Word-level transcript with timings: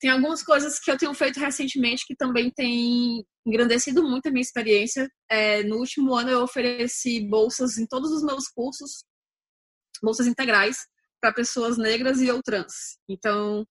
tem 0.00 0.10
algumas 0.10 0.42
coisas 0.42 0.80
que 0.80 0.90
eu 0.90 0.96
tenho 0.96 1.12
feito 1.12 1.38
recentemente 1.38 2.06
que 2.06 2.16
também 2.16 2.50
tem 2.50 3.24
engrandecido 3.46 4.02
muito 4.02 4.26
a 4.26 4.30
minha 4.30 4.42
experiência. 4.42 5.08
É, 5.28 5.62
no 5.62 5.76
último 5.76 6.14
ano 6.14 6.30
eu 6.30 6.42
ofereci 6.42 7.20
bolsas 7.28 7.76
em 7.76 7.86
todos 7.86 8.10
os 8.10 8.22
meus 8.22 8.48
cursos, 8.48 9.04
bolsas 10.02 10.26
integrais 10.26 10.78
para 11.20 11.34
pessoas 11.34 11.76
negras 11.76 12.20
e 12.22 12.30
ou 12.30 12.42
trans. 12.42 12.98
Então, 13.08 13.66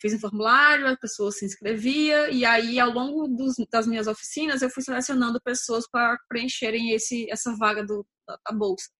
fiz 0.00 0.14
um 0.14 0.20
formulário, 0.20 0.86
a 0.86 0.96
pessoa 0.96 1.32
se 1.32 1.44
inscrevia, 1.44 2.30
e 2.30 2.44
aí, 2.44 2.78
ao 2.78 2.90
longo 2.90 3.26
dos, 3.26 3.56
das 3.70 3.86
minhas 3.86 4.06
oficinas, 4.06 4.62
eu 4.62 4.70
fui 4.70 4.82
selecionando 4.82 5.40
pessoas 5.42 5.88
para 5.90 6.16
preencherem 6.28 6.92
esse, 6.92 7.28
essa 7.30 7.56
vaga 7.56 7.84
do, 7.84 8.06
da, 8.28 8.38
da 8.46 8.56
bolsa. 8.56 8.90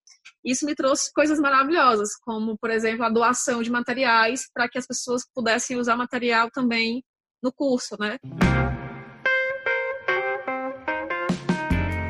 Isso 0.44 0.66
me 0.66 0.74
trouxe 0.74 1.12
coisas 1.12 1.38
maravilhosas, 1.38 2.10
como, 2.22 2.56
por 2.58 2.70
exemplo, 2.70 3.04
a 3.04 3.10
doação 3.10 3.62
de 3.62 3.70
materiais 3.70 4.42
para 4.52 4.68
que 4.68 4.78
as 4.78 4.86
pessoas 4.86 5.22
pudessem 5.34 5.76
usar 5.76 5.96
material 5.96 6.50
também 6.50 7.02
no 7.42 7.52
curso, 7.52 7.96
né? 7.98 8.18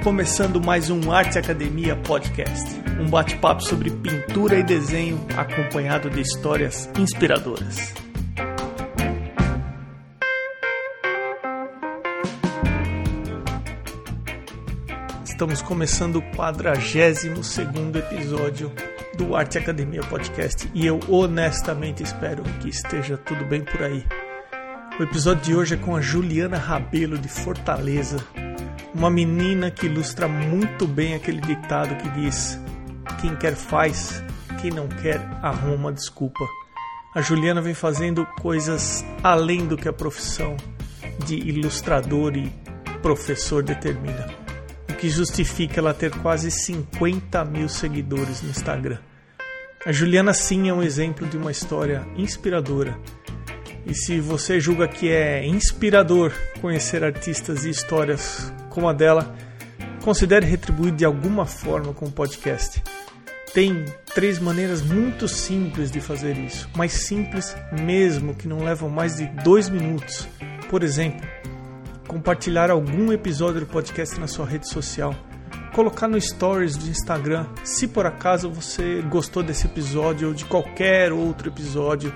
Começando 0.05 0.60
mais 0.60 0.91
um 0.91 1.10
Arte 1.10 1.38
Academia 1.38 1.96
Podcast, 1.96 2.69
um 3.00 3.08
bate-papo 3.08 3.62
sobre 3.62 3.91
pintura 3.91 4.58
e 4.58 4.62
desenho 4.62 5.19
acompanhado 5.34 6.10
de 6.10 6.20
histórias 6.20 6.91
inspiradoras. 6.98 8.03
Estamos 15.34 15.61
começando 15.61 16.16
o 16.19 16.23
42 16.37 17.27
episódio 17.97 18.73
do 19.19 19.34
Arte 19.34 19.59
Academia 19.59 20.01
Podcast 20.02 20.70
e 20.73 20.87
eu 20.87 21.01
honestamente 21.09 22.05
espero 22.05 22.45
que 22.61 22.69
esteja 22.69 23.16
tudo 23.16 23.45
bem 23.45 23.65
por 23.65 23.83
aí. 23.83 24.06
O 24.97 25.02
episódio 25.02 25.42
de 25.42 25.56
hoje 25.56 25.75
é 25.75 25.77
com 25.77 25.97
a 25.97 26.01
Juliana 26.01 26.56
Rabelo 26.56 27.19
de 27.19 27.28
Fortaleza, 27.28 28.25
uma 28.95 29.11
menina 29.11 29.73
que 29.73 29.86
ilustra 29.86 30.28
muito 30.28 30.86
bem 30.86 31.17
aquele 31.17 31.41
ditado 31.41 31.97
que 31.97 32.08
diz: 32.11 32.56
Quem 33.20 33.34
quer 33.34 33.56
faz, 33.56 34.23
quem 34.61 34.70
não 34.70 34.86
quer 34.86 35.20
arruma 35.42 35.75
uma 35.75 35.92
desculpa. 35.92 36.45
A 37.12 37.20
Juliana 37.20 37.61
vem 37.61 37.75
fazendo 37.75 38.25
coisas 38.41 39.05
além 39.20 39.67
do 39.67 39.77
que 39.77 39.89
a 39.89 39.92
profissão 39.92 40.56
de 41.27 41.34
ilustrador 41.34 42.36
e 42.36 42.53
professor 43.03 43.64
determina 43.64 44.44
que 45.05 45.10
justifica 45.10 45.80
ela 45.80 45.92
ter 45.92 46.10
quase 46.10 46.50
50 46.50 47.44
mil 47.44 47.69
seguidores 47.69 48.41
no 48.41 48.48
Instagram. 48.48 48.97
A 49.84 49.92
Juliana 49.92 50.33
sim 50.33 50.70
é 50.70 50.72
um 50.72 50.83
exemplo 50.83 51.27
de 51.27 51.36
uma 51.36 51.50
história 51.50 52.06
inspiradora. 52.16 52.98
E 53.84 53.94
se 53.94 54.19
você 54.19 54.58
julga 54.58 54.88
que 54.88 55.11
é 55.11 55.46
inspirador 55.46 56.33
conhecer 56.58 57.05
artistas 57.05 57.66
e 57.66 57.69
histórias 57.69 58.50
como 58.70 58.88
a 58.88 58.94
dela, 58.94 59.36
considere 60.02 60.46
retribuir 60.46 60.94
de 60.94 61.05
alguma 61.05 61.44
forma 61.44 61.92
com 61.92 62.06
o 62.06 62.11
podcast. 62.11 62.83
Tem 63.52 63.84
três 64.14 64.39
maneiras 64.39 64.80
muito 64.80 65.28
simples 65.28 65.91
de 65.91 66.00
fazer 66.00 66.39
isso, 66.39 66.66
mais 66.74 66.92
simples 66.92 67.55
mesmo, 67.83 68.34
que 68.34 68.48
não 68.48 68.64
levam 68.64 68.89
mais 68.89 69.16
de 69.16 69.27
dois 69.44 69.68
minutos. 69.68 70.27
Por 70.70 70.83
exemplo, 70.83 71.28
compartilhar 72.06 72.70
algum 72.70 73.12
episódio 73.12 73.60
do 73.60 73.66
podcast 73.66 74.19
na 74.20 74.27
sua 74.27 74.47
rede 74.47 74.69
social, 74.69 75.14
colocar 75.74 76.06
no 76.06 76.20
stories 76.20 76.77
do 76.77 76.88
Instagram, 76.88 77.46
se 77.64 77.88
por 77.88 78.06
acaso 78.06 78.50
você 78.50 79.02
gostou 79.02 79.42
desse 79.42 79.66
episódio 79.66 80.28
ou 80.28 80.34
de 80.34 80.44
qualquer 80.44 81.12
outro 81.12 81.48
episódio, 81.48 82.14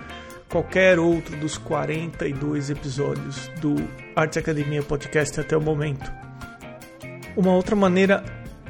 qualquer 0.49 0.99
outro 0.99 1.37
dos 1.37 1.59
42 1.59 2.71
episódios 2.71 3.49
do 3.61 3.77
Arte 4.15 4.39
Academia 4.39 4.83
Podcast 4.83 5.41
até 5.41 5.57
o 5.57 5.61
momento. 5.61 6.11
Uma 7.37 7.53
outra 7.53 7.77
maneira 7.77 8.25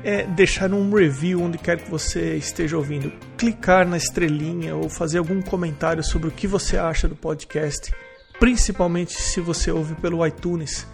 é 0.04 0.24
deixar 0.24 0.72
um 0.72 0.92
review 0.94 1.42
onde 1.42 1.58
quer 1.58 1.78
que 1.78 1.90
você 1.90 2.36
esteja 2.36 2.76
ouvindo, 2.76 3.12
clicar 3.36 3.86
na 3.86 3.96
estrelinha 3.96 4.76
ou 4.76 4.88
fazer 4.88 5.18
algum 5.18 5.42
comentário 5.42 6.02
sobre 6.02 6.28
o 6.28 6.30
que 6.30 6.46
você 6.46 6.76
acha 6.76 7.08
do 7.08 7.16
podcast, 7.16 7.92
principalmente 8.38 9.12
se 9.12 9.40
você 9.40 9.70
ouve 9.70 9.94
pelo 9.96 10.24
iTunes 10.24 10.86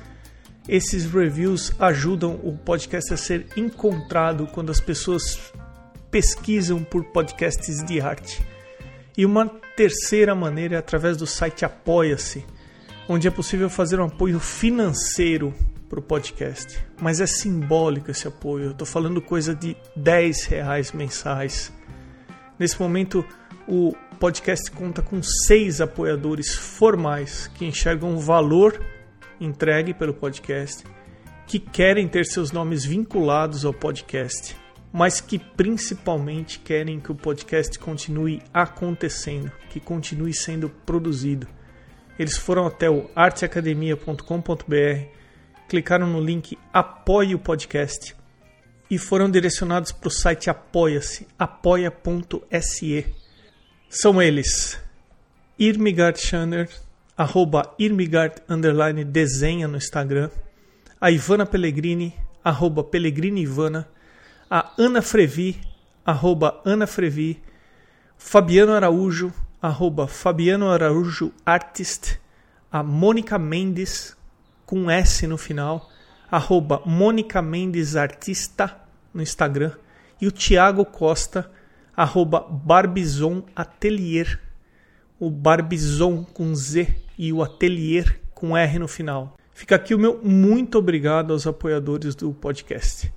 esses 0.69 1.05
reviews 1.05 1.73
ajudam 1.79 2.41
o 2.43 2.57
podcast 2.57 3.13
a 3.13 3.17
ser 3.17 3.47
encontrado 3.57 4.47
quando 4.47 4.71
as 4.71 4.81
pessoas 4.81 5.53
pesquisam 6.11 6.83
por 6.83 7.05
podcasts 7.05 7.85
de 7.85 8.01
arte. 8.01 8.45
E 9.17 9.27
uma 9.27 9.47
terceira 9.77 10.35
maneira 10.35 10.77
é 10.77 10.79
através 10.79 11.17
do 11.17 11.27
site 11.27 11.65
Apoia-se, 11.65 12.45
onde 13.09 13.29
é 13.29 13.31
possível 13.31 13.69
fazer 13.69 14.01
um 14.01 14.05
apoio 14.05 14.41
financeiro 14.41 15.55
para 15.89 15.99
o 15.99 16.03
podcast. 16.03 16.85
Mas 17.01 17.21
é 17.21 17.27
simbólico 17.27 18.11
esse 18.11 18.27
apoio, 18.27 18.67
eu 18.67 18.71
estou 18.73 18.87
falando 18.87 19.21
coisa 19.21 19.55
de 19.55 19.77
10 19.95 20.45
reais 20.47 20.93
mensais. 20.93 21.73
Nesse 22.59 22.81
momento, 22.81 23.25
o 23.69 23.95
podcast 24.19 24.71
conta 24.71 25.03
com 25.03 25.23
seis 25.23 25.81
apoiadores 25.81 26.55
formais 26.55 27.51
que 27.55 27.67
enxergam 27.67 28.15
o 28.15 28.19
valor 28.19 28.81
entregue 29.41 29.95
pelo 29.95 30.15
podcast, 30.15 30.85
que 31.47 31.59
querem 31.59 32.09
ter 32.09 32.25
seus 32.27 32.53
nomes 32.53 32.85
vinculados 32.85 33.65
ao 33.65 33.73
podcast, 33.73 34.57
mas 34.93 35.21
que 35.21 35.39
principalmente 35.39 36.59
querem 36.59 37.01
que 37.01 37.13
o 37.13 37.15
podcast 37.15 37.79
continue 37.79 38.43
acontecendo, 38.53 39.51
que 39.71 39.81
continue 39.81 40.33
sendo 40.33 40.69
produzido. 40.69 41.47
Eles 42.19 42.37
foram 42.37 42.67
até 42.67 42.89
o 42.89 43.11
arteacademia.com.br, 43.15 45.09
clicaram 45.69 46.07
no 46.07 46.21
link 46.21 46.57
Apoie 46.73 47.35
o 47.35 47.39
Podcast 47.39 48.15
e 48.91 48.99
foram 48.99 49.31
direcionados 49.31 49.91
para 49.91 50.09
o 50.09 50.11
site 50.11 50.49
Apoia-se, 50.49 51.27
apoia.se. 51.39 53.07
São 53.89 54.23
eles 54.23 54.79
Irmigard 55.59 56.21
Schanner, 56.21 56.69
arroba 57.17 57.75
Irmigard 57.79 58.43
underline 58.49 59.05
desenha 59.05 59.69
no 59.69 59.77
Instagram, 59.77 60.31
a 61.01 61.11
Ivana 61.11 61.47
Pellegrini, 61.47 62.15
arroba 62.43 62.83
Pellegrini 62.83 63.43
Ivana, 63.43 63.89
a 64.51 64.73
Ana 64.77 65.01
Frevi, 65.01 65.61
arroba 66.05 66.61
Ana 66.65 66.87
Frevi, 66.87 67.41
Fabiano 68.19 68.73
Araújo, 68.73 69.33
arroba 69.63 70.09
Fabiano 70.09 70.71
Araújo 70.71 71.33
Artist, 71.47 72.19
a 72.71 72.83
Mônica 72.83 73.39
Mendes, 73.39 74.17
com 74.67 74.91
S 74.91 75.27
no 75.27 75.39
final, 75.39 75.89
arroba 76.29 76.83
Mônica 76.85 77.41
Mendes 77.41 77.95
Artista 77.95 78.77
no 79.13 79.23
Instagram, 79.23 79.73
e 80.21 80.27
o 80.27 80.33
Tiago 80.33 80.85
Costa, 80.85 81.49
arroba 81.97 82.41
Barbizon 82.41 83.45
Atelier, 83.55 84.41
o 85.21 85.31
Barbizon 85.31 86.25
com 86.25 86.53
Z 86.57 87.04
e 87.19 87.33
o 87.33 87.43
Atelier 87.43 88.21
com 88.35 88.57
R 88.57 88.79
no 88.79 88.89
final. 88.89 89.37
Fica 89.53 89.77
aqui 89.77 89.95
o 89.95 89.99
meu 89.99 90.21
muito 90.23 90.79
obrigado 90.79 91.33
aos 91.33 91.47
apoiadores 91.47 92.15
do 92.15 92.33
podcast. 92.33 93.13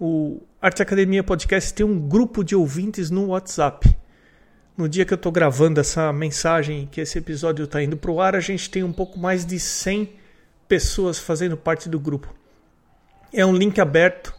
O 0.00 0.40
Arte 0.62 0.80
Academia 0.80 1.22
Podcast 1.22 1.74
tem 1.74 1.84
um 1.84 1.98
grupo 1.98 2.42
de 2.42 2.56
ouvintes 2.56 3.10
no 3.10 3.26
WhatsApp. 3.26 3.96
No 4.76 4.88
dia 4.88 5.04
que 5.04 5.12
eu 5.12 5.16
estou 5.16 5.32
gravando 5.32 5.80
essa 5.80 6.12
mensagem, 6.12 6.88
que 6.90 7.00
esse 7.00 7.18
episódio 7.18 7.64
está 7.64 7.82
indo 7.82 7.96
para 7.96 8.10
o 8.10 8.20
ar, 8.20 8.36
a 8.36 8.40
gente 8.40 8.70
tem 8.70 8.82
um 8.82 8.92
pouco 8.92 9.18
mais 9.18 9.44
de 9.44 9.58
100 9.58 10.12
pessoas 10.68 11.18
fazendo 11.18 11.56
parte 11.56 11.88
do 11.88 11.98
grupo. 11.98 12.32
É 13.32 13.44
um 13.44 13.52
link 13.52 13.80
aberto 13.80 14.32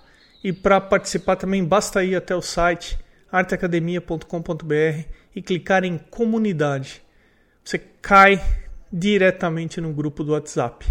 e 0.43 0.53
para 0.53 0.79
participar 0.79 1.35
também 1.35 1.63
basta 1.63 2.03
ir 2.03 2.15
até 2.15 2.35
o 2.35 2.41
site 2.41 2.97
arteacademia.com.br 3.31 5.03
e 5.35 5.41
clicar 5.41 5.83
em 5.83 5.97
comunidade. 5.97 7.03
Você 7.63 7.77
cai 7.77 8.41
diretamente 8.91 9.79
no 9.79 9.93
grupo 9.93 10.23
do 10.23 10.33
WhatsApp. 10.33 10.85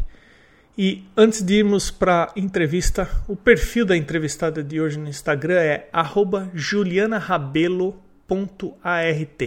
E 0.76 1.04
antes 1.16 1.42
de 1.42 1.54
irmos 1.54 1.90
para 1.90 2.26
a 2.26 2.38
entrevista, 2.38 3.08
o 3.26 3.34
perfil 3.34 3.84
da 3.84 3.96
entrevistada 3.96 4.62
de 4.62 4.80
hoje 4.80 4.98
no 4.98 5.08
Instagram 5.08 5.58
é 5.58 5.90
julianarabelo.art. 6.54 9.42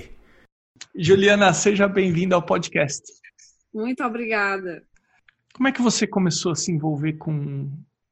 Juliana, 0.93 1.53
seja 1.53 1.87
bem-vinda 1.87 2.35
ao 2.35 2.41
podcast. 2.41 3.01
Muito 3.73 4.03
obrigada. 4.03 4.83
Como 5.53 5.67
é 5.67 5.71
que 5.71 5.81
você 5.81 6.05
começou 6.05 6.51
a 6.51 6.55
se 6.55 6.71
envolver 6.71 7.13
com 7.13 7.71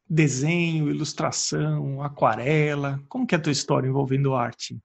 desenho, 0.10 0.90
ilustração, 0.90 2.02
aquarela? 2.02 3.02
Como 3.10 3.28
que 3.28 3.36
é 3.36 3.38
a 3.38 3.42
tua 3.42 3.52
história 3.52 3.88
envolvendo 3.88 4.34
arte? 4.34 4.80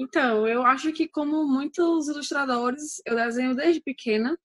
Então, 0.00 0.48
eu 0.48 0.64
acho 0.64 0.92
que 0.94 1.06
como 1.06 1.46
muitos 1.46 2.08
ilustradores, 2.08 3.02
eu 3.04 3.14
desenho 3.14 3.54
desde 3.54 3.82
pequena. 3.82 4.38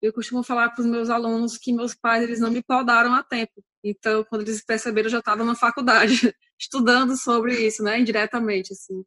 Eu 0.00 0.12
costumo 0.12 0.44
falar 0.44 0.70
para 0.70 0.82
os 0.82 0.86
meus 0.86 1.10
alunos 1.10 1.58
que 1.58 1.72
meus 1.72 1.94
pais 1.94 2.22
eles 2.22 2.38
não 2.38 2.50
me 2.50 2.62
podaram 2.62 3.12
a 3.14 3.22
tempo. 3.24 3.52
Então, 3.82 4.24
quando 4.24 4.42
eles 4.42 4.64
perceberam, 4.64 5.06
eu 5.08 5.10
já 5.12 5.18
estava 5.18 5.44
na 5.44 5.56
faculdade, 5.56 6.32
estudando 6.58 7.16
sobre 7.16 7.54
isso, 7.66 7.82
né, 7.82 7.98
indiretamente, 7.98 8.72
assim. 8.72 9.04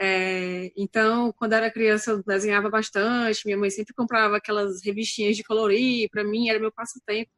É, 0.00 0.72
então, 0.76 1.32
quando 1.34 1.52
era 1.52 1.70
criança, 1.70 2.10
eu 2.10 2.22
desenhava 2.24 2.68
bastante. 2.68 3.46
Minha 3.46 3.58
mãe 3.58 3.70
sempre 3.70 3.94
comprava 3.94 4.36
aquelas 4.36 4.82
revistinhas 4.84 5.36
de 5.36 5.44
colorir. 5.44 6.10
Para 6.10 6.24
mim, 6.24 6.48
era 6.48 6.58
meu 6.58 6.72
passatempo. 6.72 7.30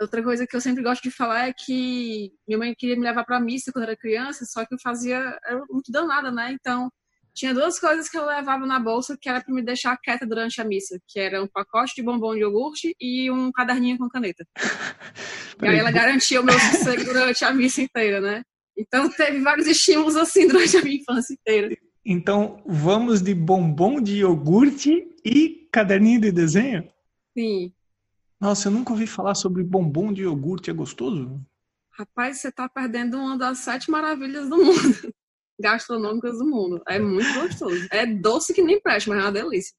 Outra 0.00 0.22
coisa 0.22 0.46
que 0.46 0.54
eu 0.54 0.60
sempre 0.60 0.82
gosto 0.82 1.02
de 1.02 1.10
falar 1.10 1.48
é 1.48 1.54
que 1.54 2.30
minha 2.46 2.58
mãe 2.58 2.74
queria 2.76 2.96
me 2.96 3.02
levar 3.02 3.24
para 3.24 3.40
missa 3.40 3.72
quando 3.72 3.84
era 3.84 3.96
criança, 3.96 4.44
só 4.44 4.64
que 4.64 4.74
eu 4.74 4.78
fazia 4.82 5.38
era 5.44 5.62
muito 5.70 5.90
danada, 5.90 6.30
né? 6.30 6.52
Então, 6.52 6.90
tinha 7.36 7.52
duas 7.52 7.78
coisas 7.78 8.08
que 8.08 8.16
eu 8.16 8.24
levava 8.24 8.66
na 8.66 8.80
bolsa 8.80 9.16
que 9.20 9.28
era 9.28 9.42
para 9.42 9.54
me 9.54 9.62
deixar 9.62 9.96
quieta 9.98 10.26
durante 10.26 10.60
a 10.60 10.64
missa, 10.64 10.98
que 11.06 11.20
era 11.20 11.42
um 11.42 11.46
pacote 11.46 11.94
de 11.94 12.02
bombom 12.02 12.34
de 12.34 12.40
iogurte 12.40 12.94
e 12.98 13.30
um 13.30 13.52
caderninho 13.52 13.98
com 13.98 14.08
caneta. 14.08 14.46
e 15.62 15.66
aí 15.66 15.78
ela 15.78 15.90
garantia 15.90 16.40
o 16.40 16.44
meu 16.44 16.58
sossego 16.60 17.04
durante 17.04 17.44
a 17.44 17.52
missa 17.52 17.82
inteira, 17.82 18.20
né? 18.20 18.42
Então 18.76 19.08
teve 19.10 19.40
vários 19.40 19.66
estímulos 19.66 20.16
assim 20.16 20.46
durante 20.46 20.76
a 20.76 20.82
minha 20.82 20.96
infância 20.96 21.34
inteira. 21.34 21.76
Então 22.04 22.62
vamos 22.66 23.20
de 23.20 23.34
bombom 23.34 24.00
de 24.00 24.18
iogurte 24.18 25.06
e 25.24 25.68
caderninho 25.72 26.20
de 26.20 26.32
desenho? 26.32 26.88
Sim. 27.36 27.72
Nossa, 28.40 28.68
eu 28.68 28.72
nunca 28.72 28.92
ouvi 28.92 29.06
falar 29.06 29.34
sobre 29.34 29.62
bombom 29.62 30.12
de 30.12 30.22
iogurte. 30.22 30.70
É 30.70 30.74
gostoso? 30.74 31.40
Rapaz, 31.90 32.38
você 32.40 32.52
tá 32.52 32.68
perdendo 32.68 33.16
uma 33.16 33.38
das 33.38 33.58
sete 33.58 33.90
maravilhas 33.90 34.48
do 34.48 34.56
mundo. 34.56 34.74
Gastronômicas 35.58 36.38
do 36.38 36.46
mundo. 36.46 36.82
É 36.86 36.98
muito 36.98 37.32
gostoso. 37.40 37.88
É 37.90 38.04
doce 38.06 38.52
que 38.52 38.62
nem 38.62 38.80
preste, 38.80 39.08
mas 39.08 39.18
é 39.18 39.22
uma 39.22 39.32
delícia. 39.32 39.74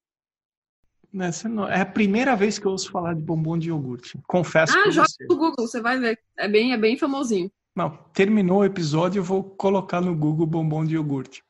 É 1.69 1.81
a 1.81 1.85
primeira 1.85 2.35
vez 2.35 2.59
que 2.59 2.65
eu 2.65 2.71
ouço 2.71 2.91
falar 2.91 3.13
de 3.13 3.21
bombom 3.21 3.57
de 3.57 3.69
iogurte. 3.69 4.19
Confesso 4.27 4.77
ah, 4.77 4.89
joga 4.89 5.07
você. 5.07 5.25
no 5.27 5.37
Google, 5.37 5.67
você 5.67 5.81
vai 5.81 5.99
ver. 5.99 6.19
É 6.37 6.47
bem, 6.47 6.73
é 6.73 6.77
bem 6.77 6.97
famosinho. 6.97 7.51
Não, 7.75 7.95
terminou 8.13 8.59
o 8.59 8.65
episódio, 8.65 9.19
eu 9.19 9.23
vou 9.23 9.43
colocar 9.43 10.01
no 10.01 10.15
Google 10.15 10.47
bombom 10.47 10.83
de 10.83 10.95
iogurte. 10.95 11.43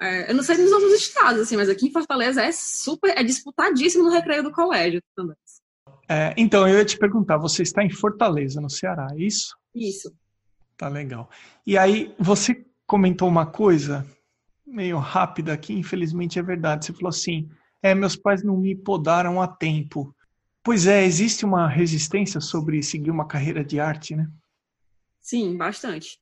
É, 0.00 0.30
eu 0.30 0.34
não 0.34 0.42
sei 0.42 0.56
nos 0.56 0.72
outros 0.72 0.92
estados, 0.92 1.40
assim, 1.40 1.56
mas 1.56 1.68
aqui 1.68 1.86
em 1.86 1.92
Fortaleza 1.92 2.42
é 2.42 2.52
super, 2.52 3.16
é 3.18 3.22
disputadíssimo 3.22 4.04
no 4.04 4.10
recreio 4.10 4.42
do 4.42 4.52
colégio 4.52 5.02
também. 5.14 5.36
É, 6.10 6.34
então, 6.36 6.66
eu 6.66 6.78
ia 6.78 6.84
te 6.84 6.98
perguntar, 6.98 7.36
você 7.36 7.62
está 7.62 7.84
em 7.84 7.90
Fortaleza, 7.90 8.60
no 8.60 8.68
Ceará, 8.68 9.06
é 9.12 9.22
isso? 9.22 9.56
Isso. 9.72 10.12
Tá 10.76 10.88
legal. 10.88 11.30
E 11.64 11.78
aí, 11.78 12.12
você 12.18 12.66
comentou 12.84 13.28
uma 13.28 13.46
coisa 13.46 14.04
meio 14.66 14.98
rápida 14.98 15.52
aqui, 15.52 15.72
infelizmente 15.72 16.36
é 16.36 16.42
verdade. 16.42 16.86
Você 16.86 16.92
falou 16.92 17.10
assim: 17.10 17.48
é, 17.80 17.94
meus 17.94 18.16
pais 18.16 18.42
não 18.42 18.56
me 18.56 18.74
podaram 18.74 19.40
a 19.40 19.46
tempo. 19.46 20.12
Pois 20.64 20.88
é, 20.88 21.04
existe 21.04 21.44
uma 21.44 21.68
resistência 21.68 22.40
sobre 22.40 22.82
seguir 22.82 23.12
uma 23.12 23.28
carreira 23.28 23.64
de 23.64 23.78
arte, 23.78 24.16
né? 24.16 24.28
Sim, 25.20 25.56
bastante. 25.56 26.18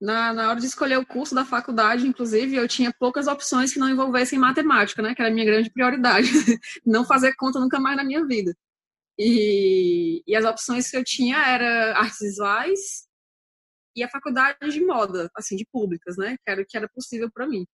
Na, 0.00 0.32
na 0.32 0.50
hora 0.50 0.60
de 0.60 0.66
escolher 0.66 0.98
o 0.98 1.06
curso 1.06 1.34
da 1.34 1.44
faculdade, 1.44 2.06
inclusive, 2.06 2.54
eu 2.54 2.68
tinha 2.68 2.94
poucas 2.98 3.26
opções 3.26 3.72
que 3.72 3.80
não 3.80 3.88
envolvessem 3.88 4.38
matemática, 4.38 5.02
né? 5.02 5.12
Que 5.12 5.22
era 5.22 5.30
a 5.30 5.34
minha 5.34 5.46
grande 5.46 5.70
prioridade. 5.70 6.28
não 6.86 7.04
fazer 7.04 7.34
conta 7.34 7.58
nunca 7.58 7.80
mais 7.80 7.96
na 7.96 8.04
minha 8.04 8.24
vida. 8.24 8.56
E, 9.18 10.22
e 10.26 10.36
as 10.36 10.44
opções 10.44 10.90
que 10.90 10.96
eu 10.96 11.04
tinha 11.04 11.36
era 11.38 11.96
artes 11.98 12.18
visuais 12.20 13.06
e 13.96 14.02
a 14.02 14.08
faculdade 14.08 14.58
de 14.70 14.84
moda, 14.84 15.30
assim, 15.36 15.56
de 15.56 15.66
públicas, 15.72 16.16
né? 16.16 16.36
Que 16.44 16.50
era 16.50 16.64
que 16.66 16.76
era 16.76 16.88
possível 16.88 17.30
para 17.32 17.46
mim. 17.46 17.64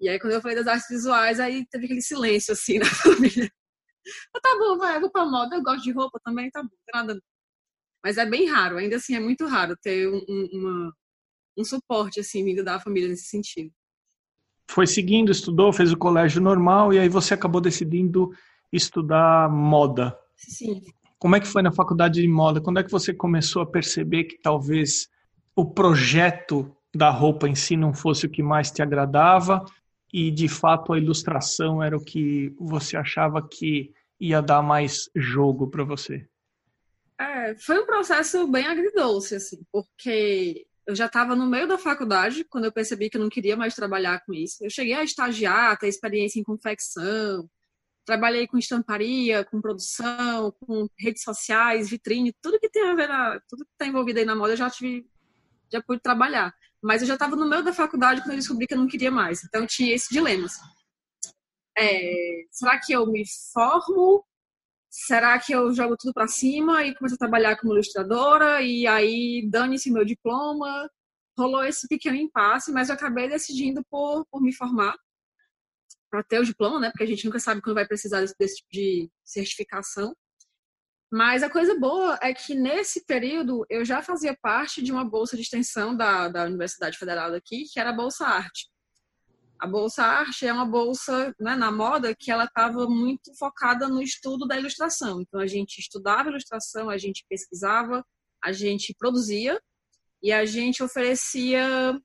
E 0.00 0.08
aí, 0.08 0.18
quando 0.18 0.34
eu 0.34 0.42
falei 0.42 0.56
das 0.56 0.66
artes 0.66 0.88
visuais, 0.88 1.40
aí 1.40 1.66
teve 1.68 1.86
aquele 1.86 2.02
silêncio, 2.02 2.52
assim, 2.52 2.78
na 2.80 2.86
família. 2.86 3.50
Eu, 4.34 4.40
tá 4.40 4.56
bom, 4.58 4.78
vai, 4.78 4.96
eu 4.96 5.00
vou 5.00 5.10
pra 5.10 5.24
moda, 5.24 5.56
eu 5.56 5.62
gosto 5.62 5.82
de 5.82 5.92
roupa 5.92 6.20
também, 6.24 6.50
tá 6.50 6.62
bom, 6.62 6.68
nada 6.94 7.20
mas 8.06 8.18
é 8.18 8.24
bem 8.24 8.48
raro, 8.48 8.76
ainda 8.78 8.94
assim 8.94 9.16
é 9.16 9.20
muito 9.20 9.44
raro 9.46 9.76
ter 9.82 10.08
um, 10.08 10.24
um, 10.28 10.48
uma, 10.52 10.92
um 11.58 11.64
suporte 11.64 12.20
assim 12.20 12.44
vindo 12.44 12.62
da 12.62 12.78
família 12.78 13.08
nesse 13.08 13.24
sentido. 13.24 13.72
Foi 14.70 14.86
seguindo, 14.86 15.32
estudou, 15.32 15.72
fez 15.72 15.90
o 15.92 15.96
colégio 15.96 16.40
normal 16.40 16.92
e 16.92 17.00
aí 17.00 17.08
você 17.08 17.34
acabou 17.34 17.60
decidindo 17.60 18.30
estudar 18.72 19.50
moda. 19.50 20.16
Sim. 20.36 20.82
Como 21.18 21.34
é 21.34 21.40
que 21.40 21.46
foi 21.46 21.62
na 21.62 21.72
faculdade 21.72 22.20
de 22.20 22.28
moda? 22.28 22.60
Quando 22.60 22.78
é 22.78 22.84
que 22.84 22.90
você 22.90 23.12
começou 23.12 23.62
a 23.62 23.66
perceber 23.66 24.24
que 24.24 24.38
talvez 24.38 25.08
o 25.54 25.64
projeto 25.64 26.76
da 26.94 27.10
roupa 27.10 27.48
em 27.48 27.54
si 27.54 27.76
não 27.76 27.92
fosse 27.94 28.26
o 28.26 28.30
que 28.30 28.42
mais 28.42 28.70
te 28.70 28.82
agradava 28.82 29.64
e 30.12 30.30
de 30.30 30.48
fato 30.48 30.92
a 30.92 30.98
ilustração 30.98 31.82
era 31.82 31.96
o 31.96 32.04
que 32.04 32.54
você 32.58 32.96
achava 32.96 33.46
que 33.46 33.92
ia 34.20 34.40
dar 34.40 34.62
mais 34.62 35.10
jogo 35.14 35.68
para 35.68 35.84
você? 35.84 36.26
É, 37.18 37.54
foi 37.56 37.78
um 37.78 37.86
processo 37.86 38.46
bem 38.46 38.66
agridoce, 38.66 39.36
assim, 39.36 39.58
porque 39.72 40.66
eu 40.86 40.94
já 40.94 41.06
estava 41.06 41.34
no 41.34 41.46
meio 41.46 41.66
da 41.66 41.78
faculdade 41.78 42.44
quando 42.44 42.66
eu 42.66 42.72
percebi 42.72 43.10
que 43.10 43.16
eu 43.16 43.22
não 43.22 43.28
queria 43.28 43.56
mais 43.56 43.74
trabalhar 43.74 44.22
com 44.24 44.32
isso. 44.32 44.62
Eu 44.62 44.70
cheguei 44.70 44.94
a 44.94 45.02
estagiar, 45.02 45.78
ter 45.78 45.88
experiência 45.88 46.38
em 46.38 46.44
confecção, 46.44 47.48
trabalhei 48.06 48.46
com 48.46 48.56
estamparia, 48.56 49.44
com 49.44 49.60
produção, 49.60 50.54
com 50.60 50.88
redes 50.98 51.22
sociais, 51.22 51.90
vitrine, 51.90 52.32
tudo 52.40 52.60
que 52.60 52.70
tem 52.70 52.88
a 52.88 52.94
ver, 52.94 53.08
na, 53.08 53.40
tudo 53.48 53.64
que 53.64 53.72
está 53.72 53.86
envolvido 53.86 54.20
aí 54.20 54.24
na 54.24 54.36
moda, 54.36 54.52
eu 54.52 54.56
já 54.56 54.70
tive, 54.70 55.06
já 55.70 55.82
pude 55.82 56.00
trabalhar. 56.00 56.54
Mas 56.82 57.02
eu 57.02 57.08
já 57.08 57.14
estava 57.14 57.34
no 57.34 57.48
meio 57.48 57.64
da 57.64 57.72
faculdade 57.72 58.20
quando 58.20 58.32
eu 58.32 58.38
descobri 58.38 58.66
que 58.66 58.74
eu 58.74 58.78
não 58.78 58.86
queria 58.86 59.10
mais. 59.10 59.42
Então 59.44 59.62
eu 59.62 59.66
tinha 59.66 59.92
esse 59.94 60.08
dilema. 60.08 60.46
Assim. 60.46 60.62
É, 61.76 62.44
será 62.52 62.78
que 62.78 62.92
eu 62.92 63.06
me 63.06 63.24
formo 63.52 64.24
será 64.88 65.38
que 65.38 65.52
eu 65.52 65.74
jogo 65.74 65.94
tudo 65.98 66.14
para 66.14 66.26
cima 66.26 66.82
e 66.84 66.94
começo 66.94 67.16
a 67.16 67.18
trabalhar 67.18 67.56
como 67.56 67.74
ilustradora 67.74 68.62
e 68.62 68.86
aí 68.86 69.46
dane-se 69.50 69.90
meu 69.90 70.04
diploma? 70.04 70.90
Rolou 71.38 71.62
esse 71.64 71.86
pequeno 71.86 72.16
impasse, 72.16 72.72
mas 72.72 72.88
eu 72.88 72.94
acabei 72.94 73.28
decidindo 73.28 73.84
por, 73.90 74.24
por 74.30 74.40
me 74.40 74.54
formar 74.54 74.96
ter 76.28 76.40
o 76.40 76.44
diploma, 76.44 76.80
né? 76.80 76.90
Porque 76.90 77.04
a 77.04 77.06
gente 77.06 77.24
nunca 77.24 77.38
sabe 77.38 77.60
quando 77.60 77.74
vai 77.74 77.86
precisar 77.86 78.20
desse, 78.20 78.34
desse 78.38 78.56
tipo 78.56 78.70
de 78.70 79.10
certificação. 79.24 80.14
Mas 81.10 81.42
a 81.42 81.50
coisa 81.50 81.78
boa 81.78 82.18
é 82.20 82.34
que 82.34 82.54
nesse 82.54 83.04
período 83.04 83.64
eu 83.70 83.84
já 83.84 84.02
fazia 84.02 84.36
parte 84.40 84.82
de 84.82 84.90
uma 84.90 85.04
bolsa 85.04 85.36
de 85.36 85.42
extensão 85.42 85.96
da, 85.96 86.28
da 86.28 86.44
Universidade 86.44 86.98
Federal 86.98 87.30
daqui, 87.30 87.64
que 87.72 87.78
era 87.78 87.90
a 87.90 87.92
Bolsa 87.92 88.26
Arte. 88.26 88.68
A 89.58 89.66
Bolsa 89.66 90.02
Arte 90.02 90.46
é 90.46 90.52
uma 90.52 90.66
bolsa 90.66 91.34
né, 91.40 91.56
na 91.56 91.72
moda 91.72 92.14
que 92.14 92.30
ela 92.30 92.44
estava 92.44 92.86
muito 92.88 93.34
focada 93.38 93.88
no 93.88 94.02
estudo 94.02 94.46
da 94.46 94.58
ilustração. 94.58 95.22
Então 95.22 95.40
a 95.40 95.46
gente 95.46 95.78
estudava 95.78 96.28
ilustração, 96.28 96.90
a 96.90 96.98
gente 96.98 97.24
pesquisava, 97.28 98.04
a 98.44 98.52
gente 98.52 98.94
produzia 98.98 99.58
e 100.22 100.32
a 100.32 100.44
gente 100.44 100.82
oferecia 100.82 101.98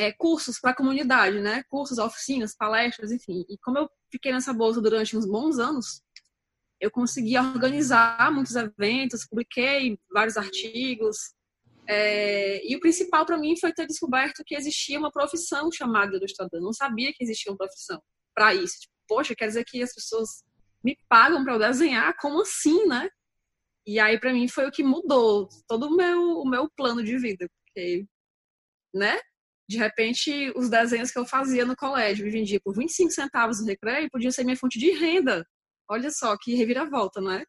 é, 0.00 0.12
cursos 0.12 0.58
para 0.58 0.70
a 0.70 0.74
comunidade, 0.74 1.40
né? 1.40 1.62
Cursos, 1.68 1.98
oficinas, 1.98 2.56
palestras, 2.56 3.12
enfim. 3.12 3.44
E 3.50 3.58
como 3.58 3.76
eu 3.76 3.90
fiquei 4.10 4.32
nessa 4.32 4.52
bolsa 4.52 4.80
durante 4.80 5.14
uns 5.14 5.26
bons 5.26 5.58
anos, 5.58 6.02
eu 6.80 6.90
consegui 6.90 7.36
organizar 7.36 8.32
muitos 8.32 8.56
eventos, 8.56 9.26
publiquei 9.26 9.98
vários 10.10 10.38
artigos, 10.38 11.34
é, 11.86 12.66
e 12.66 12.74
o 12.76 12.80
principal 12.80 13.26
para 13.26 13.36
mim 13.36 13.58
foi 13.58 13.74
ter 13.74 13.86
descoberto 13.86 14.42
que 14.46 14.54
existia 14.54 14.98
uma 14.98 15.10
profissão 15.10 15.70
chamada 15.70 16.16
ilustrador. 16.16 16.62
Não 16.62 16.72
sabia 16.72 17.12
que 17.12 17.22
existia 17.22 17.52
uma 17.52 17.58
profissão 17.58 18.00
para 18.34 18.54
isso. 18.54 18.80
Tipo, 18.80 18.94
poxa, 19.06 19.34
quer 19.34 19.48
dizer 19.48 19.64
que 19.64 19.82
as 19.82 19.92
pessoas 19.92 20.42
me 20.82 20.96
pagam 21.10 21.44
para 21.44 21.54
eu 21.54 21.58
desenhar? 21.58 22.16
Como 22.18 22.40
assim, 22.40 22.86
né? 22.86 23.10
E 23.86 23.98
aí 23.98 24.18
para 24.18 24.32
mim 24.32 24.48
foi 24.48 24.66
o 24.66 24.70
que 24.70 24.82
mudou 24.82 25.48
todo 25.68 25.88
o 25.88 25.96
meu, 25.96 26.38
o 26.38 26.48
meu 26.48 26.70
plano 26.70 27.02
de 27.02 27.18
vida, 27.18 27.50
porque, 27.66 28.06
né? 28.94 29.18
De 29.70 29.78
repente, 29.78 30.52
os 30.56 30.68
desenhos 30.68 31.12
que 31.12 31.18
eu 31.20 31.24
fazia 31.24 31.64
no 31.64 31.76
colégio 31.76 32.24
me 32.24 32.32
vendia 32.32 32.58
por 32.60 32.74
25 32.74 33.12
centavos 33.12 33.60
no 33.60 33.66
recreio 33.68 34.10
podia 34.10 34.32
ser 34.32 34.42
minha 34.42 34.56
fonte 34.56 34.80
de 34.80 34.90
renda. 34.90 35.46
Olha 35.88 36.10
só 36.10 36.36
que 36.36 36.56
reviravolta, 36.56 37.20
não 37.20 37.30
é? 37.30 37.44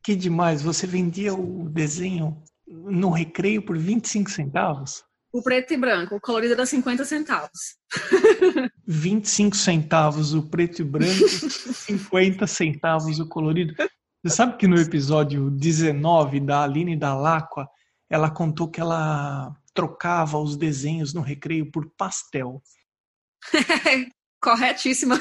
Que 0.00 0.14
demais! 0.14 0.62
Você 0.62 0.86
vendia 0.86 1.34
o 1.34 1.68
desenho 1.68 2.40
no 2.68 3.10
recreio 3.10 3.60
por 3.60 3.76
25 3.76 4.30
centavos? 4.30 5.02
O 5.32 5.42
preto 5.42 5.74
e 5.74 5.76
branco, 5.76 6.14
o 6.14 6.20
colorido 6.20 6.54
era 6.54 6.64
50 6.64 7.04
centavos. 7.04 7.76
25 8.86 9.56
centavos 9.56 10.34
o 10.34 10.48
preto 10.48 10.82
e 10.82 10.84
branco, 10.84 11.10
50 11.28 12.46
centavos 12.46 13.18
o 13.18 13.26
colorido. 13.28 13.74
Você 14.22 14.36
sabe 14.36 14.56
que 14.56 14.68
no 14.68 14.80
episódio 14.80 15.50
19 15.50 16.38
da 16.38 16.62
Aline 16.62 16.96
da 16.96 17.12
Lacqua, 17.12 17.68
ela 18.08 18.30
contou 18.30 18.70
que 18.70 18.80
ela 18.80 19.52
trocava 19.76 20.38
os 20.38 20.56
desenhos 20.56 21.12
no 21.14 21.20
recreio 21.20 21.70
por 21.70 21.88
pastel. 21.96 22.62
Corretíssima. 24.42 25.20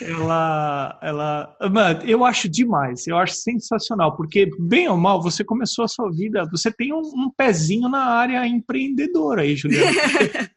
ela, 0.00 0.98
ela, 1.02 1.56
mano, 1.70 2.02
eu 2.02 2.24
acho 2.24 2.48
demais, 2.48 3.06
eu 3.06 3.16
acho 3.16 3.34
sensacional, 3.34 4.16
porque 4.16 4.50
bem 4.58 4.88
ou 4.88 4.96
mal 4.96 5.22
você 5.22 5.44
começou 5.44 5.84
a 5.84 5.88
sua 5.88 6.10
vida, 6.10 6.48
você 6.50 6.72
tem 6.72 6.92
um, 6.92 7.00
um 7.00 7.30
pezinho 7.36 7.88
na 7.88 8.04
área 8.04 8.46
empreendedora 8.46 9.42
aí, 9.42 9.54
Juliana. 9.54 9.90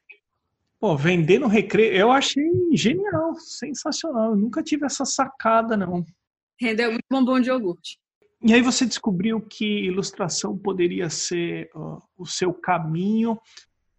Pô, 0.79 0.95
vender 0.95 1.39
no 1.39 1.47
recreio, 1.47 1.93
eu 1.93 2.11
achei 2.11 2.43
genial, 2.73 3.35
sensacional. 3.39 4.31
Eu 4.31 4.35
nunca 4.35 4.61
tive 4.61 4.85
essa 4.85 5.05
sacada, 5.05 5.75
não. 5.75 6.05
Rendeu 6.59 6.91
muito 6.91 7.05
bombom 7.09 7.39
de 7.39 7.49
iogurte. 7.49 7.97
E 8.41 8.53
aí 8.53 8.61
você 8.61 8.85
descobriu 8.85 9.41
que 9.41 9.65
ilustração 9.85 10.57
poderia 10.57 11.09
ser 11.09 11.69
uh, 11.75 12.01
o 12.17 12.25
seu 12.25 12.53
caminho 12.53 13.39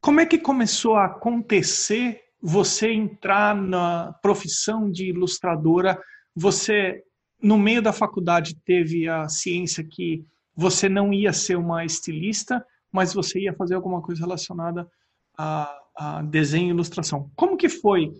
Como 0.00 0.20
é 0.20 0.26
que 0.26 0.38
começou 0.38 0.94
a 0.94 1.06
acontecer 1.06 2.20
você 2.40 2.92
entrar 2.92 3.56
na 3.56 4.12
profissão 4.22 4.88
de 4.88 5.08
ilustradora? 5.08 6.00
Você, 6.34 7.02
no 7.42 7.58
meio 7.58 7.82
da 7.82 7.92
faculdade, 7.92 8.56
teve 8.64 9.08
a 9.08 9.28
ciência 9.28 9.82
que 9.82 10.24
você 10.54 10.88
não 10.88 11.12
ia 11.12 11.32
ser 11.32 11.56
uma 11.56 11.84
estilista, 11.84 12.64
mas 12.92 13.12
você 13.12 13.40
ia 13.40 13.54
fazer 13.54 13.74
alguma 13.74 14.00
coisa 14.00 14.20
relacionada 14.20 14.88
a, 15.36 15.76
a 15.96 16.22
desenho 16.22 16.68
e 16.68 16.70
ilustração. 16.70 17.30
Como 17.34 17.56
que 17.56 17.68
foi 17.68 18.12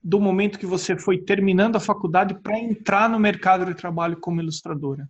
do 0.00 0.20
momento 0.20 0.60
que 0.60 0.66
você 0.66 0.96
foi 0.96 1.18
terminando 1.18 1.74
a 1.74 1.80
faculdade 1.80 2.34
para 2.40 2.58
entrar 2.58 3.10
no 3.10 3.18
mercado 3.18 3.66
de 3.66 3.74
trabalho 3.74 4.16
como 4.16 4.40
ilustradora? 4.40 5.08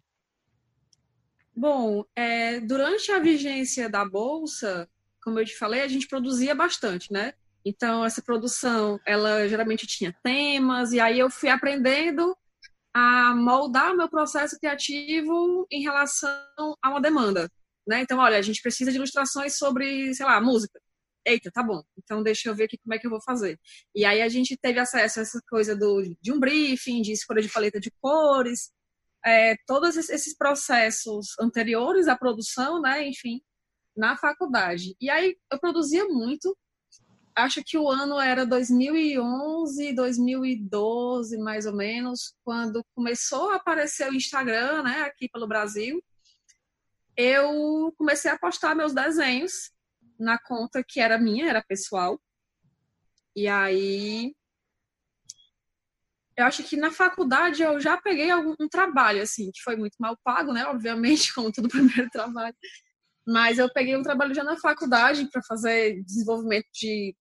Bom, 1.55 2.05
é, 2.17 2.61
durante 2.61 3.13
a 3.13 3.19
vigência 3.19 3.89
da 3.89 4.05
bolsa, 4.05 4.89
como 5.23 5.39
eu 5.39 5.45
te 5.45 5.57
falei, 5.57 5.83
a 5.83 5.89
gente 5.89 6.09
produzia 6.09 6.55
bastante, 6.55 7.13
né? 7.13 7.35
Então 7.65 8.05
essa 8.05 8.23
produção, 8.23 8.99
ela 9.07 9.47
geralmente 9.47 9.87
tinha 9.87 10.17
temas 10.23 10.93
e 10.93 11.01
aí 11.01 11.19
eu 11.19 11.31
fui 11.31 11.49
aprendendo 11.49 12.37
a 12.95 13.35
moldar 13.35 13.97
meu 13.97 14.09
processo 14.09 14.59
criativo 14.59 15.67
em 15.71 15.83
relação 15.83 16.77
a 16.83 16.91
uma 16.91 17.01
demanda, 17.01 17.51
né? 17.87 18.01
Então, 18.01 18.19
olha, 18.19 18.39
a 18.39 18.43
gente 18.43 18.61
precisa 18.61 18.91
de 18.91 18.97
ilustrações 18.97 19.57
sobre, 19.57 20.15
sei 20.15 20.27
lá, 20.27 20.41
música 20.41 20.81
eita, 21.25 21.51
tá 21.51 21.63
bom, 21.63 21.83
então 21.99 22.23
deixa 22.23 22.49
eu 22.49 22.55
ver 22.55 22.65
aqui 22.65 22.79
como 22.79 22.95
é 22.95 22.99
que 22.99 23.07
eu 23.07 23.11
vou 23.11 23.21
fazer. 23.23 23.59
E 23.95 24.05
aí 24.05 24.21
a 24.21 24.29
gente 24.29 24.57
teve 24.57 24.79
acesso 24.81 25.21
a 25.21 25.23
essa 25.23 25.41
coisa 25.49 25.77
do, 25.77 26.03
de 26.21 26.33
um 26.33 26.41
briefing, 26.41 27.01
de 27.03 27.13
escolha 27.13 27.43
de 27.43 27.49
paleta 27.49 27.81
de 27.81 27.91
cores, 28.01 28.71
é, 29.25 29.57
todos 29.67 29.97
esses 29.97 30.37
processos 30.37 31.39
anteriores 31.39 32.09
à 32.09 32.17
produção, 32.17 32.81
né, 32.81 33.07
enfim, 33.07 33.41
na 33.97 34.17
faculdade. 34.17 34.97
E 35.01 35.09
aí 35.11 35.37
eu 35.51 35.59
produzia 35.59 36.05
muito, 36.07 36.57
acho 37.35 37.63
que 37.65 37.79
o 37.79 37.89
ano 37.89 38.19
era 38.19 38.45
2011, 38.45 39.93
2012, 39.93 41.39
mais 41.39 41.67
ou 41.67 41.75
menos, 41.75 42.35
quando 42.45 42.85
começou 42.95 43.51
a 43.51 43.57
aparecer 43.57 44.11
o 44.11 44.15
Instagram, 44.15 44.83
né, 44.83 45.03
aqui 45.03 45.29
pelo 45.29 45.47
Brasil, 45.47 46.03
eu 47.17 47.93
comecei 47.97 48.31
a 48.31 48.39
postar 48.39 48.75
meus 48.75 48.95
desenhos 48.95 49.71
na 50.19 50.39
conta 50.39 50.83
que 50.87 51.01
era 51.01 51.19
minha, 51.19 51.49
era 51.49 51.63
pessoal. 51.63 52.21
E 53.37 53.49
aí 53.49 54.35
eu 56.37 56.47
acho 56.47 56.63
que 56.65 56.77
na 56.77 56.91
faculdade 56.91 57.63
eu 57.63 57.79
já 57.81 57.97
peguei 58.01 58.31
algum 58.31 58.55
um 58.61 58.69
trabalho 58.69 59.23
assim, 59.23 59.51
que 59.53 59.63
foi 59.63 59.77
muito 59.77 59.97
mal 59.99 60.17
pago, 60.25 60.53
né? 60.53 60.65
Obviamente, 60.67 61.33
como 61.35 61.53
todo 61.53 61.69
primeiro 61.69 62.09
trabalho. 62.11 62.55
Mas 63.27 63.59
eu 63.59 63.73
peguei 63.73 63.97
um 63.97 64.03
trabalho 64.03 64.35
já 64.35 64.43
na 64.45 64.57
faculdade 64.57 65.29
para 65.31 65.43
fazer 65.43 66.03
desenvolvimento 66.05 66.67
de 66.75 67.15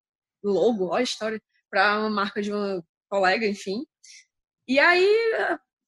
logo, 0.43 0.93
a 0.93 1.01
história, 1.01 1.39
para 1.69 1.99
uma 1.99 2.09
marca 2.09 2.41
de 2.41 2.51
uma 2.51 2.83
colega, 3.09 3.45
enfim. 3.45 3.85
E 4.67 4.79
aí, 4.79 5.07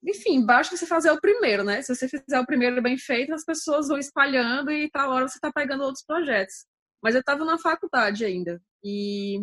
enfim, 0.05 0.45
basta 0.45 0.75
você 0.75 0.85
fazer 0.85 1.11
o 1.11 1.19
primeiro, 1.19 1.63
né? 1.63 1.81
Se 1.81 1.95
você 1.95 2.07
fizer 2.07 2.39
o 2.39 2.45
primeiro 2.45 2.81
bem 2.81 2.97
feito, 2.97 3.33
as 3.33 3.45
pessoas 3.45 3.87
vão 3.87 3.97
espalhando 3.97 4.71
e 4.71 4.89
tal 4.91 5.09
hora 5.11 5.27
você 5.27 5.37
está 5.37 5.51
pegando 5.51 5.83
outros 5.83 6.05
projetos. 6.05 6.65
Mas 7.01 7.15
eu 7.15 7.21
estava 7.21 7.45
na 7.45 7.57
faculdade 7.57 8.25
ainda. 8.25 8.61
E 8.83 9.39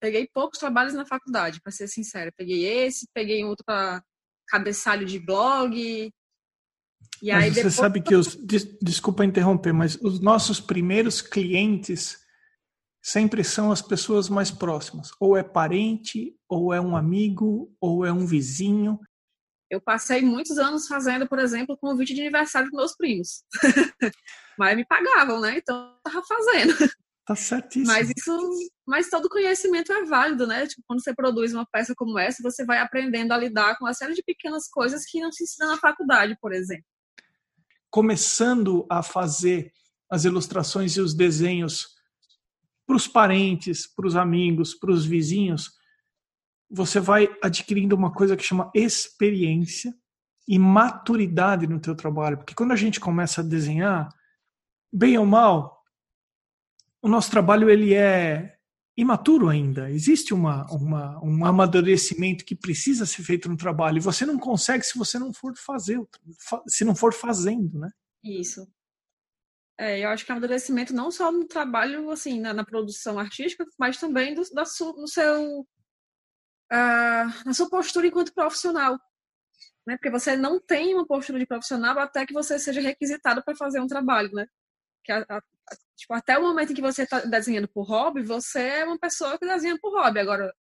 peguei 0.00 0.28
poucos 0.32 0.58
trabalhos 0.58 0.94
na 0.94 1.04
faculdade, 1.04 1.60
para 1.60 1.70
ser 1.70 1.86
sincera. 1.86 2.32
Peguei 2.36 2.64
esse, 2.64 3.06
peguei 3.14 3.44
outro 3.44 3.64
para 3.64 4.02
cabeçalho 4.48 5.06
de 5.06 5.18
blog. 5.18 5.76
E 7.22 7.32
mas 7.32 7.44
aí 7.44 7.50
você 7.50 7.56
depois... 7.56 7.74
sabe 7.74 8.00
que 8.00 8.14
os 8.14 8.36
desculpa 8.82 9.24
interromper, 9.24 9.72
mas 9.72 9.96
os 9.96 10.20
nossos 10.20 10.58
primeiros 10.58 11.20
clientes 11.20 12.18
sempre 13.02 13.44
são 13.44 13.70
as 13.70 13.82
pessoas 13.82 14.28
mais 14.28 14.50
próximas. 14.50 15.10
Ou 15.20 15.36
é 15.36 15.42
parente, 15.42 16.34
ou 16.48 16.72
é 16.72 16.80
um 16.80 16.96
amigo, 16.96 17.74
ou 17.80 18.04
é 18.04 18.12
um 18.12 18.26
vizinho. 18.26 18.98
Eu 19.70 19.80
passei 19.80 20.20
muitos 20.20 20.58
anos 20.58 20.86
fazendo, 20.88 21.28
por 21.28 21.38
exemplo, 21.38 21.78
convite 21.78 22.14
de 22.14 22.20
aniversário 22.20 22.68
dos 22.70 22.76
meus 22.76 22.96
primos. 22.96 23.44
Mas 24.58 24.76
me 24.76 24.84
pagavam, 24.84 25.40
né? 25.40 25.58
Então 25.58 25.94
eu 26.04 26.12
tava 26.12 26.26
fazendo. 26.26 26.74
Tá 27.30 27.36
certíssimo. 27.36 27.92
Mas 27.92 28.10
isso, 28.10 28.50
mas 28.84 29.08
todo 29.08 29.28
conhecimento 29.28 29.92
é 29.92 30.04
válido, 30.04 30.48
né? 30.48 30.66
Tipo, 30.66 30.82
quando 30.84 31.00
você 31.00 31.14
produz 31.14 31.54
uma 31.54 31.64
peça 31.64 31.94
como 31.96 32.18
essa, 32.18 32.42
você 32.42 32.64
vai 32.64 32.80
aprendendo 32.80 33.30
a 33.30 33.38
lidar 33.38 33.78
com 33.78 33.84
uma 33.84 33.94
série 33.94 34.14
de 34.14 34.22
pequenas 34.24 34.68
coisas 34.68 35.04
que 35.04 35.20
não 35.20 35.30
se 35.30 35.44
ensina 35.44 35.68
na 35.68 35.76
faculdade, 35.76 36.36
por 36.40 36.52
exemplo. 36.52 36.84
Começando 37.88 38.84
a 38.90 39.00
fazer 39.00 39.70
as 40.10 40.24
ilustrações 40.24 40.96
e 40.96 41.00
os 41.00 41.14
desenhos 41.14 41.90
para 42.84 42.96
os 42.96 43.06
parentes, 43.06 43.86
para 43.86 44.08
os 44.08 44.16
amigos, 44.16 44.74
para 44.74 44.90
os 44.90 45.06
vizinhos, 45.06 45.70
você 46.68 46.98
vai 46.98 47.28
adquirindo 47.40 47.94
uma 47.94 48.12
coisa 48.12 48.36
que 48.36 48.42
chama 48.42 48.72
experiência 48.74 49.94
e 50.48 50.58
maturidade 50.58 51.68
no 51.68 51.78
teu 51.78 51.94
trabalho, 51.94 52.38
porque 52.38 52.56
quando 52.56 52.72
a 52.72 52.76
gente 52.76 52.98
começa 52.98 53.40
a 53.40 53.44
desenhar, 53.44 54.08
bem 54.92 55.16
ou 55.16 55.24
mal, 55.24 55.79
o 57.02 57.08
nosso 57.08 57.30
trabalho 57.30 57.70
ele 57.70 57.94
é 57.94 58.56
imaturo 58.96 59.48
ainda. 59.48 59.90
Existe 59.90 60.34
uma, 60.34 60.66
uma, 60.70 61.22
um 61.24 61.44
amadurecimento 61.44 62.44
que 62.44 62.54
precisa 62.54 63.06
ser 63.06 63.22
feito 63.22 63.48
no 63.48 63.56
trabalho 63.56 63.98
e 63.98 64.02
você 64.02 64.26
não 64.26 64.38
consegue 64.38 64.84
se 64.84 64.98
você 64.98 65.18
não 65.18 65.32
for 65.32 65.56
fazer, 65.56 65.98
se 66.66 66.84
não 66.84 66.94
for 66.94 67.12
fazendo, 67.12 67.78
né? 67.78 67.90
Isso. 68.22 68.68
É, 69.78 70.00
eu 70.00 70.10
acho 70.10 70.26
que 70.26 70.30
é 70.30 70.34
amadurecimento 70.34 70.92
não 70.92 71.10
só 71.10 71.32
no 71.32 71.46
trabalho, 71.46 72.10
assim, 72.10 72.38
na, 72.38 72.52
na 72.52 72.64
produção 72.64 73.18
artística, 73.18 73.64
mas 73.78 73.96
também 73.96 74.34
do, 74.34 74.42
da 74.52 74.66
su, 74.66 74.92
no 74.92 75.08
seu 75.08 75.66
uh, 76.70 77.46
na 77.46 77.54
sua 77.54 77.68
postura 77.68 78.06
enquanto 78.06 78.34
profissional. 78.34 78.98
Né? 79.86 79.96
Porque 79.96 80.10
você 80.10 80.36
não 80.36 80.60
tem 80.60 80.94
uma 80.94 81.06
postura 81.06 81.38
de 81.38 81.46
profissional 81.46 81.98
até 81.98 82.26
que 82.26 82.34
você 82.34 82.58
seja 82.58 82.82
requisitado 82.82 83.42
para 83.42 83.56
fazer 83.56 83.80
um 83.80 83.86
trabalho, 83.86 84.30
né? 84.32 84.46
Que 85.02 85.12
a, 85.12 85.24
a, 85.28 85.42
tipo, 85.96 86.14
até 86.14 86.38
o 86.38 86.42
momento 86.42 86.72
em 86.72 86.74
que 86.74 86.82
você 86.82 87.02
está 87.02 87.20
desenhando 87.20 87.68
por 87.68 87.84
hobby, 87.84 88.22
você 88.22 88.60
é 88.60 88.84
uma 88.84 88.98
pessoa 88.98 89.38
que 89.38 89.46
desenha 89.46 89.78
por 89.80 89.92
hobby. 89.92 90.18
Agora, 90.18 90.52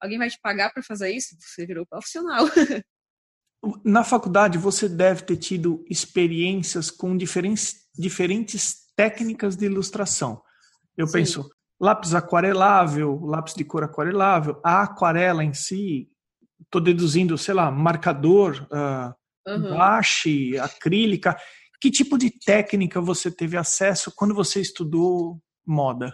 alguém 0.00 0.18
vai 0.18 0.28
te 0.28 0.38
pagar 0.40 0.72
para 0.72 0.82
fazer 0.82 1.10
isso? 1.10 1.36
Você 1.38 1.66
virou 1.66 1.86
profissional. 1.86 2.44
Na 3.84 4.04
faculdade, 4.04 4.56
você 4.56 4.88
deve 4.88 5.22
ter 5.22 5.36
tido 5.36 5.84
experiências 5.90 6.90
com 6.90 7.16
diferentes, 7.16 7.88
diferentes 7.96 8.86
técnicas 8.94 9.56
de 9.56 9.66
ilustração. 9.66 10.40
Eu 10.96 11.06
Sim. 11.06 11.14
penso, 11.14 11.50
lápis 11.80 12.14
aquarelável, 12.14 13.20
lápis 13.24 13.54
de 13.54 13.64
cor 13.64 13.82
aquarelável, 13.82 14.60
a 14.64 14.82
aquarela 14.82 15.42
em 15.42 15.52
si, 15.52 16.08
estou 16.62 16.80
deduzindo, 16.80 17.36
sei 17.36 17.54
lá, 17.54 17.70
marcador, 17.70 18.66
uh, 18.70 19.14
uhum. 19.50 20.62
acrílica. 20.62 21.36
Que 21.80 21.90
tipo 21.90 22.18
de 22.18 22.30
técnica 22.30 23.00
você 23.00 23.30
teve 23.30 23.56
acesso 23.56 24.12
quando 24.14 24.34
você 24.34 24.60
estudou 24.60 25.40
moda? 25.66 26.12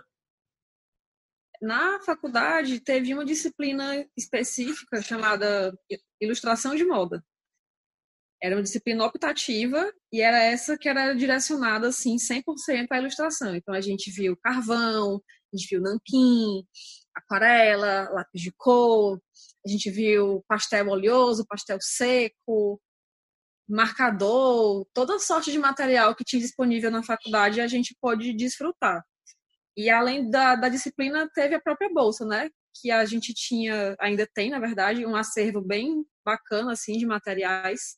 Na 1.63 2.01
faculdade 2.03 2.81
teve 2.81 3.15
uma 3.15 3.25
disciplina 3.25 4.07
específica 4.17 5.01
chamada 5.01 5.75
ilustração 6.21 6.75
de 6.75 6.85
moda. 6.85 7.25
Era 8.43 8.57
uma 8.57 8.63
disciplina 8.63 9.07
optativa 9.07 9.91
e 10.13 10.21
era 10.21 10.37
essa 10.37 10.77
que 10.77 10.87
era 10.87 11.15
direcionada 11.15 11.89
assim 11.89 12.17
100% 12.17 12.89
à 12.91 12.99
ilustração. 12.99 13.57
Então 13.57 13.75
a 13.75 13.81
gente 13.81 14.11
viu 14.11 14.37
carvão, 14.37 15.23
a 15.53 15.57
gente 15.57 15.69
viu 15.71 15.81
nanquim, 15.81 16.63
aquarela, 17.15 18.11
lápis 18.11 18.43
de 18.43 18.53
cor, 18.53 19.19
a 19.67 19.71
gente 19.71 19.91
viu 19.91 20.45
pastel 20.47 20.89
oleoso, 20.89 21.47
pastel 21.49 21.79
seco, 21.81 22.79
marcador, 23.69 24.87
toda 24.93 25.19
sorte 25.19 25.51
de 25.51 25.59
material 25.59 26.15
que 26.15 26.25
tinha 26.25 26.41
disponível 26.41 26.91
na 26.91 27.03
faculdade 27.03 27.61
a 27.61 27.67
gente 27.67 27.97
pôde 28.01 28.35
desfrutar. 28.35 29.03
E 29.77 29.91
além 29.91 30.31
da, 30.31 30.55
da 30.55 30.69
disciplina, 30.69 31.29
teve 31.35 31.55
a 31.55 31.61
própria 31.61 31.93
bolsa, 31.93 32.25
né? 32.25 32.49
Que 32.81 32.91
a 32.91 33.05
gente 33.05 33.33
tinha, 33.35 33.97
ainda 33.99 34.29
tem, 34.35 34.51
na 34.51 34.59
verdade, 34.59 35.05
um 35.07 35.17
acervo 35.17 35.61
bem 35.61 36.05
bacana, 36.25 36.73
assim, 36.73 36.97
de 36.99 37.07
materiais, 37.07 37.97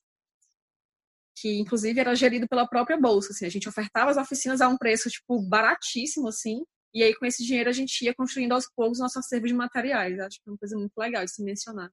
que 1.38 1.58
inclusive 1.58 2.00
era 2.00 2.14
gerido 2.14 2.48
pela 2.48 2.66
própria 2.66 2.98
bolsa, 2.98 3.32
assim. 3.32 3.46
A 3.46 3.50
gente 3.50 3.68
ofertava 3.68 4.10
as 4.10 4.16
oficinas 4.16 4.60
a 4.60 4.68
um 4.68 4.78
preço, 4.78 5.10
tipo, 5.10 5.40
baratíssimo, 5.42 6.28
assim, 6.28 6.64
e 6.96 7.02
aí, 7.02 7.14
com 7.14 7.26
esse 7.26 7.44
dinheiro, 7.44 7.68
a 7.68 7.72
gente 7.74 8.02
ia 8.06 8.14
construindo 8.14 8.52
aos 8.52 8.66
poucos 8.74 8.98
nosso 8.98 9.18
acervo 9.18 9.46
de 9.46 9.52
materiais. 9.52 10.18
Acho 10.18 10.38
que 10.42 10.48
é 10.48 10.50
uma 10.50 10.56
coisa 10.58 10.78
muito 10.78 10.96
legal 10.96 11.22
de 11.24 11.30
se 11.30 11.42
mencionar. 11.42 11.90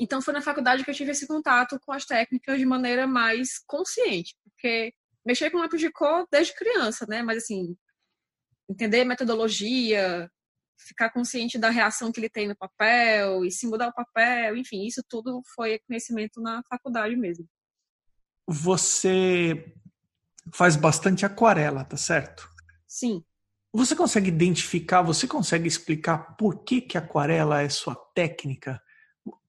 Então, 0.00 0.22
foi 0.22 0.34
na 0.34 0.42
faculdade 0.42 0.84
que 0.84 0.90
eu 0.90 0.94
tive 0.94 1.10
esse 1.10 1.26
contato 1.26 1.78
com 1.80 1.92
as 1.92 2.04
técnicas 2.04 2.58
de 2.58 2.64
maneira 2.64 3.06
mais 3.06 3.58
consciente, 3.66 4.34
porque 4.44 4.92
mexer 5.24 5.50
com 5.50 5.58
lápis 5.58 5.80
de 5.80 5.90
cor 5.90 6.26
desde 6.30 6.54
criança, 6.54 7.06
né? 7.08 7.22
Mas, 7.22 7.44
assim, 7.44 7.76
entender 8.68 9.04
metodologia, 9.04 10.30
ficar 10.78 11.10
consciente 11.10 11.58
da 11.58 11.70
reação 11.70 12.10
que 12.10 12.20
ele 12.20 12.28
tem 12.28 12.48
no 12.48 12.56
papel, 12.56 13.44
e 13.44 13.50
se 13.50 13.66
mudar 13.66 13.88
o 13.88 13.94
papel, 13.94 14.56
enfim, 14.56 14.86
isso 14.86 15.02
tudo 15.08 15.42
foi 15.54 15.78
conhecimento 15.86 16.40
na 16.40 16.62
faculdade 16.68 17.14
mesmo. 17.16 17.46
Você 18.46 19.74
faz 20.52 20.74
bastante 20.74 21.24
aquarela, 21.24 21.84
tá 21.84 21.96
certo? 21.96 22.48
Sim. 22.86 23.24
Você 23.72 23.96
consegue 23.96 24.28
identificar, 24.28 25.00
você 25.02 25.26
consegue 25.26 25.66
explicar 25.66 26.36
por 26.36 26.64
que, 26.64 26.80
que 26.80 26.98
aquarela 26.98 27.62
é 27.62 27.68
sua 27.68 27.94
técnica? 28.14 28.82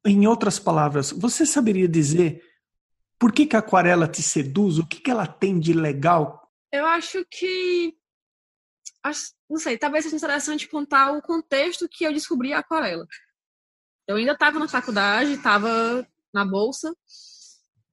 Em 0.06 0.28
outras 0.28 0.60
palavras, 0.60 1.12
você 1.12 1.46
saberia 1.46 1.88
dizer 1.88 2.44
por 3.18 3.32
que, 3.32 3.46
que 3.46 3.56
a 3.56 3.60
aquarela 3.60 4.08
te 4.08 4.22
seduz? 4.22 4.78
O 4.78 4.86
que, 4.86 5.00
que 5.00 5.10
ela 5.10 5.26
tem 5.26 5.60
de 5.60 5.74
legal? 5.74 6.52
Eu 6.72 6.86
acho 6.86 7.26
que. 7.30 7.96
Acho, 9.02 9.32
não 9.50 9.58
sei, 9.58 9.78
talvez 9.78 10.04
seja 10.04 10.18
interessante 10.18 10.68
contar 10.68 11.12
o 11.12 11.22
contexto 11.22 11.88
que 11.90 12.04
eu 12.04 12.14
descobri 12.14 12.54
a 12.54 12.60
aquarela. 12.60 13.06
Eu 14.08 14.18
ainda 14.18 14.34
estava 14.34 14.60
na 14.60 14.68
faculdade, 14.68 15.34
estava 15.34 16.06
na 16.34 16.46
bolsa, 16.46 16.94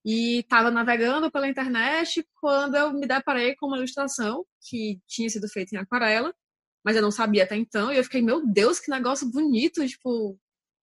e 0.04 0.38
estava 0.38 0.70
navegando 0.70 1.30
pela 1.30 1.48
internet 1.48 2.26
quando 2.40 2.74
eu 2.74 2.92
me 2.92 3.06
deparei 3.06 3.54
com 3.54 3.66
uma 3.66 3.76
ilustração 3.76 4.44
que 4.68 5.00
tinha 5.06 5.28
sido 5.28 5.48
feita 5.48 5.74
em 5.74 5.78
aquarela, 5.78 6.34
mas 6.84 6.96
eu 6.96 7.02
não 7.02 7.10
sabia 7.10 7.44
até 7.44 7.56
então, 7.56 7.92
e 7.92 7.98
eu 7.98 8.04
fiquei, 8.04 8.22
meu 8.22 8.46
Deus, 8.46 8.80
que 8.80 8.90
negócio 8.90 9.30
bonito, 9.30 9.86
tipo, 9.86 10.38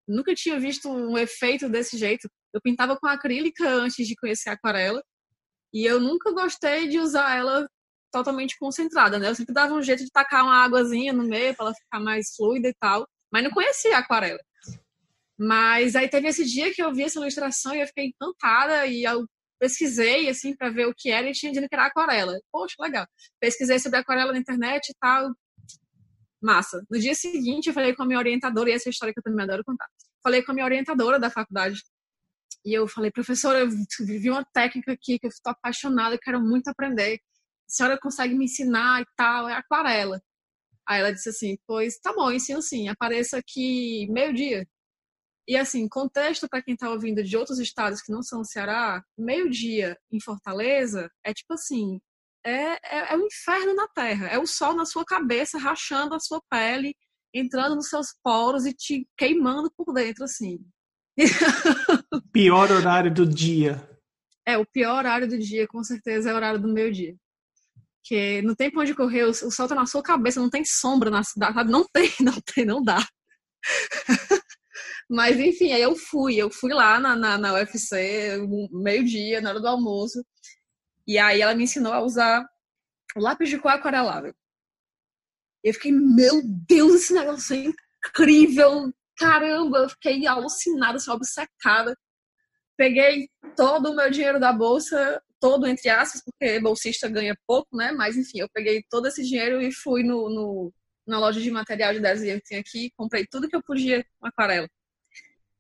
nunca 0.07 0.35
tinha 0.35 0.59
visto 0.59 0.89
um 0.89 1.17
efeito 1.19 1.69
desse 1.69 1.97
jeito. 1.99 2.29
Eu 2.53 2.61
pintava 2.61 2.97
com 2.97 3.07
acrílica 3.07 3.69
antes 3.69 4.07
de 4.07 4.17
conhecer 4.17 4.51
a 4.51 4.53
aquarela, 4.53 5.03
e 5.73 5.85
eu 5.85 6.01
nunca 6.01 6.33
gostei 6.33 6.89
de 6.89 6.99
usar 6.99 7.37
ela 7.37 7.69
totalmente 8.13 8.57
concentrada, 8.59 9.19
né? 9.19 9.29
Eu 9.29 9.35
sempre 9.35 9.53
dava 9.53 9.75
um 9.75 9.83
jeito 9.83 10.05
de 10.05 10.11
tacar 10.11 10.45
uma 10.45 10.65
águazinha 10.65 11.13
no 11.13 11.25
meio 11.25 11.55
para 11.55 11.67
ela 11.67 11.75
ficar 11.75 12.01
mais 12.01 12.35
fluida 12.35 12.69
e 12.69 12.75
tal, 12.81 13.07
mas 13.31 13.45
não 13.45 13.51
conhecia 13.51 13.97
a 13.97 14.01
aquarela. 14.01 14.41
Mas 15.39 15.95
aí 15.95 16.09
teve 16.09 16.29
esse 16.29 16.45
dia 16.45 16.73
que 16.73 16.83
eu 16.83 16.95
vi 16.95 17.03
essa 17.03 17.19
ilustração 17.19 17.75
e 17.75 17.81
eu 17.81 17.87
fiquei 17.87 18.07
encantada 18.07 18.87
e 18.87 19.05
eu 19.05 19.27
pesquisei 19.59 20.29
assim 20.29 20.57
para 20.57 20.71
ver 20.71 20.87
o 20.87 20.95
que 20.95 21.11
era 21.11 21.29
e 21.29 21.33
tinha 21.33 21.53
dito 21.53 21.69
que 21.69 21.75
era 21.75 21.87
aquarela. 21.87 22.39
Poxa, 22.51 22.75
legal. 22.81 23.07
Pesquisei 23.41 23.79
sobre 23.79 23.99
aquarela 23.99 24.33
na 24.33 24.39
internet 24.39 24.89
e 24.91 24.95
tal. 24.99 25.31
Massa. 26.47 26.83
No 26.89 26.99
dia 26.99 27.15
seguinte 27.15 27.67
eu 27.67 27.75
falei 27.75 27.95
com 27.95 28.05
a 28.05 28.07
minha 28.07 28.19
orientadora, 28.19 28.71
e 28.71 28.73
essa 28.73 28.89
é 28.89 28.91
a 28.91 28.93
história 28.93 29.13
que 29.13 29.19
eu 29.19 29.25
também 29.25 29.45
adoro 29.45 29.65
contar. 29.65 29.89
Falei 30.23 30.43
com 30.43 30.53
a 30.53 30.55
minha 30.55 30.65
orientadora 30.65 31.19
da 31.19 31.29
faculdade. 31.29 31.83
E 32.65 32.73
eu 32.73 32.87
falei, 32.89 33.11
professora, 33.11 33.61
eu 33.61 33.69
vi 33.69 34.31
uma 34.31 34.45
técnica 34.45 34.93
aqui 34.93 35.19
que 35.19 35.27
eu 35.27 35.31
estou 35.31 35.53
apaixonada, 35.53 36.15
eu 36.15 36.19
quero 36.21 36.41
muito 36.41 36.69
aprender. 36.69 37.17
A 37.17 37.19
senhora 37.69 37.99
consegue 38.01 38.35
me 38.35 38.45
ensinar 38.45 39.03
e 39.03 39.07
tal? 39.17 39.49
É 39.49 39.55
aquarela. 39.55 40.21
Aí 40.89 41.01
ela 41.01 41.13
disse 41.13 41.29
assim, 41.29 41.59
pois 41.67 41.99
tá 41.99 42.13
bom, 42.13 42.31
ensino 42.31 42.63
sim, 42.63 42.89
apareça 42.89 43.39
aqui 43.39 44.07
meio-dia. 44.11 44.67
E 45.49 45.57
assim, 45.57 45.89
contexto 45.89 46.49
para 46.49 46.63
quem 46.63 46.75
está 46.75 46.91
ouvindo 46.91 47.23
de 47.23 47.37
outros 47.37 47.59
estados 47.61 48.03
que 48.03 48.13
não 48.13 48.23
são 48.23 48.45
Ceará, 48.45 49.03
meio-dia 49.17 49.97
em 50.11 50.21
Fortaleza 50.21 51.09
é 51.25 51.33
tipo 51.33 51.55
assim, 51.55 52.01
é, 52.47 52.79
é, 52.85 53.13
é 53.13 53.17
um 53.17 53.27
inferno 53.27 53.75
na 53.75 53.89
terra. 53.89 54.29
É 54.29 54.39
o 54.39 54.47
sol 54.47 54.75
na 54.75 54.85
sua 54.85 55.05
cabeça, 55.05 55.59
rachando 55.59 56.15
a 56.15 56.21
sua 56.21 56.41
pele, 56.49 56.95
entrando 57.35 57.75
nos 57.75 57.89
seus 57.89 58.15
poros 58.23 58.65
e 58.65 58.73
te 58.73 59.07
queimando 59.17 59.71
por 59.77 59.93
dentro, 59.93 60.25
assim. 60.25 60.59
Pior 62.33 62.71
horário 62.71 63.13
do 63.13 63.27
dia. 63.27 63.89
É, 64.47 64.57
o 64.57 64.65
pior 64.65 64.99
horário 64.99 65.27
do 65.27 65.37
dia, 65.37 65.67
com 65.67 65.83
certeza, 65.83 66.31
é 66.31 66.33
o 66.33 66.37
horário 66.37 66.61
do 66.61 66.73
meio-dia. 66.73 67.17
Porque 68.01 68.41
não 68.43 68.55
tem 68.55 68.71
pra 68.71 68.83
onde 68.83 68.95
correr, 68.95 69.25
o, 69.25 69.31
o 69.31 69.51
sol 69.51 69.67
tá 69.67 69.75
na 69.75 69.87
sua 69.87 70.03
cabeça, 70.03 70.41
não 70.41 70.49
tem 70.49 70.65
sombra 70.65 71.11
na 71.11 71.25
cidade, 71.25 71.69
não 71.69 71.85
tem, 71.93 72.09
não 72.23 72.41
tem, 72.55 72.65
não 72.65 72.81
dá. 72.81 73.05
Mas 75.11 75.41
enfim, 75.41 75.73
aí 75.73 75.83
eu 75.83 75.97
fui, 75.97 76.37
eu 76.37 76.49
fui 76.49 76.73
lá 76.73 77.01
na, 77.01 77.17
na, 77.17 77.39
na 77.39 77.55
UFC, 77.55 78.39
meio-dia, 78.71 79.41
na 79.41 79.51
hora 79.51 79.61
do 79.61 79.67
almoço. 79.67 80.25
E 81.07 81.19
aí 81.19 81.41
ela 81.41 81.55
me 81.55 81.65
ensinou 81.65 81.93
a 81.93 82.01
usar 82.01 82.47
o 83.15 83.21
lápis 83.21 83.49
de 83.49 83.59
cor 83.59 83.73
aquarelável. 83.73 84.35
Eu 85.63 85.75
fiquei, 85.75 85.93
meu 85.93 86.43
Deus, 86.45 86.95
esse 86.95 87.15
negócio 87.15 87.55
é 87.55 87.73
incrível! 88.09 88.93
Caramba, 89.17 89.79
eu 89.79 89.89
fiquei 89.89 90.27
alucinada, 90.27 90.97
assim, 90.97 91.11
obcecada. 91.11 91.97
Peguei 92.77 93.29
todo 93.57 93.91
o 93.91 93.97
meu 93.97 94.11
dinheiro 94.11 94.39
da 94.39 94.53
bolsa, 94.53 95.23
todo 95.41 95.67
entre 95.67 95.89
aspas, 95.89 96.23
porque 96.23 96.61
bolsista 96.61 97.09
ganha 97.09 97.37
pouco, 97.47 97.77
né? 97.77 97.93
Mas 97.93 98.17
enfim, 98.17 98.41
eu 98.41 98.49
peguei 98.53 98.85
todo 98.91 99.07
esse 99.07 99.23
dinheiro 99.25 99.61
e 99.63 99.73
fui 99.73 100.03
no, 100.03 100.29
no 100.29 100.73
na 101.07 101.19
loja 101.19 101.41
de 101.41 101.51
material 101.51 101.95
de 101.95 102.01
desenho 102.01 102.41
que 102.41 102.49
tem 102.49 102.59
aqui, 102.59 102.91
comprei 102.97 103.25
tudo 103.27 103.49
que 103.49 103.55
eu 103.55 103.63
podia 103.63 104.05
com 104.19 104.27
aquarela. 104.27 104.69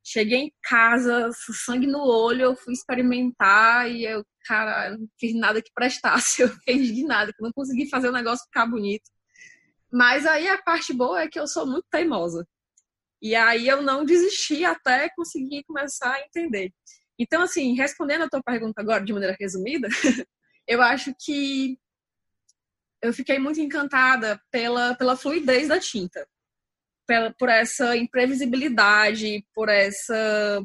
Cheguei 0.09 0.39
em 0.39 0.53
casa, 0.63 1.33
sangue 1.33 1.89
no 1.89 1.99
olho, 1.99 2.43
eu 2.43 2.57
fui 2.57 2.73
experimentar 2.73 3.91
e 3.91 4.05
eu, 4.05 4.25
cara, 4.45 4.97
não 4.97 5.09
fiz 5.19 5.35
nada 5.35 5.61
que 5.61 5.73
prestasse. 5.75 6.43
Eu 6.47 6.49
fiquei 6.49 6.77
indignada, 6.77 7.33
que 7.33 7.43
não 7.43 7.51
consegui 7.51 7.89
fazer 7.89 8.09
o 8.09 8.13
negócio 8.13 8.45
ficar 8.45 8.67
bonito. 8.67 9.11
Mas 9.91 10.25
aí 10.25 10.47
a 10.47 10.63
parte 10.63 10.93
boa 10.93 11.23
é 11.23 11.29
que 11.29 11.41
eu 11.41 11.49
sou 11.49 11.67
muito 11.67 11.87
teimosa. 11.91 12.47
E 13.21 13.35
aí 13.35 13.67
eu 13.67 13.83
não 13.83 14.05
desisti 14.05 14.65
até 14.65 15.09
conseguir 15.11 15.65
começar 15.65 16.13
a 16.13 16.21
entender. 16.21 16.73
Então, 17.19 17.43
assim, 17.43 17.75
respondendo 17.75 18.23
a 18.23 18.29
tua 18.29 18.43
pergunta 18.45 18.81
agora 18.81 19.05
de 19.05 19.13
maneira 19.13 19.37
resumida, 19.41 19.89
eu 20.69 20.81
acho 20.83 21.13
que 21.19 21.77
eu 23.03 23.13
fiquei 23.13 23.41
muito 23.41 23.61
encantada 23.61 24.41
pela, 24.53 24.95
pela 24.95 25.17
fluidez 25.17 25.67
da 25.67 25.81
tinta 25.81 26.29
por 27.39 27.49
essa 27.49 27.97
imprevisibilidade, 27.97 29.45
por 29.55 29.69
essa. 29.69 30.65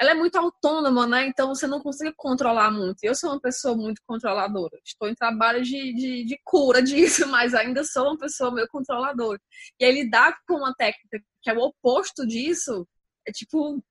Ela 0.00 0.12
é 0.12 0.14
muito 0.14 0.36
autônoma, 0.36 1.06
né? 1.08 1.26
Então 1.26 1.48
você 1.48 1.66
não 1.66 1.80
consegue 1.80 2.14
controlar 2.16 2.70
muito. 2.70 3.02
Eu 3.02 3.14
sou 3.16 3.30
uma 3.30 3.40
pessoa 3.40 3.76
muito 3.76 4.00
controladora. 4.06 4.78
Estou 4.84 5.08
em 5.08 5.14
trabalho 5.14 5.62
de, 5.62 5.92
de, 5.94 6.24
de 6.24 6.40
cura 6.44 6.80
disso, 6.82 7.26
mas 7.28 7.54
ainda 7.54 7.82
sou 7.84 8.04
uma 8.04 8.18
pessoa 8.18 8.54
meio 8.54 8.68
controladora. 8.68 9.40
E 9.80 9.84
aí 9.84 9.92
lidar 9.92 10.38
com 10.46 10.54
uma 10.58 10.74
técnica 10.74 11.20
que 11.42 11.50
é 11.50 11.54
o 11.54 11.60
oposto 11.60 12.26
disso 12.26 12.86
é 13.26 13.32
tipo. 13.32 13.82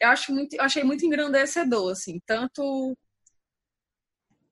Eu 0.00 0.08
acho 0.10 0.32
muito, 0.32 0.54
eu 0.54 0.62
achei 0.62 0.84
muito 0.84 1.04
engrandecedor, 1.04 1.90
assim, 1.90 2.20
tanto 2.24 2.96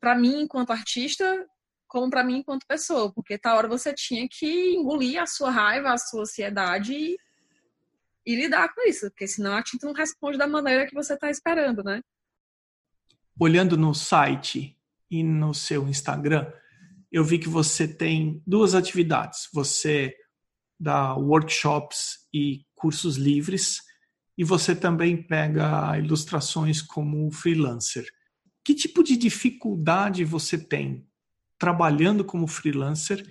para 0.01 0.17
mim 0.17 0.43
enquanto 0.43 0.73
artista 0.73 1.47
como 1.87 2.11
para 2.11 2.25
mim 2.25 2.39
enquanto 2.39 2.67
pessoa, 2.67 3.13
porque 3.13 3.39
tá 3.39 3.55
hora 3.55 3.69
você 3.69 3.93
tinha 3.95 4.29
que 4.29 4.75
engolir 4.75 5.21
a 5.21 5.27
sua 5.27 5.51
raiva, 5.51 5.93
a 5.93 5.99
sua 5.99 6.23
ansiedade 6.23 6.93
e, 6.93 7.17
e 8.25 8.37
lidar 8.37 8.75
com 8.75 8.89
isso, 8.89 9.09
porque 9.11 9.27
senão 9.27 9.55
a 9.55 9.63
tinta 9.63 9.87
não 9.87 9.95
responde 9.95 10.39
da 10.39 10.47
maneira 10.47 10.87
que 10.87 10.95
você 10.95 11.15
está 11.15 11.31
esperando, 11.31 11.83
né? 11.83 12.03
Olhando 13.39 13.77
no 13.77 13.95
site 13.95 14.77
e 15.11 15.23
no 15.23 15.55
seu 15.55 15.89
Instagram, 15.89 16.51
eu 17.13 17.25
vi 17.25 17.39
que 17.39 17.49
você 17.49 17.87
tem 17.87 18.43
duas 18.47 18.75
atividades. 18.75 19.49
Você 19.53 20.15
dá 20.79 21.15
workshops 21.15 22.27
e 22.33 22.65
cursos 22.75 23.17
livres 23.17 23.81
e 24.37 24.45
você 24.45 24.75
também 24.75 25.23
pega 25.23 25.99
ilustrações 25.99 26.83
como 26.83 27.31
freelancer. 27.31 28.07
Que 28.65 28.75
tipo 28.75 29.03
de 29.03 29.17
dificuldade 29.17 30.25
você 30.25 30.59
tem 30.59 31.07
trabalhando 31.59 32.25
como 32.25 32.47
freelancer 32.47 33.25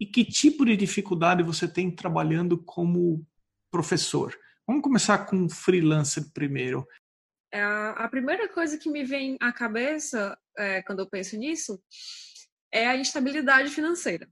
e 0.00 0.06
que 0.06 0.24
tipo 0.24 0.64
de 0.64 0.76
dificuldade 0.76 1.42
você 1.42 1.66
tem 1.66 1.90
trabalhando 1.90 2.62
como 2.62 3.26
professor? 3.70 4.36
Vamos 4.66 4.82
começar 4.82 5.18
com 5.26 5.48
freelancer 5.48 6.30
primeiro. 6.32 6.86
É, 7.52 7.62
a 7.62 8.06
primeira 8.08 8.48
coisa 8.48 8.76
que 8.76 8.90
me 8.90 9.04
vem 9.04 9.36
à 9.40 9.52
cabeça 9.52 10.38
é, 10.56 10.82
quando 10.82 11.00
eu 11.00 11.08
penso 11.08 11.36
nisso 11.36 11.82
é 12.70 12.86
a 12.86 12.96
instabilidade 12.96 13.70
financeira. 13.70 14.28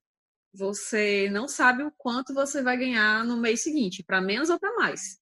Você 0.53 1.29
não 1.31 1.49
sabe 1.49 1.83
o 1.83 1.93
quanto 1.97 2.35
você 2.35 2.63
vai 2.63 2.77
ganhar 2.77 3.25
no 3.25 3.37
mês 3.37 3.63
seguinte, 3.63 4.03
para 4.03 4.21
menos 4.21 4.51
ou 4.51 4.59
para 4.59 4.75
mais. 4.75 5.19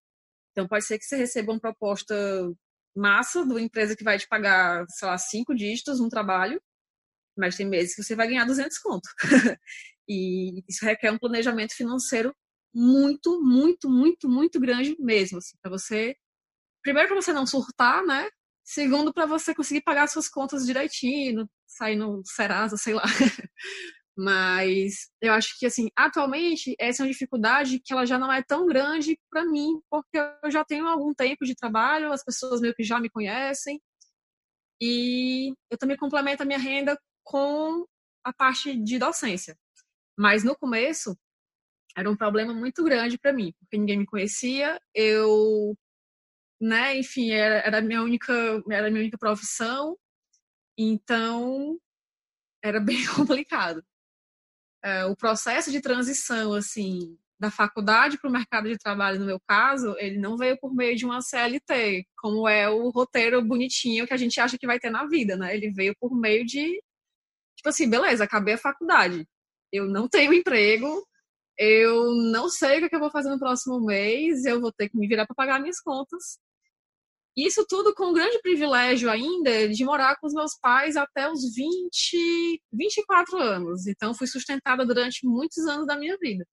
Então 0.53 0.69
pode 0.69 0.85
ser 0.85 0.99
que 0.99 1.05
você 1.05 1.17
receba 1.17 1.53
uma 1.53 1.61
proposta 1.61 2.15
massa 2.97 3.45
de 3.45 3.51
uma 3.51 3.61
empresa 3.61 3.97
que 3.97 4.05
vai 4.05 4.19
te 4.19 4.29
pagar, 4.29 4.85
sei 4.89 5.09
lá, 5.09 5.19
cinco 5.19 5.55
dígitos 5.55 5.99
no 5.99 6.09
trabalho, 6.09 6.63
mas 7.37 7.57
tem 7.57 7.67
meses 7.67 7.95
que 7.95 8.03
você 8.03 8.15
vai 8.15 8.29
ganhar 8.29 8.45
200 8.45 8.79
conto. 8.79 9.09
e 10.09 10.63
isso 10.69 10.85
requer 10.85 11.11
um 11.11 11.19
planejamento 11.19 11.75
financeiro 11.75 12.35
muito, 12.75 13.43
muito, 13.43 13.89
muito, 13.89 14.29
muito 14.29 14.61
grande 14.61 14.97
mesmo, 14.99 15.39
assim, 15.39 15.57
para 15.63 15.71
você 15.71 16.17
primeiro 16.85 17.09
para 17.09 17.21
você 17.21 17.33
não 17.33 17.47
surtar, 17.47 18.05
né? 18.05 18.29
Segundo 18.63 19.13
para 19.13 19.27
você 19.27 19.55
conseguir 19.55 19.83
pagar 19.83 20.07
suas 20.07 20.29
contas 20.29 20.67
direitinho, 20.67 21.49
sair 21.67 21.97
no 21.97 22.23
Serasa, 22.25 22.77
sei 22.77 22.95
lá. 22.95 23.03
Mas 24.17 25.11
eu 25.21 25.33
acho 25.33 25.59
que 25.59 25.67
assim, 25.67 25.89
atualmente 25.97 26.77
essa 26.79 27.03
é 27.03 27.05
uma 27.05 27.11
dificuldade 27.11 27.81
que 27.81 27.93
ela 27.93 28.07
já 28.07 28.17
não 28.17 28.33
é 28.33 28.43
tão 28.43 28.65
grande 28.67 29.19
para 29.29 29.45
mim, 29.45 29.81
porque 29.91 30.19
eu 30.43 30.51
já 30.51 30.65
tenho 30.65 30.87
algum 30.87 31.13
tempo 31.13 31.45
de 31.45 31.55
trabalho, 31.55 32.13
as 32.13 32.23
pessoas 32.23 32.61
meio 32.61 32.75
que 32.75 32.85
já 32.85 33.01
me 33.01 33.11
conhecem. 33.11 33.81
E 34.81 35.53
eu 35.71 35.79
também 35.79 35.97
complemento 35.97 36.43
a 36.43 36.47
minha 36.47 36.59
renda 36.59 36.99
com 37.25 37.87
a 38.23 38.33
parte 38.33 38.77
de 38.77 38.99
docência. 38.99 39.57
Mas 40.17 40.45
no 40.45 40.57
começo 40.57 41.19
era 41.97 42.11
um 42.11 42.17
problema 42.17 42.53
muito 42.53 42.83
grande 42.85 43.19
para 43.19 43.33
mim, 43.33 43.53
porque 43.61 43.79
ninguém 43.79 43.99
me 43.99 44.07
conhecia, 44.07 44.81
eu, 44.95 45.77
né, 46.61 46.97
enfim, 46.99 47.31
era, 47.31 47.57
era 47.67 47.81
minha 47.81 48.03
única, 48.03 48.33
era 48.71 48.91
minha 48.91 49.03
única 49.03 49.19
profissão. 49.19 49.97
Então, 50.77 51.79
era 52.63 52.81
bem 52.81 53.05
complicado. 53.15 53.85
É, 54.83 55.05
o 55.07 55.17
processo 55.17 55.71
de 55.71 55.81
transição, 55.81 56.53
assim, 56.53 57.17
da 57.39 57.51
faculdade 57.51 58.19
para 58.19 58.29
o 58.29 58.33
mercado 58.33 58.69
de 58.69 58.79
trabalho, 58.79 59.19
no 59.21 59.27
meu 59.27 59.41
caso, 59.41 59.95
ele 59.99 60.19
não 60.19 60.37
veio 60.37 60.59
por 60.59 60.75
meio 60.75 60.97
de 60.97 61.05
uma 61.05 61.21
CLT, 61.21 62.07
como 62.17 62.49
é 62.49 62.69
o 62.69 62.91
roteiro 62.91 63.43
bonitinho 63.43 64.07
que 64.07 64.15
a 64.15 64.17
gente 64.17 64.41
acha 64.41 64.59
que 64.59 64.67
vai 64.67 64.79
ter 64.79 64.91
na 64.91 65.07
vida, 65.07 65.37
né? 65.37 65.55
Ele 65.55 65.71
veio 65.71 65.95
por 66.01 66.15
meio 66.15 66.45
de, 66.45 66.83
tipo 67.65 67.71
assim, 67.71 67.89
beleza, 67.89 68.25
acabei 68.25 68.55
a 68.55 68.59
faculdade, 68.59 69.27
eu 69.73 69.87
não 69.87 70.07
tenho 70.07 70.35
emprego, 70.35 71.03
eu 71.59 72.13
não 72.31 72.51
sei 72.51 72.85
o 72.85 72.89
que 72.91 72.95
eu 72.95 73.01
vou 73.01 73.11
fazer 73.11 73.31
no 73.31 73.39
próximo 73.39 73.81
mês, 73.81 74.45
eu 74.45 74.61
vou 74.61 74.71
ter 74.71 74.91
que 74.91 74.99
me 74.99 75.09
virar 75.09 75.27
para 75.27 75.35
pagar 75.35 75.61
minhas 75.61 75.81
contas. 75.81 76.39
Isso 77.37 77.65
tudo 77.67 77.95
com 77.95 78.11
o 78.11 78.13
grande 78.13 78.39
privilégio 78.41 79.11
ainda 79.11 79.69
de 79.69 79.85
morar 79.85 80.17
com 80.21 80.27
os 80.27 80.35
meus 80.35 80.57
pais 80.61 80.95
até 80.97 81.29
os 81.29 81.41
20, 81.55 82.63
24 82.73 83.39
anos. 83.39 83.87
Então, 83.87 84.15
fui 84.15 84.27
sustentada 84.27 84.87
durante 84.87 85.27
muitos 85.27 85.67
anos 85.67 85.87
da 85.87 85.97
minha 85.97 86.17
vida. 86.21 86.47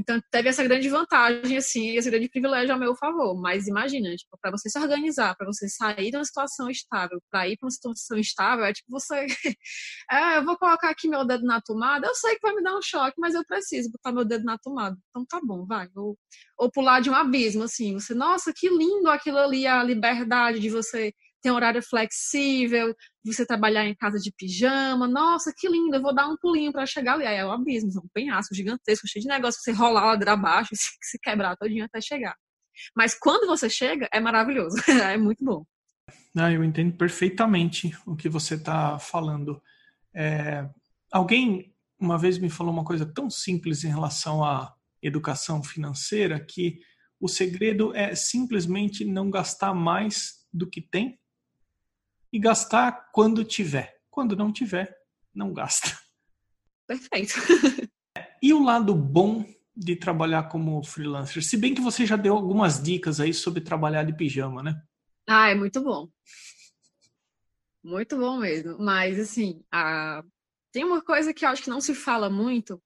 Então, 0.00 0.18
teve 0.30 0.48
essa 0.48 0.64
grande 0.64 0.88
vantagem, 0.88 1.58
assim, 1.58 1.90
esse 1.96 2.10
grande 2.10 2.28
privilégio 2.30 2.74
a 2.74 2.78
meu 2.78 2.96
favor. 2.96 3.38
Mas 3.38 3.68
imagina, 3.68 4.14
tipo, 4.16 4.38
para 4.40 4.50
você 4.50 4.70
se 4.70 4.78
organizar, 4.78 5.36
para 5.36 5.46
você 5.46 5.68
sair 5.68 6.10
de 6.10 6.16
uma 6.16 6.24
situação 6.24 6.70
estável, 6.70 7.20
para 7.30 7.46
ir 7.48 7.58
para 7.58 7.66
uma 7.66 7.70
situação 7.70 8.18
estável, 8.18 8.64
é 8.64 8.72
tipo 8.72 8.90
você. 8.90 9.26
é, 10.10 10.38
eu 10.38 10.44
vou 10.44 10.56
colocar 10.56 10.88
aqui 10.90 11.06
meu 11.06 11.26
dedo 11.26 11.44
na 11.44 11.60
tomada, 11.60 12.06
eu 12.06 12.14
sei 12.14 12.34
que 12.36 12.40
vai 12.42 12.54
me 12.54 12.62
dar 12.62 12.76
um 12.76 12.82
choque, 12.82 13.14
mas 13.18 13.34
eu 13.34 13.44
preciso 13.44 13.90
botar 13.90 14.12
meu 14.12 14.24
dedo 14.24 14.44
na 14.44 14.56
tomada. 14.58 14.96
Então 15.10 15.24
tá 15.26 15.38
bom, 15.44 15.66
vai. 15.66 15.88
Ou, 15.94 16.16
ou 16.58 16.70
pular 16.70 17.00
de 17.00 17.10
um 17.10 17.14
abismo, 17.14 17.64
assim. 17.64 17.94
Você, 17.94 18.14
nossa, 18.14 18.52
que 18.56 18.68
lindo 18.70 19.10
aquilo 19.10 19.38
ali, 19.38 19.66
a 19.66 19.82
liberdade 19.82 20.60
de 20.60 20.70
você 20.70 21.12
tem 21.42 21.52
horário 21.52 21.82
flexível, 21.82 22.94
você 23.24 23.46
trabalhar 23.46 23.86
em 23.86 23.94
casa 23.94 24.18
de 24.18 24.32
pijama, 24.36 25.06
nossa, 25.06 25.52
que 25.56 25.68
lindo, 25.68 25.96
eu 25.96 26.02
vou 26.02 26.14
dar 26.14 26.28
um 26.28 26.36
pulinho 26.36 26.72
para 26.72 26.86
chegar 26.86 27.14
ali. 27.14 27.26
Aí 27.26 27.36
é 27.36 27.46
um 27.46 27.52
abismo, 27.52 27.90
um 28.02 28.08
penhasco 28.12 28.54
gigantesco, 28.54 29.08
cheio 29.08 29.22
de 29.22 29.28
negócio, 29.28 29.60
você 29.60 29.72
rolar 29.72 30.06
ladeira 30.06 30.32
abaixo 30.32 30.70
se 31.02 31.18
quebrar 31.22 31.56
todinho 31.56 31.84
até 31.84 32.00
chegar. 32.00 32.36
Mas 32.96 33.14
quando 33.18 33.46
você 33.46 33.68
chega, 33.68 34.08
é 34.12 34.20
maravilhoso, 34.20 34.76
é 34.88 35.16
muito 35.16 35.44
bom. 35.44 35.64
Ah, 36.36 36.50
eu 36.50 36.62
entendo 36.62 36.96
perfeitamente 36.96 37.96
o 38.06 38.14
que 38.14 38.28
você 38.28 38.54
está 38.54 38.98
falando. 38.98 39.60
É, 40.14 40.68
alguém 41.12 41.74
uma 41.98 42.16
vez 42.16 42.38
me 42.38 42.48
falou 42.48 42.72
uma 42.72 42.84
coisa 42.84 43.04
tão 43.04 43.28
simples 43.28 43.84
em 43.84 43.88
relação 43.88 44.42
à 44.42 44.74
educação 45.02 45.62
financeira 45.62 46.40
que 46.40 46.78
o 47.20 47.28
segredo 47.28 47.94
é 47.94 48.14
simplesmente 48.14 49.04
não 49.04 49.30
gastar 49.30 49.74
mais 49.74 50.46
do 50.52 50.66
que 50.66 50.80
tem 50.80 51.19
e 52.32 52.38
gastar 52.38 53.10
quando 53.12 53.44
tiver. 53.44 54.00
Quando 54.10 54.36
não 54.36 54.52
tiver, 54.52 54.96
não 55.34 55.52
gasta. 55.52 55.98
Perfeito. 56.86 57.34
e 58.42 58.52
o 58.52 58.62
lado 58.62 58.94
bom 58.94 59.44
de 59.76 59.96
trabalhar 59.96 60.44
como 60.44 60.82
freelancer? 60.82 61.42
Se 61.42 61.56
bem 61.56 61.74
que 61.74 61.80
você 61.80 62.04
já 62.04 62.16
deu 62.16 62.34
algumas 62.34 62.82
dicas 62.82 63.20
aí 63.20 63.32
sobre 63.32 63.60
trabalhar 63.60 64.04
de 64.04 64.16
pijama, 64.16 64.62
né? 64.62 64.80
Ah, 65.26 65.48
é 65.48 65.54
muito 65.54 65.80
bom. 65.82 66.08
Muito 67.82 68.18
bom 68.18 68.38
mesmo. 68.38 68.76
Mas, 68.78 69.18
assim, 69.18 69.62
a... 69.72 70.22
tem 70.72 70.84
uma 70.84 71.00
coisa 71.00 71.32
que 71.32 71.44
eu 71.44 71.48
acho 71.48 71.62
que 71.62 71.70
não 71.70 71.80
se 71.80 71.94
fala 71.94 72.28
muito 72.28 72.82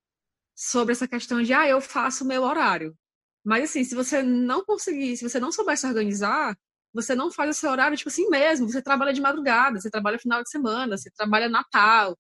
sobre 0.55 0.93
essa 0.93 1.09
questão 1.09 1.43
de, 1.43 1.53
ah, 1.53 1.67
eu 1.67 1.81
faço 1.81 2.25
o 2.25 2.27
meu 2.27 2.43
horário. 2.43 2.97
Mas, 3.45 3.65
assim, 3.65 3.85
se 3.85 3.95
você 3.95 4.23
não 4.23 4.65
conseguir, 4.65 5.17
se 5.17 5.29
você 5.29 5.41
não 5.41 5.51
souber 5.51 5.77
se 5.77 5.87
organizar, 5.87 6.57
você 6.95 7.15
não 7.15 7.31
faz 7.31 7.57
o 7.57 7.61
seu 7.61 7.71
horário, 7.71 7.97
tipo 7.97 8.09
assim 8.09 8.29
mesmo, 8.29 8.69
você 8.71 8.81
trabalha 8.81 9.13
de 9.13 9.21
madrugada, 9.21 9.81
você 9.81 9.91
trabalha 9.91 10.19
final 10.19 10.43
de 10.43 10.51
semana, 10.51 10.97
você 10.97 11.11
trabalha 11.11 11.49
Natal. 11.49 12.17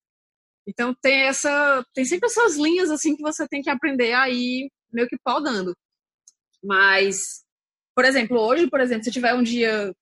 Então 0.67 0.95
tem 1.01 1.23
essa, 1.23 1.85
tem 1.95 2.05
sempre 2.05 2.29
essas 2.29 2.57
linhas 2.57 2.91
assim 2.91 3.17
que 3.17 3.23
você 3.23 3.47
tem 3.49 3.63
que 3.63 3.71
aprender 3.71 4.13
aí 4.15 4.71
meio 4.93 5.09
que 5.09 5.17
podando. 5.25 5.75
Mas, 6.63 7.45
por 7.95 8.05
exemplo, 8.05 8.39
hoje, 8.41 8.69
por 8.69 8.81
exemplo, 8.81 9.05
se 9.05 9.11
tiver 9.13 9.35
um 9.35 9.43
dia 9.43 9.95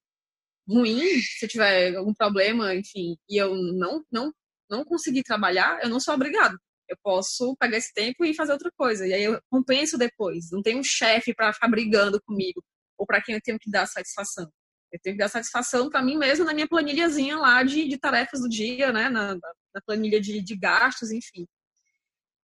ruim, 0.69 1.01
se 1.21 1.49
tiver 1.49 1.97
algum 1.97 2.15
problema, 2.15 2.75
enfim, 2.75 3.17
e 3.29 3.37
eu 3.37 3.55
não 3.55 4.05
não 4.11 4.33
não 4.71 4.85
conseguir 4.85 5.23
trabalhar, 5.23 5.81
eu 5.83 5.91
não 5.91 6.01
sou 6.01 6.15
obrigado. 6.15 6.59
Eu 6.89 6.97
posso 7.03 7.57
pegar 7.59 7.77
esse 7.79 7.93
tempo 7.95 8.25
e 8.25 8.35
fazer 8.35 8.53
outra 8.53 8.71
coisa. 8.77 9.07
E 9.07 9.13
aí 9.15 9.25
eu 9.25 9.41
compenso 9.51 9.99
depois. 9.99 10.51
Não 10.51 10.63
tem 10.63 10.79
um 10.79 10.83
chefe 10.85 11.35
para 11.35 11.53
ficar 11.53 11.69
brigando 11.69 12.21
comigo 12.23 12.63
ou 12.99 13.07
para 13.07 13.23
quem 13.23 13.35
eu 13.35 13.41
tenho 13.43 13.59
que 13.59 13.71
dar 13.71 13.87
satisfação. 13.87 14.51
Eu 14.93 15.01
tenho 15.03 15.17
que 15.17 15.23
dar 15.23 15.29
satisfação 15.29 15.89
para 15.89 16.03
mim 16.03 16.19
mesmo 16.19 16.45
na 16.45 16.53
minha 16.53 16.69
planilhazinha 16.69 17.39
lá 17.39 17.63
de, 17.63 17.89
de 17.89 17.99
tarefas 17.99 18.41
do 18.41 18.49
dia, 18.49 18.93
né? 18.93 19.09
Na, 19.09 19.35
na 19.35 19.81
planilha 19.87 20.21
de, 20.21 20.43
de 20.43 20.57
gastos, 20.57 21.11
enfim. 21.11 21.47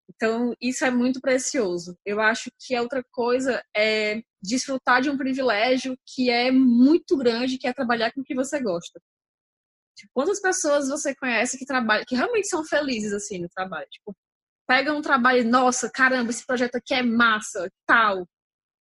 Então, 0.09 0.55
isso 0.61 0.85
é 0.85 0.91
muito 0.91 1.21
precioso. 1.21 1.97
Eu 2.05 2.21
acho 2.21 2.51
que 2.59 2.75
a 2.75 2.81
outra 2.81 3.05
coisa 3.13 3.63
é 3.77 4.23
desfrutar 4.43 5.03
de 5.03 5.11
um 5.11 5.19
privilégio 5.19 5.99
que 6.07 6.31
é 6.31 6.51
muito 6.51 7.17
grande, 7.17 7.59
que 7.59 7.69
é 7.69 7.73
trabalhar 7.75 8.13
com 8.13 8.23
o 8.23 8.25
que 8.25 8.35
você 8.35 8.59
gosta. 8.61 8.99
Tipo, 9.95 10.11
quantas 10.15 10.41
pessoas 10.41 10.89
você 10.89 11.15
conhece 11.15 11.59
que 11.59 11.67
trabalham, 11.67 12.05
que 12.07 12.17
realmente 12.17 12.49
são 12.49 12.65
felizes 12.65 13.13
assim 13.13 13.39
no 13.39 13.49
trabalho? 13.51 13.87
Tipo, 13.91 14.17
pegam 14.67 14.97
um 14.97 15.03
trabalho, 15.03 15.45
nossa, 15.45 15.91
caramba, 15.91 16.31
esse 16.31 16.47
projeto 16.47 16.77
aqui 16.77 16.95
é 16.95 17.03
massa, 17.03 17.71
tal 17.87 18.27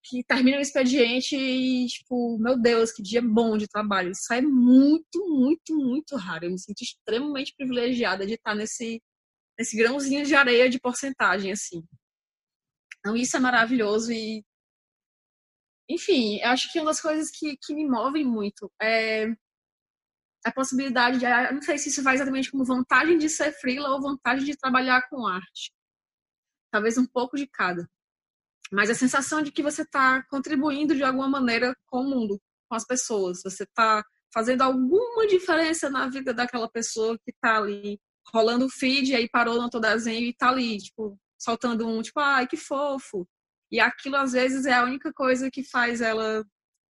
que 0.07 0.23
termina 0.23 0.57
o 0.57 0.61
expediente 0.61 1.35
e, 1.35 1.87
tipo, 1.87 2.37
meu 2.39 2.57
Deus, 2.59 2.91
que 2.91 3.03
dia 3.03 3.21
bom 3.21 3.57
de 3.57 3.67
trabalho. 3.67 4.11
Isso 4.11 4.31
é 4.33 4.41
muito, 4.41 5.27
muito, 5.27 5.75
muito 5.75 6.15
raro. 6.15 6.45
Eu 6.45 6.51
me 6.51 6.59
sinto 6.59 6.81
extremamente 6.81 7.53
privilegiada 7.55 8.25
de 8.25 8.35
estar 8.35 8.55
nesse, 8.55 9.01
nesse 9.57 9.75
grãozinho 9.75 10.25
de 10.25 10.35
areia 10.35 10.69
de 10.69 10.79
porcentagem, 10.79 11.51
assim. 11.51 11.83
Então, 12.99 13.15
isso 13.15 13.35
é 13.35 13.39
maravilhoso 13.39 14.11
e. 14.11 14.43
Enfim, 15.89 16.41
acho 16.41 16.71
que 16.71 16.79
uma 16.79 16.87
das 16.87 17.01
coisas 17.01 17.29
que, 17.31 17.57
que 17.61 17.73
me 17.73 17.87
movem 17.87 18.25
muito 18.25 18.71
é 18.81 19.27
a 20.45 20.51
possibilidade 20.53 21.19
de. 21.19 21.25
Eu 21.25 21.53
não 21.53 21.61
sei 21.61 21.77
se 21.77 21.89
isso 21.89 22.03
vai 22.03 22.15
exatamente 22.15 22.51
como 22.51 22.65
vantagem 22.65 23.17
de 23.17 23.29
ser 23.29 23.51
freela 23.53 23.89
ou 23.89 24.01
vantagem 24.01 24.45
de 24.45 24.57
trabalhar 24.57 25.07
com 25.09 25.27
arte. 25.27 25.71
Talvez 26.71 26.97
um 26.97 27.05
pouco 27.05 27.37
de 27.37 27.47
cada 27.47 27.87
mas 28.71 28.89
a 28.89 28.95
sensação 28.95 29.41
de 29.41 29.51
que 29.51 29.63
você 29.63 29.83
está 29.83 30.23
contribuindo 30.29 30.95
de 30.95 31.03
alguma 31.03 31.29
maneira 31.29 31.75
com 31.87 32.01
o 32.01 32.09
mundo, 32.09 32.39
com 32.69 32.75
as 32.75 32.85
pessoas, 32.85 33.41
você 33.43 33.63
está 33.63 34.03
fazendo 34.33 34.61
alguma 34.61 35.25
diferença 35.27 35.89
na 35.89 36.07
vida 36.09 36.33
daquela 36.33 36.69
pessoa 36.69 37.17
que 37.19 37.31
está 37.31 37.57
ali 37.57 37.99
rolando 38.33 38.65
o 38.65 38.69
feed, 38.69 39.15
aí 39.15 39.29
parou 39.29 39.61
no 39.61 39.69
teu 39.69 39.79
desenho 39.79 40.25
e 40.25 40.29
está 40.31 40.49
ali, 40.49 40.77
tipo, 40.77 41.17
soltando 41.39 41.87
um, 41.87 42.01
tipo, 42.01 42.19
ai, 42.19 42.45
que 42.47 42.57
fofo. 42.57 43.27
E 43.71 43.79
aquilo, 43.79 44.15
às 44.17 44.33
vezes, 44.33 44.65
é 44.65 44.73
a 44.73 44.83
única 44.83 45.13
coisa 45.13 45.49
que 45.51 45.63
faz 45.63 46.01
ela, 46.01 46.43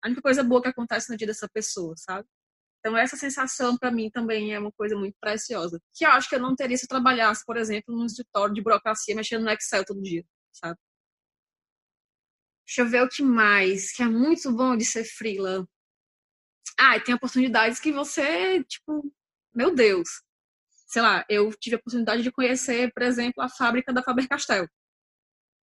a 0.02 0.06
única 0.08 0.22
coisa 0.22 0.42
boa 0.42 0.62
que 0.62 0.68
acontece 0.68 1.10
no 1.10 1.16
dia 1.16 1.26
dessa 1.26 1.48
pessoa, 1.48 1.94
sabe? 1.96 2.26
Então, 2.80 2.96
essa 2.96 3.16
sensação, 3.16 3.76
para 3.76 3.90
mim, 3.90 4.10
também 4.10 4.54
é 4.54 4.58
uma 4.58 4.72
coisa 4.72 4.96
muito 4.96 5.16
preciosa. 5.20 5.80
Que 5.94 6.06
eu 6.06 6.10
acho 6.10 6.28
que 6.28 6.36
eu 6.36 6.40
não 6.40 6.54
teria 6.54 6.76
se 6.76 6.84
eu 6.84 6.88
trabalhasse, 6.88 7.44
por 7.44 7.56
exemplo, 7.56 7.94
num 7.94 8.06
escritório 8.06 8.54
de 8.54 8.62
burocracia 8.62 9.14
mexendo 9.14 9.42
no 9.42 9.50
Excel 9.50 9.84
todo 9.84 10.00
dia, 10.00 10.24
sabe? 10.52 10.78
Deixa 12.66 12.82
eu 12.82 12.88
ver 12.88 13.02
o 13.02 13.08
que 13.08 13.22
mais, 13.22 13.92
que 13.92 14.02
é 14.02 14.06
muito 14.06 14.50
bom 14.52 14.76
de 14.76 14.84
ser 14.84 15.04
freela. 15.04 15.66
Ah, 16.78 16.98
tem 17.00 17.14
oportunidades 17.14 17.78
que 17.80 17.92
você, 17.92 18.62
tipo, 18.64 19.12
meu 19.54 19.74
Deus. 19.74 20.08
Sei 20.86 21.00
lá, 21.00 21.24
eu 21.28 21.50
tive 21.54 21.76
a 21.76 21.78
oportunidade 21.78 22.22
de 22.22 22.32
conhecer, 22.32 22.92
por 22.92 23.02
exemplo, 23.02 23.42
a 23.42 23.48
fábrica 23.48 23.92
da 23.92 24.02
Faber-Castell. 24.02 24.68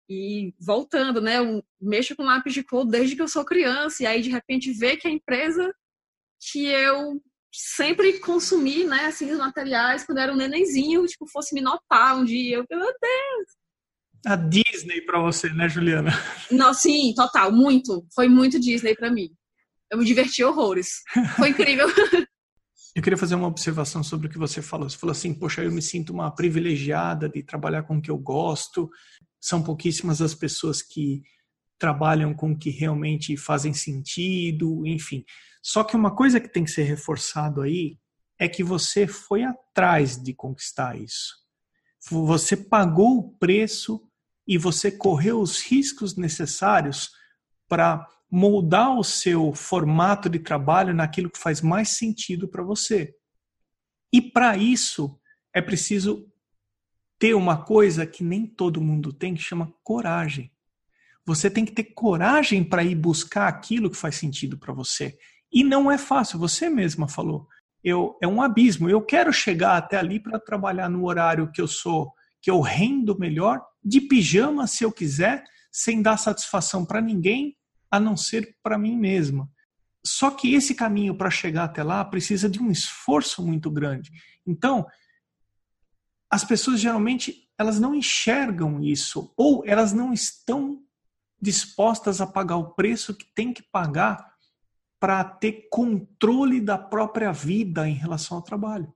E 0.08 0.54
voltando, 0.60 1.20
né, 1.20 1.38
eu 1.38 1.64
mexo 1.80 2.14
com 2.14 2.24
lápis 2.24 2.52
de 2.54 2.62
cor 2.62 2.84
desde 2.84 3.16
que 3.16 3.22
eu 3.22 3.28
sou 3.28 3.44
criança, 3.44 4.02
e 4.02 4.06
aí 4.06 4.22
de 4.22 4.30
repente 4.30 4.72
ver 4.72 4.96
que 4.96 5.08
a 5.08 5.10
empresa 5.10 5.74
que 6.40 6.66
eu 6.66 7.22
sempre 7.52 8.18
consumi, 8.20 8.84
né, 8.84 9.06
assim, 9.06 9.30
os 9.30 9.38
materiais 9.38 10.04
quando 10.04 10.18
era 10.18 10.32
um 10.32 10.36
nenenzinho, 10.36 11.06
tipo, 11.06 11.26
fosse 11.26 11.54
me 11.54 11.60
notar 11.60 12.16
um 12.16 12.24
dia. 12.24 12.56
Eu, 12.56 12.66
meu 12.70 12.80
Deus, 13.00 13.56
a 14.26 14.36
Disney 14.36 15.00
para 15.02 15.20
você, 15.20 15.48
né, 15.50 15.68
Juliana? 15.68 16.12
Não, 16.50 16.72
sim, 16.72 17.12
total, 17.14 17.52
muito. 17.52 18.06
Foi 18.14 18.28
muito 18.28 18.60
Disney 18.60 18.94
para 18.94 19.10
mim. 19.10 19.30
Eu 19.90 19.98
me 19.98 20.04
diverti 20.04 20.42
horrores. 20.42 21.02
Foi 21.36 21.50
incrível. 21.50 21.86
Eu 22.94 23.02
queria 23.02 23.16
fazer 23.16 23.34
uma 23.34 23.48
observação 23.48 24.04
sobre 24.04 24.28
o 24.28 24.30
que 24.30 24.38
você 24.38 24.62
falou. 24.62 24.88
Você 24.88 24.96
falou 24.96 25.10
assim, 25.10 25.34
poxa, 25.34 25.64
eu 25.64 25.72
me 25.72 25.82
sinto 25.82 26.12
uma 26.12 26.32
privilegiada 26.32 27.28
de 27.28 27.42
trabalhar 27.42 27.82
com 27.82 27.96
o 27.96 28.00
que 28.00 28.08
eu 28.08 28.16
gosto. 28.16 28.88
São 29.40 29.60
pouquíssimas 29.60 30.22
as 30.22 30.32
pessoas 30.32 30.80
que 30.80 31.20
trabalham 31.76 32.32
com 32.32 32.52
o 32.52 32.56
que 32.56 32.70
realmente 32.70 33.36
fazem 33.36 33.74
sentido, 33.74 34.86
enfim. 34.86 35.24
Só 35.60 35.82
que 35.82 35.96
uma 35.96 36.14
coisa 36.14 36.38
que 36.38 36.48
tem 36.48 36.62
que 36.62 36.70
ser 36.70 36.84
reforçado 36.84 37.62
aí 37.62 37.98
é 38.38 38.48
que 38.48 38.62
você 38.62 39.08
foi 39.08 39.42
atrás 39.42 40.16
de 40.16 40.32
conquistar 40.32 40.96
isso. 40.96 41.34
Você 42.08 42.56
pagou 42.56 43.18
o 43.18 43.38
preço 43.38 44.08
e 44.46 44.58
você 44.58 44.90
correu 44.90 45.40
os 45.40 45.60
riscos 45.62 46.16
necessários 46.16 47.10
para 47.68 48.06
moldar 48.30 48.98
o 48.98 49.04
seu 49.04 49.54
formato 49.54 50.28
de 50.28 50.38
trabalho 50.38 50.92
naquilo 50.92 51.30
que 51.30 51.38
faz 51.38 51.60
mais 51.60 51.90
sentido 51.90 52.48
para 52.48 52.62
você. 52.62 53.14
E 54.12 54.20
para 54.20 54.56
isso, 54.56 55.18
é 55.54 55.62
preciso 55.62 56.28
ter 57.18 57.34
uma 57.34 57.64
coisa 57.64 58.06
que 58.06 58.24
nem 58.24 58.46
todo 58.46 58.80
mundo 58.80 59.12
tem, 59.12 59.34
que 59.34 59.42
chama 59.42 59.72
coragem. 59.82 60.52
Você 61.24 61.48
tem 61.48 61.64
que 61.64 61.72
ter 61.72 61.84
coragem 61.84 62.62
para 62.62 62.84
ir 62.84 62.94
buscar 62.94 63.48
aquilo 63.48 63.90
que 63.90 63.96
faz 63.96 64.16
sentido 64.16 64.58
para 64.58 64.74
você. 64.74 65.16
E 65.50 65.64
não 65.64 65.90
é 65.90 65.96
fácil, 65.96 66.38
você 66.38 66.68
mesma 66.68 67.08
falou. 67.08 67.48
Eu, 67.82 68.18
é 68.20 68.26
um 68.26 68.42
abismo. 68.42 68.90
Eu 68.90 69.00
quero 69.00 69.32
chegar 69.32 69.76
até 69.76 69.96
ali 69.96 70.18
para 70.18 70.38
trabalhar 70.38 70.88
no 70.88 71.06
horário 71.06 71.50
que 71.52 71.60
eu 71.60 71.68
sou, 71.68 72.12
que 72.44 72.50
eu 72.50 72.60
rendo 72.60 73.18
melhor, 73.18 73.64
de 73.82 74.02
pijama 74.02 74.66
se 74.66 74.84
eu 74.84 74.92
quiser, 74.92 75.42
sem 75.72 76.02
dar 76.02 76.18
satisfação 76.18 76.84
para 76.84 77.00
ninguém, 77.00 77.56
a 77.90 77.98
não 77.98 78.18
ser 78.18 78.54
para 78.62 78.76
mim 78.76 78.98
mesma. 78.98 79.50
Só 80.04 80.30
que 80.30 80.52
esse 80.52 80.74
caminho 80.74 81.16
para 81.16 81.30
chegar 81.30 81.64
até 81.64 81.82
lá 81.82 82.04
precisa 82.04 82.46
de 82.46 82.60
um 82.60 82.70
esforço 82.70 83.42
muito 83.42 83.70
grande. 83.70 84.10
Então, 84.46 84.86
as 86.30 86.44
pessoas 86.44 86.80
geralmente 86.80 87.48
elas 87.56 87.80
não 87.80 87.94
enxergam 87.94 88.78
isso 88.82 89.32
ou 89.38 89.64
elas 89.64 89.94
não 89.94 90.12
estão 90.12 90.82
dispostas 91.40 92.20
a 92.20 92.26
pagar 92.26 92.56
o 92.58 92.74
preço 92.74 93.14
que 93.14 93.24
tem 93.34 93.54
que 93.54 93.62
pagar 93.62 94.34
para 95.00 95.24
ter 95.24 95.66
controle 95.70 96.60
da 96.60 96.76
própria 96.76 97.32
vida 97.32 97.88
em 97.88 97.94
relação 97.94 98.36
ao 98.36 98.42
trabalho. 98.42 98.92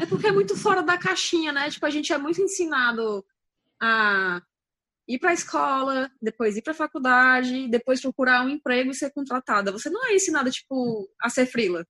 É 0.00 0.06
porque 0.06 0.26
é 0.26 0.32
muito 0.32 0.56
fora 0.56 0.82
da 0.82 0.98
caixinha, 0.98 1.52
né? 1.52 1.70
Tipo, 1.70 1.86
a 1.86 1.90
gente 1.90 2.12
é 2.12 2.18
muito 2.18 2.40
ensinado 2.40 3.24
a 3.80 4.42
ir 5.06 5.18
para 5.18 5.30
a 5.30 5.34
escola, 5.34 6.10
depois 6.20 6.56
ir 6.56 6.62
para 6.62 6.72
a 6.72 6.76
faculdade, 6.76 7.68
depois 7.68 8.00
procurar 8.00 8.44
um 8.44 8.48
emprego 8.48 8.90
e 8.90 8.94
ser 8.94 9.10
contratada. 9.10 9.72
Você 9.72 9.90
não 9.90 10.06
é 10.06 10.14
ensinada, 10.14 10.50
tipo, 10.50 11.08
a 11.20 11.28
ser 11.28 11.46
frila. 11.46 11.86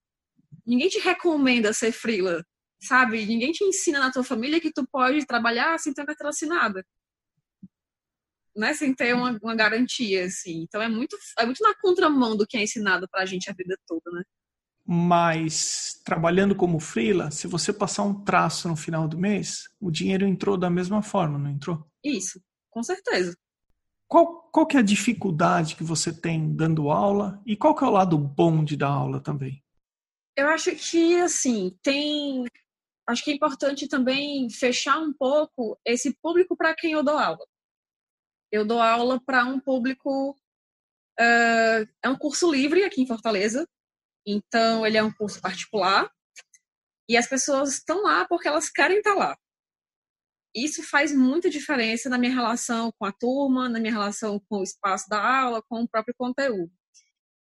Ninguém 0.66 0.88
te 0.88 0.98
recomenda 0.98 1.72
ser 1.72 1.92
frila, 1.92 2.44
sabe? 2.80 3.24
Ninguém 3.26 3.52
te 3.52 3.64
ensina 3.64 3.98
na 3.98 4.12
tua 4.12 4.24
família 4.24 4.60
que 4.60 4.72
tu 4.72 4.86
pode 4.90 5.26
trabalhar 5.26 5.78
sem 5.78 5.92
ter 5.92 6.04
carteira 6.06 6.30
assinada 6.30 6.84
né, 8.58 8.74
sem 8.74 8.92
ter 8.92 9.14
uma, 9.14 9.38
uma, 9.40 9.54
garantia, 9.54 10.24
assim. 10.24 10.62
Então 10.62 10.82
é 10.82 10.88
muito, 10.88 11.16
é 11.38 11.46
muito 11.46 11.62
na 11.62 11.74
contramão 11.76 12.36
do 12.36 12.46
que 12.46 12.56
é 12.56 12.62
ensinado 12.62 13.08
pra 13.08 13.24
gente 13.24 13.48
a 13.48 13.54
vida 13.54 13.78
toda, 13.86 14.10
né? 14.10 14.24
Mas 14.90 16.00
trabalhando 16.04 16.54
como 16.54 16.80
freela, 16.80 17.30
se 17.30 17.46
você 17.46 17.72
passar 17.72 18.04
um 18.04 18.24
traço 18.24 18.68
no 18.68 18.76
final 18.76 19.06
do 19.06 19.18
mês, 19.18 19.68
o 19.78 19.90
dinheiro 19.90 20.26
entrou 20.26 20.56
da 20.56 20.70
mesma 20.70 21.02
forma, 21.02 21.38
não 21.38 21.50
entrou? 21.50 21.86
Isso, 22.02 22.40
com 22.70 22.82
certeza. 22.82 23.36
Qual, 24.06 24.48
qual 24.50 24.66
que 24.66 24.78
é 24.78 24.80
a 24.80 24.82
dificuldade 24.82 25.76
que 25.76 25.84
você 25.84 26.10
tem 26.10 26.54
dando 26.56 26.90
aula 26.90 27.42
e 27.46 27.54
qual 27.54 27.74
que 27.74 27.84
é 27.84 27.86
o 27.86 27.90
lado 27.90 28.16
bom 28.16 28.64
de 28.64 28.76
dar 28.76 28.88
aula 28.88 29.20
também? 29.20 29.62
Eu 30.34 30.48
acho 30.48 30.74
que, 30.74 31.20
assim, 31.20 31.76
tem... 31.82 32.46
Acho 33.06 33.24
que 33.24 33.30
é 33.30 33.34
importante 33.34 33.88
também 33.88 34.48
fechar 34.48 34.98
um 34.98 35.12
pouco 35.12 35.78
esse 35.84 36.16
público 36.22 36.56
para 36.56 36.74
quem 36.74 36.92
eu 36.92 37.02
dou 37.02 37.18
aula 37.18 37.44
eu 38.50 38.64
dou 38.64 38.80
aula 38.80 39.20
para 39.20 39.44
um 39.44 39.60
público. 39.60 40.30
Uh, 41.20 41.88
é 42.02 42.08
um 42.08 42.16
curso 42.16 42.50
livre 42.50 42.84
aqui 42.84 43.02
em 43.02 43.06
Fortaleza, 43.06 43.68
então 44.30 44.86
ele 44.86 44.98
é 44.98 45.02
um 45.02 45.12
curso 45.12 45.40
particular 45.40 46.10
e 47.08 47.16
as 47.16 47.26
pessoas 47.26 47.74
estão 47.74 48.02
lá 48.02 48.26
porque 48.28 48.46
elas 48.46 48.68
querem 48.68 48.98
estar 48.98 49.14
lá. 49.14 49.36
Isso 50.54 50.82
faz 50.82 51.12
muita 51.14 51.48
diferença 51.48 52.08
na 52.08 52.18
minha 52.18 52.34
relação 52.34 52.92
com 52.98 53.06
a 53.06 53.12
turma, 53.12 53.68
na 53.68 53.78
minha 53.78 53.92
relação 53.92 54.40
com 54.48 54.58
o 54.58 54.62
espaço 54.62 55.08
da 55.08 55.42
aula, 55.42 55.62
com 55.68 55.82
o 55.82 55.88
próprio 55.88 56.14
conteúdo. 56.16 56.72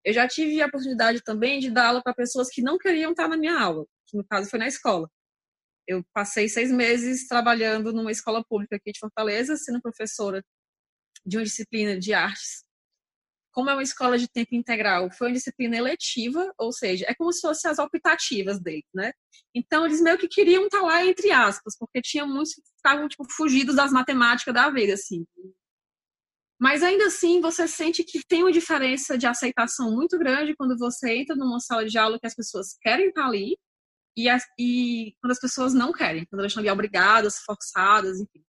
Eu 0.04 0.14
já 0.14 0.28
tive 0.28 0.62
a 0.62 0.68
oportunidade 0.68 1.22
também 1.24 1.60
de 1.60 1.70
dar 1.70 1.88
aula 1.88 2.02
para 2.04 2.14
pessoas 2.14 2.50
que 2.50 2.62
não 2.62 2.78
queriam 2.78 3.12
estar 3.12 3.28
na 3.28 3.38
minha 3.38 3.60
aula, 3.60 3.86
que 4.06 4.18
no 4.18 4.26
caso 4.26 4.50
foi 4.50 4.60
na 4.60 4.68
escola. 4.68 5.10
Eu 5.88 6.04
passei 6.14 6.50
seis 6.50 6.72
meses 6.72 7.28
trabalhando 7.28 7.94
numa 7.94 8.12
escola 8.12 8.44
pública 8.44 8.76
aqui 8.76 8.92
de 8.92 9.00
Fortaleza, 9.00 9.56
sendo 9.56 9.82
professora 9.82 10.44
de 11.26 11.38
uma 11.38 11.44
disciplina 11.44 11.98
de 11.98 12.14
artes. 12.14 12.67
Como 13.58 13.72
é 13.72 13.74
uma 13.74 13.82
escola 13.82 14.20
de 14.20 14.28
tempo 14.28 14.54
integral, 14.54 15.10
foi 15.10 15.30
uma 15.30 15.34
disciplina 15.34 15.76
eletiva, 15.76 16.54
ou 16.60 16.72
seja, 16.72 17.08
é 17.10 17.16
como 17.16 17.34
se 17.34 17.42
fossem 17.42 17.72
as 17.72 17.80
optativas 17.80 18.62
dele, 18.62 18.86
né? 18.94 19.12
Então 19.56 19.84
eles 19.84 20.00
meio 20.00 20.16
que 20.16 20.28
queriam 20.28 20.66
estar 20.66 20.84
lá 20.84 21.04
entre 21.04 21.32
aspas, 21.32 21.76
porque 21.76 22.00
tinha 22.00 22.24
muitos 22.24 22.54
que 22.54 22.62
estavam 22.62 23.08
tipo 23.08 23.26
fugidos 23.32 23.76
das 23.76 23.92
matemáticas 23.92 24.54
da 24.54 24.70
vida, 24.70 24.94
assim. 24.94 25.26
Mas 26.62 26.84
ainda 26.84 27.08
assim, 27.08 27.42
você 27.42 27.68
sente 27.68 28.04
que 28.04 28.22
tem 28.28 28.44
uma 28.44 28.52
diferença 28.52 29.18
de 29.18 29.26
aceitação 29.26 29.90
muito 29.90 30.20
grande 30.20 30.56
quando 30.56 30.78
você 30.78 31.16
entra 31.16 31.36
numa 31.36 31.60
sala 31.60 31.84
de 31.84 31.98
aula 31.98 32.20
que 32.20 32.28
as 32.28 32.36
pessoas 32.36 32.78
querem 32.80 33.08
estar 33.08 33.26
ali 33.26 33.58
e, 34.16 34.30
as, 34.30 34.44
e 34.60 35.16
quando 35.20 35.32
as 35.32 35.40
pessoas 35.40 35.74
não 35.74 35.92
querem, 35.92 36.28
quando 36.28 36.42
elas 36.42 36.52
estão 36.52 36.62
ali 36.62 36.70
obrigadas, 36.70 37.40
forçadas, 37.40 38.20
enfim. 38.20 38.44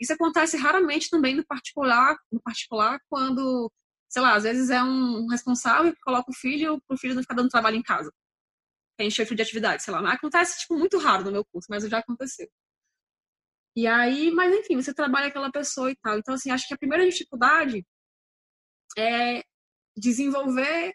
Isso 0.00 0.14
acontece 0.14 0.56
raramente 0.56 1.10
também 1.10 1.34
no 1.34 1.44
particular, 1.44 2.16
no 2.32 2.40
particular 2.40 2.98
quando, 3.10 3.70
sei 4.14 4.22
lá, 4.22 4.34
às 4.36 4.44
vezes 4.44 4.70
é 4.70 4.80
um 4.80 5.26
responsável 5.26 5.92
que 5.92 6.00
coloca 6.00 6.30
o 6.30 6.34
filho 6.34 6.80
para 6.86 6.94
o 6.94 6.96
filho 6.96 7.16
não 7.16 7.22
ficar 7.22 7.34
dando 7.34 7.48
trabalho 7.48 7.76
em 7.76 7.82
casa. 7.82 8.12
Tem 8.96 9.10
chefe 9.10 9.34
de 9.34 9.42
atividade, 9.42 9.82
sei 9.82 9.92
lá. 9.92 10.12
Acontece, 10.12 10.60
tipo, 10.60 10.78
muito 10.78 10.98
raro 10.98 11.24
no 11.24 11.32
meu 11.32 11.44
curso, 11.44 11.66
mas 11.68 11.82
já 11.82 11.98
aconteceu. 11.98 12.48
E 13.76 13.88
aí, 13.88 14.30
mas 14.30 14.54
enfim, 14.54 14.76
você 14.76 14.94
trabalha 14.94 15.26
aquela 15.26 15.50
pessoa 15.50 15.90
e 15.90 15.96
tal. 15.96 16.16
Então, 16.16 16.34
assim, 16.34 16.52
acho 16.52 16.68
que 16.68 16.74
a 16.74 16.78
primeira 16.78 17.04
dificuldade 17.04 17.84
é 18.96 19.42
desenvolver 19.96 20.94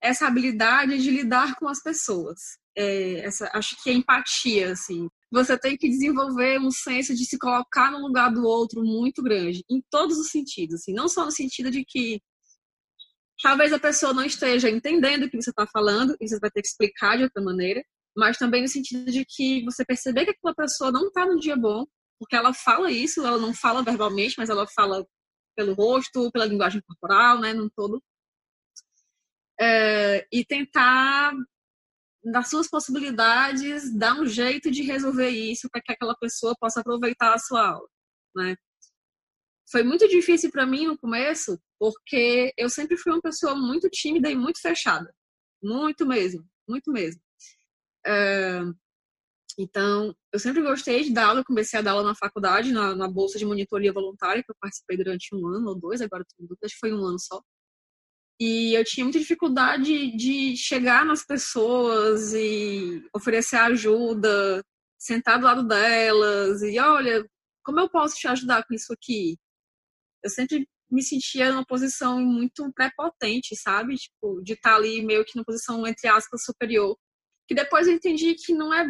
essa 0.00 0.28
habilidade 0.28 0.98
de 1.02 1.10
lidar 1.10 1.56
com 1.56 1.66
as 1.66 1.82
pessoas. 1.82 2.38
É, 2.78 3.26
essa, 3.26 3.50
acho 3.52 3.76
que 3.82 3.90
é 3.90 3.92
empatia, 3.92 4.70
assim 4.70 5.08
você 5.32 5.58
tem 5.58 5.78
que 5.78 5.88
desenvolver 5.88 6.60
um 6.60 6.70
senso 6.70 7.14
de 7.14 7.24
se 7.24 7.38
colocar 7.38 7.90
no 7.90 8.06
lugar 8.06 8.30
do 8.30 8.44
outro 8.44 8.84
muito 8.84 9.22
grande, 9.22 9.64
em 9.68 9.82
todos 9.90 10.18
os 10.18 10.28
sentidos, 10.28 10.74
assim, 10.74 10.92
não 10.92 11.08
só 11.08 11.24
no 11.24 11.32
sentido 11.32 11.70
de 11.70 11.82
que 11.86 12.20
talvez 13.42 13.72
a 13.72 13.78
pessoa 13.78 14.14
não 14.14 14.24
esteja 14.24 14.70
entendendo 14.70 15.24
o 15.24 15.30
que 15.30 15.40
você 15.40 15.50
está 15.50 15.66
falando, 15.66 16.16
e 16.20 16.28
você 16.28 16.38
vai 16.38 16.50
ter 16.50 16.62
que 16.62 16.68
explicar 16.68 17.16
de 17.16 17.24
outra 17.24 17.42
maneira, 17.42 17.84
mas 18.16 18.38
também 18.38 18.62
no 18.62 18.68
sentido 18.68 19.10
de 19.10 19.24
que 19.24 19.64
você 19.64 19.84
perceber 19.84 20.24
que 20.24 20.30
aquela 20.30 20.54
pessoa 20.54 20.92
não 20.92 21.08
está 21.08 21.26
no 21.26 21.38
dia 21.38 21.56
bom, 21.56 21.86
porque 22.18 22.36
ela 22.36 22.54
fala 22.54 22.90
isso, 22.90 23.26
ela 23.26 23.38
não 23.38 23.52
fala 23.52 23.82
verbalmente, 23.82 24.36
mas 24.38 24.48
ela 24.48 24.66
fala 24.66 25.04
pelo 25.56 25.74
rosto, 25.74 26.30
pela 26.30 26.46
linguagem 26.46 26.80
corporal, 26.86 27.40
né, 27.40 27.52
no 27.52 27.68
todo. 27.70 28.02
É, 29.60 30.26
e 30.32 30.44
tentar 30.44 31.32
das 32.24 32.48
suas 32.48 32.68
possibilidades, 32.68 33.92
dá 33.96 34.14
um 34.14 34.26
jeito 34.26 34.70
de 34.70 34.82
resolver 34.82 35.28
isso 35.28 35.68
para 35.70 35.82
que 35.82 35.92
aquela 35.92 36.14
pessoa 36.16 36.54
possa 36.58 36.80
aproveitar 36.80 37.34
a 37.34 37.38
sua 37.38 37.70
aula, 37.70 37.88
né? 38.36 38.56
Foi 39.70 39.82
muito 39.82 40.06
difícil 40.06 40.50
para 40.50 40.66
mim 40.66 40.86
no 40.86 40.98
começo, 40.98 41.58
porque 41.82 42.54
eu 42.56 42.70
sempre 42.70 42.96
fui 42.96 43.10
uma 43.12 43.20
pessoa 43.20 43.56
muito 43.56 43.90
tímida 43.90 44.30
e 44.30 44.36
muito 44.36 44.60
fechada, 44.60 45.12
muito 45.60 46.06
mesmo, 46.06 46.48
muito 46.68 46.92
mesmo. 46.92 47.20
É... 48.06 48.60
Então, 49.58 50.14
eu 50.32 50.38
sempre 50.38 50.62
gostei 50.62 51.02
de 51.02 51.12
dar 51.12 51.26
aula, 51.26 51.44
comecei 51.44 51.80
a 51.80 51.82
dar 51.82 51.90
aula 51.92 52.04
na 52.04 52.14
faculdade, 52.14 52.70
na, 52.70 52.94
na 52.94 53.08
bolsa 53.08 53.36
de 53.36 53.44
monitoria 53.44 53.92
voluntária, 53.92 54.44
que 54.44 54.50
eu 54.52 54.56
participei 54.60 54.96
durante 54.96 55.34
um 55.34 55.44
ano 55.48 55.70
ou 55.70 55.74
dois, 55.74 56.00
agora 56.00 56.24
acho 56.62 56.74
que 56.74 56.78
foi 56.78 56.92
um 56.92 57.04
ano 57.04 57.18
só. 57.18 57.42
E 58.38 58.74
eu 58.74 58.84
tinha 58.84 59.04
muita 59.04 59.18
dificuldade 59.18 60.16
de 60.16 60.56
chegar 60.56 61.04
nas 61.04 61.24
pessoas 61.26 62.32
e 62.32 63.04
oferecer 63.12 63.56
ajuda, 63.56 64.64
sentar 64.96 65.40
do 65.40 65.46
lado 65.46 65.66
delas 65.66 66.62
e 66.62 66.78
olha, 66.78 67.28
como 67.64 67.80
eu 67.80 67.90
posso 67.90 68.14
te 68.16 68.28
ajudar 68.28 68.64
com 68.64 68.72
isso 68.72 68.92
aqui? 68.92 69.36
Eu 70.22 70.30
sempre 70.30 70.68
me 70.92 71.02
sentia 71.02 71.50
numa 71.50 71.64
posição 71.64 72.20
muito 72.20 72.70
prepotente, 72.74 73.56
sabe? 73.56 73.96
Tipo, 73.96 74.42
de 74.42 74.52
estar 74.52 74.76
ali 74.76 75.02
meio 75.04 75.24
que 75.24 75.34
numa 75.36 75.44
posição 75.44 75.86
entre 75.86 76.06
aspas 76.08 76.44
superior. 76.44 76.96
Que 77.48 77.54
depois 77.54 77.88
eu 77.88 77.94
entendi 77.94 78.34
que 78.34 78.54
não 78.54 78.72
é 78.72 78.86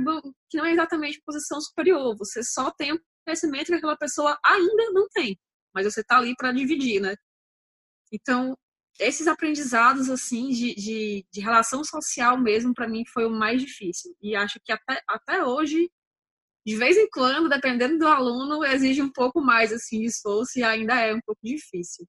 que 0.51 0.59
não 0.59 0.67
é 0.67 0.73
exatamente 0.73 1.23
posição 1.25 1.61
superior, 1.61 2.17
você 2.17 2.43
só 2.43 2.71
tem 2.71 2.93
o 2.93 3.01
conhecimento 3.25 3.67
que 3.67 3.75
aquela 3.75 3.97
pessoa 3.97 4.39
ainda 4.45 4.91
não 4.93 5.09
tem, 5.09 5.39
mas 5.75 5.87
você 5.87 6.05
tá 6.05 6.19
ali 6.19 6.35
para 6.37 6.53
dividir, 6.53 7.01
né? 7.01 7.15
Então, 8.13 8.57
esses 9.01 9.27
aprendizados 9.27 10.11
assim 10.11 10.51
de, 10.51 10.75
de, 10.75 11.27
de 11.33 11.41
relação 11.41 11.83
social 11.83 12.39
mesmo 12.39 12.75
para 12.75 12.89
mim 12.89 13.05
foi 13.07 13.25
o 13.25 13.31
mais 13.31 13.63
difícil 13.63 14.15
e 14.21 14.37
acho 14.37 14.61
que 14.63 14.71
até, 14.71 15.01
até 15.09 15.45
hoje 15.45 15.91
de 16.67 16.77
vez 16.77 16.97
em 16.97 17.09
quando 17.11 17.49
dependendo 17.49 17.99
do 17.99 18.07
aluno 18.07 18.65
exige 18.65 19.03
um 19.03 19.11
pouco 19.11 19.41
mais 19.41 19.73
assim 19.73 20.01
de 20.01 20.07
esforço 20.07 20.59
e 20.59 20.63
ainda 20.63 20.95
é 21.01 21.15
um 21.15 21.21
pouco 21.21 21.41
difícil. 21.43 22.07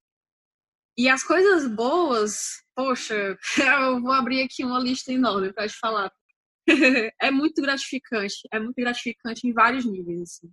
E 0.96 1.08
as 1.08 1.24
coisas 1.24 1.68
boas 1.68 2.62
poxa 2.74 3.36
eu 3.86 4.00
vou 4.00 4.12
abrir 4.12 4.42
aqui 4.42 4.64
uma 4.64 4.78
lista 4.78 5.12
enorme 5.12 5.52
para 5.52 5.68
te 5.68 5.76
falar. 5.78 6.10
É 7.20 7.30
muito 7.30 7.60
gratificante 7.60 8.36
é 8.52 8.58
muito 8.58 8.76
gratificante 8.76 9.46
em 9.46 9.52
vários 9.52 9.84
níveis 9.84 10.22
assim. 10.22 10.50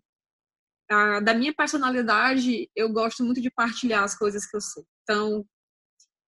da 1.23 1.33
minha 1.33 1.53
personalidade 1.53 2.69
eu 2.75 2.91
gosto 2.91 3.23
muito 3.23 3.41
de 3.41 3.49
partilhar 3.49 4.03
as 4.03 4.17
coisas 4.17 4.45
que 4.45 4.57
eu 4.57 4.61
sei. 4.61 4.83
Então 5.03 5.45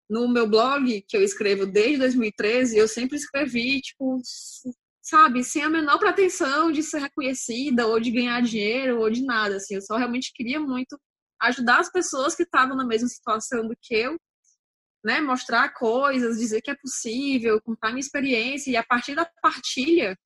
no 0.10 0.28
meu 0.28 0.48
blog, 0.48 1.02
que 1.08 1.18
eu 1.18 1.24
escrevo 1.24 1.66
desde 1.66 1.98
2013, 1.98 2.78
eu 2.78 2.88
sempre 2.88 3.18
escrevi, 3.18 3.82
tipo, 3.82 4.20
sabe, 5.04 5.44
sem 5.44 5.62
a 5.62 5.70
menor 5.70 6.00
pretensão 6.00 6.72
de 6.72 6.82
ser 6.82 7.00
reconhecida 7.00 7.86
ou 7.86 8.00
de 8.00 8.10
ganhar 8.10 8.42
dinheiro 8.42 9.02
ou 9.02 9.10
de 9.12 9.24
nada, 9.24 9.58
assim. 9.58 9.76
Eu 9.76 9.82
só 9.82 9.98
realmente 9.98 10.32
queria 10.34 10.60
muito 10.60 10.98
ajudar 11.42 11.80
as 11.82 11.92
pessoas 11.92 12.34
que 12.34 12.44
estavam 12.44 12.76
na 12.78 12.86
mesma 12.86 13.10
situação 13.10 13.68
do 13.68 13.76
que 13.82 13.94
eu, 13.94 14.18
né, 15.04 15.20
mostrar 15.20 15.74
coisas, 15.74 16.40
dizer 16.40 16.62
que 16.62 16.72
é 16.72 16.76
possível, 16.76 17.62
contar 17.62 17.90
minha 17.90 18.00
experiência 18.00 18.72
e 18.72 18.78
a 18.78 18.84
partir 18.84 19.14
da 19.16 19.30
partilha 19.42 20.18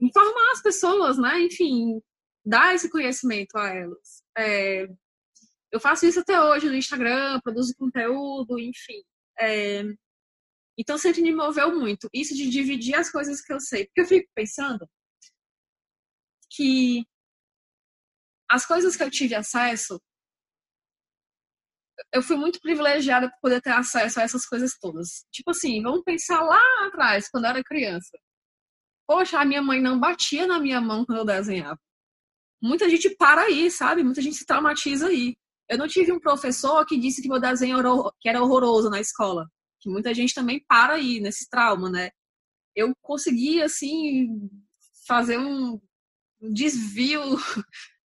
informar 0.00 0.52
as 0.52 0.62
pessoas, 0.62 1.18
né, 1.18 1.40
enfim, 1.40 2.00
dar 2.44 2.74
esse 2.74 2.88
conhecimento 2.90 3.56
a 3.56 3.68
elas. 3.68 4.22
É, 4.36 4.86
eu 5.70 5.80
faço 5.80 6.06
isso 6.06 6.20
até 6.20 6.40
hoje 6.42 6.66
no 6.68 6.76
Instagram, 6.76 7.40
produzo 7.40 7.74
conteúdo, 7.76 8.58
enfim. 8.58 9.02
É, 9.38 9.82
então 10.78 10.96
sempre 10.96 11.22
me 11.22 11.34
moveu 11.34 11.74
muito 11.74 12.08
isso 12.14 12.34
de 12.34 12.48
dividir 12.48 12.94
as 12.94 13.10
coisas 13.10 13.40
que 13.42 13.52
eu 13.52 13.60
sei, 13.60 13.86
porque 13.86 14.02
eu 14.02 14.06
fico 14.06 14.28
pensando 14.34 14.88
que 16.50 17.04
as 18.50 18.64
coisas 18.64 18.96
que 18.96 19.02
eu 19.02 19.10
tive 19.10 19.34
acesso 19.34 20.00
eu 22.12 22.22
fui 22.22 22.36
muito 22.36 22.60
privilegiada 22.60 23.28
por 23.28 23.40
poder 23.42 23.60
ter 23.60 23.70
acesso 23.70 24.20
a 24.20 24.22
essas 24.22 24.46
coisas 24.46 24.78
todas. 24.80 25.24
Tipo 25.32 25.50
assim, 25.50 25.82
vamos 25.82 26.02
pensar 26.04 26.40
lá 26.42 26.60
atrás, 26.86 27.28
quando 27.28 27.44
eu 27.44 27.50
era 27.50 27.64
criança. 27.64 28.16
Poxa, 29.06 29.40
a 29.40 29.44
minha 29.44 29.62
mãe 29.62 29.80
não 29.80 29.98
batia 29.98 30.46
na 30.46 30.60
minha 30.60 30.80
mão 30.80 31.04
quando 31.04 31.18
eu 31.18 31.24
desenhava. 31.24 31.78
Muita 32.62 32.88
gente 32.88 33.10
para 33.16 33.42
aí, 33.42 33.70
sabe? 33.70 34.02
Muita 34.02 34.20
gente 34.20 34.36
se 34.36 34.46
traumatiza 34.46 35.08
aí. 35.08 35.36
Eu 35.68 35.78
não 35.78 35.86
tive 35.86 36.12
um 36.12 36.20
professor 36.20 36.84
que 36.86 36.98
disse 36.98 37.22
que 37.22 37.28
meu 37.28 37.40
desenho 37.40 37.78
era, 37.78 38.42
horroroso 38.42 38.90
na 38.90 39.00
escola. 39.00 39.46
Que 39.80 39.88
muita 39.88 40.14
gente 40.14 40.34
também 40.34 40.64
para 40.66 40.94
aí 40.94 41.20
nesse 41.20 41.48
trauma, 41.48 41.90
né? 41.90 42.10
Eu 42.74 42.94
consegui, 43.00 43.62
assim, 43.62 44.48
fazer 45.06 45.38
um 45.38 45.80
desvio 46.52 47.20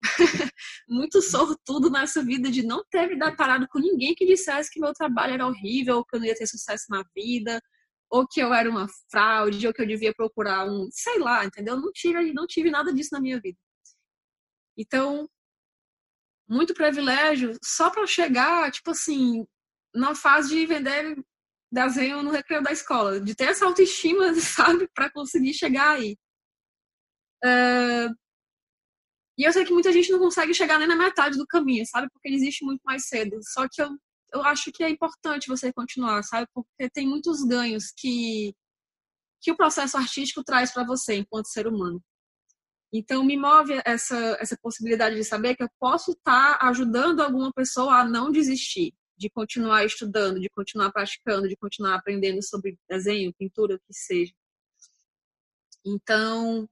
muito 0.88 1.22
sortudo 1.22 1.90
nessa 1.90 2.24
vida 2.24 2.50
de 2.50 2.64
não 2.64 2.84
ter 2.90 3.08
me 3.08 3.18
deparado 3.18 3.68
com 3.70 3.80
ninguém 3.80 4.16
que 4.16 4.26
dissesse 4.26 4.70
que 4.72 4.80
meu 4.80 4.94
trabalho 4.94 5.34
era 5.34 5.48
horrível, 5.48 5.98
ou 5.98 6.06
que 6.06 6.16
eu 6.16 6.20
não 6.20 6.28
ia 6.28 6.36
ter 6.36 6.48
sucesso 6.48 6.86
na 6.90 7.04
vida, 7.16 7.62
ou 8.10 8.28
que 8.28 8.42
eu 8.42 8.54
era 8.54 8.70
uma 8.70 8.88
fraude, 9.10 9.66
ou 9.66 9.74
que 9.74 9.82
eu 9.82 9.88
devia 9.88 10.14
procurar 10.14 10.66
um, 10.66 10.90
sei 10.92 11.20
lá, 11.20 11.46
entendeu? 11.46 11.80
Não 11.80 11.92
tive, 11.92 12.34
não 12.34 12.46
tive 12.46 12.70
nada 12.70 12.94
disso 12.94 13.10
na 13.14 13.22
minha 13.22 13.40
vida. 13.40 13.58
Então, 14.78 15.28
muito 16.48 16.74
privilégio 16.74 17.58
só 17.64 17.90
para 17.90 18.06
chegar, 18.06 18.72
tipo 18.72 18.92
assim, 18.92 19.46
na 19.94 20.14
fase 20.14 20.50
de 20.50 20.66
vender 20.66 21.16
desenho 21.72 22.22
no 22.22 22.32
recreio 22.32 22.62
da 22.62 22.72
escola, 22.72 23.20
de 23.20 23.34
ter 23.34 23.46
essa 23.46 23.66
autoestima, 23.66 24.34
sabe, 24.36 24.90
para 24.94 25.12
conseguir 25.12 25.54
chegar 25.54 25.92
aí. 25.92 26.18
Uh, 27.44 28.14
e 29.38 29.44
eu 29.44 29.54
sei 29.54 29.66
que 29.66 29.74
muita 29.74 29.92
gente 29.92 30.12
não 30.12 30.20
consegue 30.20 30.54
chegar 30.54 30.78
nem 30.78 30.88
na 30.88 30.96
metade 30.96 31.38
do 31.38 31.48
caminho, 31.48 31.86
sabe? 31.86 32.08
Porque 32.12 32.28
ele 32.28 32.36
existe 32.36 32.64
muito 32.64 32.82
mais 32.84 33.08
cedo. 33.08 33.40
Só 33.42 33.68
que 33.68 33.82
eu, 33.82 33.90
eu 34.34 34.44
acho 34.44 34.72
que 34.72 34.84
é 34.84 34.90
importante 34.90 35.48
você 35.48 35.72
continuar, 35.74 36.22
sabe? 36.24 36.48
Porque 36.54 36.90
tem 36.92 37.08
muitos 37.08 37.44
ganhos 37.44 37.92
que, 37.96 38.54
que 39.42 39.52
o 39.52 39.58
processo 39.58 39.98
artístico 39.98 40.44
traz 40.44 40.72
para 40.72 40.84
você 40.84 41.16
enquanto 41.16 41.48
ser 41.48 41.68
humano. 41.68 42.04
Então, 42.94 43.24
me 43.24 43.38
move 43.38 43.82
essa, 43.86 44.38
essa 44.40 44.58
possibilidade 44.62 45.16
de 45.16 45.24
saber 45.24 45.56
que 45.56 45.64
eu 45.64 45.70
posso 45.80 46.12
estar 46.12 46.60
tá 46.60 46.68
ajudando 46.68 47.22
alguma 47.22 47.52
pessoa 47.54 48.02
a 48.02 48.06
não 48.06 48.30
desistir, 48.30 48.94
de 49.22 49.30
continuar 49.30 49.86
estudando, 49.86 50.40
de 50.40 50.50
continuar 50.50 50.92
praticando, 50.92 51.48
de 51.48 51.56
continuar 51.56 51.94
aprendendo 51.94 52.42
sobre 52.42 52.76
desenho, 52.90 53.32
pintura, 53.38 53.76
o 53.76 53.80
que 53.80 53.94
seja. 53.94 54.34
Então, 55.86 56.68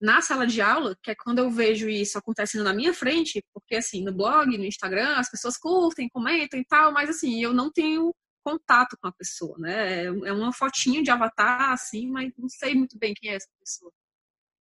na 0.00 0.22
sala 0.22 0.46
de 0.46 0.60
aula, 0.60 0.96
que 1.02 1.10
é 1.10 1.16
quando 1.16 1.40
eu 1.40 1.50
vejo 1.50 1.88
isso 1.88 2.16
acontecendo 2.16 2.62
na 2.62 2.72
minha 2.72 2.94
frente, 2.94 3.44
porque 3.52 3.74
assim, 3.74 4.04
no 4.04 4.12
blog, 4.12 4.56
no 4.56 4.64
Instagram, 4.64 5.16
as 5.16 5.28
pessoas 5.28 5.56
curtem, 5.56 6.08
comentam 6.08 6.60
e 6.60 6.64
tal, 6.64 6.92
mas 6.92 7.10
assim, 7.10 7.42
eu 7.42 7.52
não 7.52 7.72
tenho 7.72 8.14
contato 8.44 8.96
com 9.00 9.08
a 9.08 9.12
pessoa, 9.12 9.58
né? 9.58 10.04
É 10.04 10.32
uma 10.32 10.52
fotinho 10.52 11.02
de 11.02 11.10
avatar, 11.10 11.72
assim, 11.72 12.08
mas 12.08 12.32
não 12.38 12.48
sei 12.48 12.74
muito 12.74 12.96
bem 12.98 13.14
quem 13.14 13.30
é 13.30 13.34
essa 13.34 13.48
pessoa. 13.58 13.92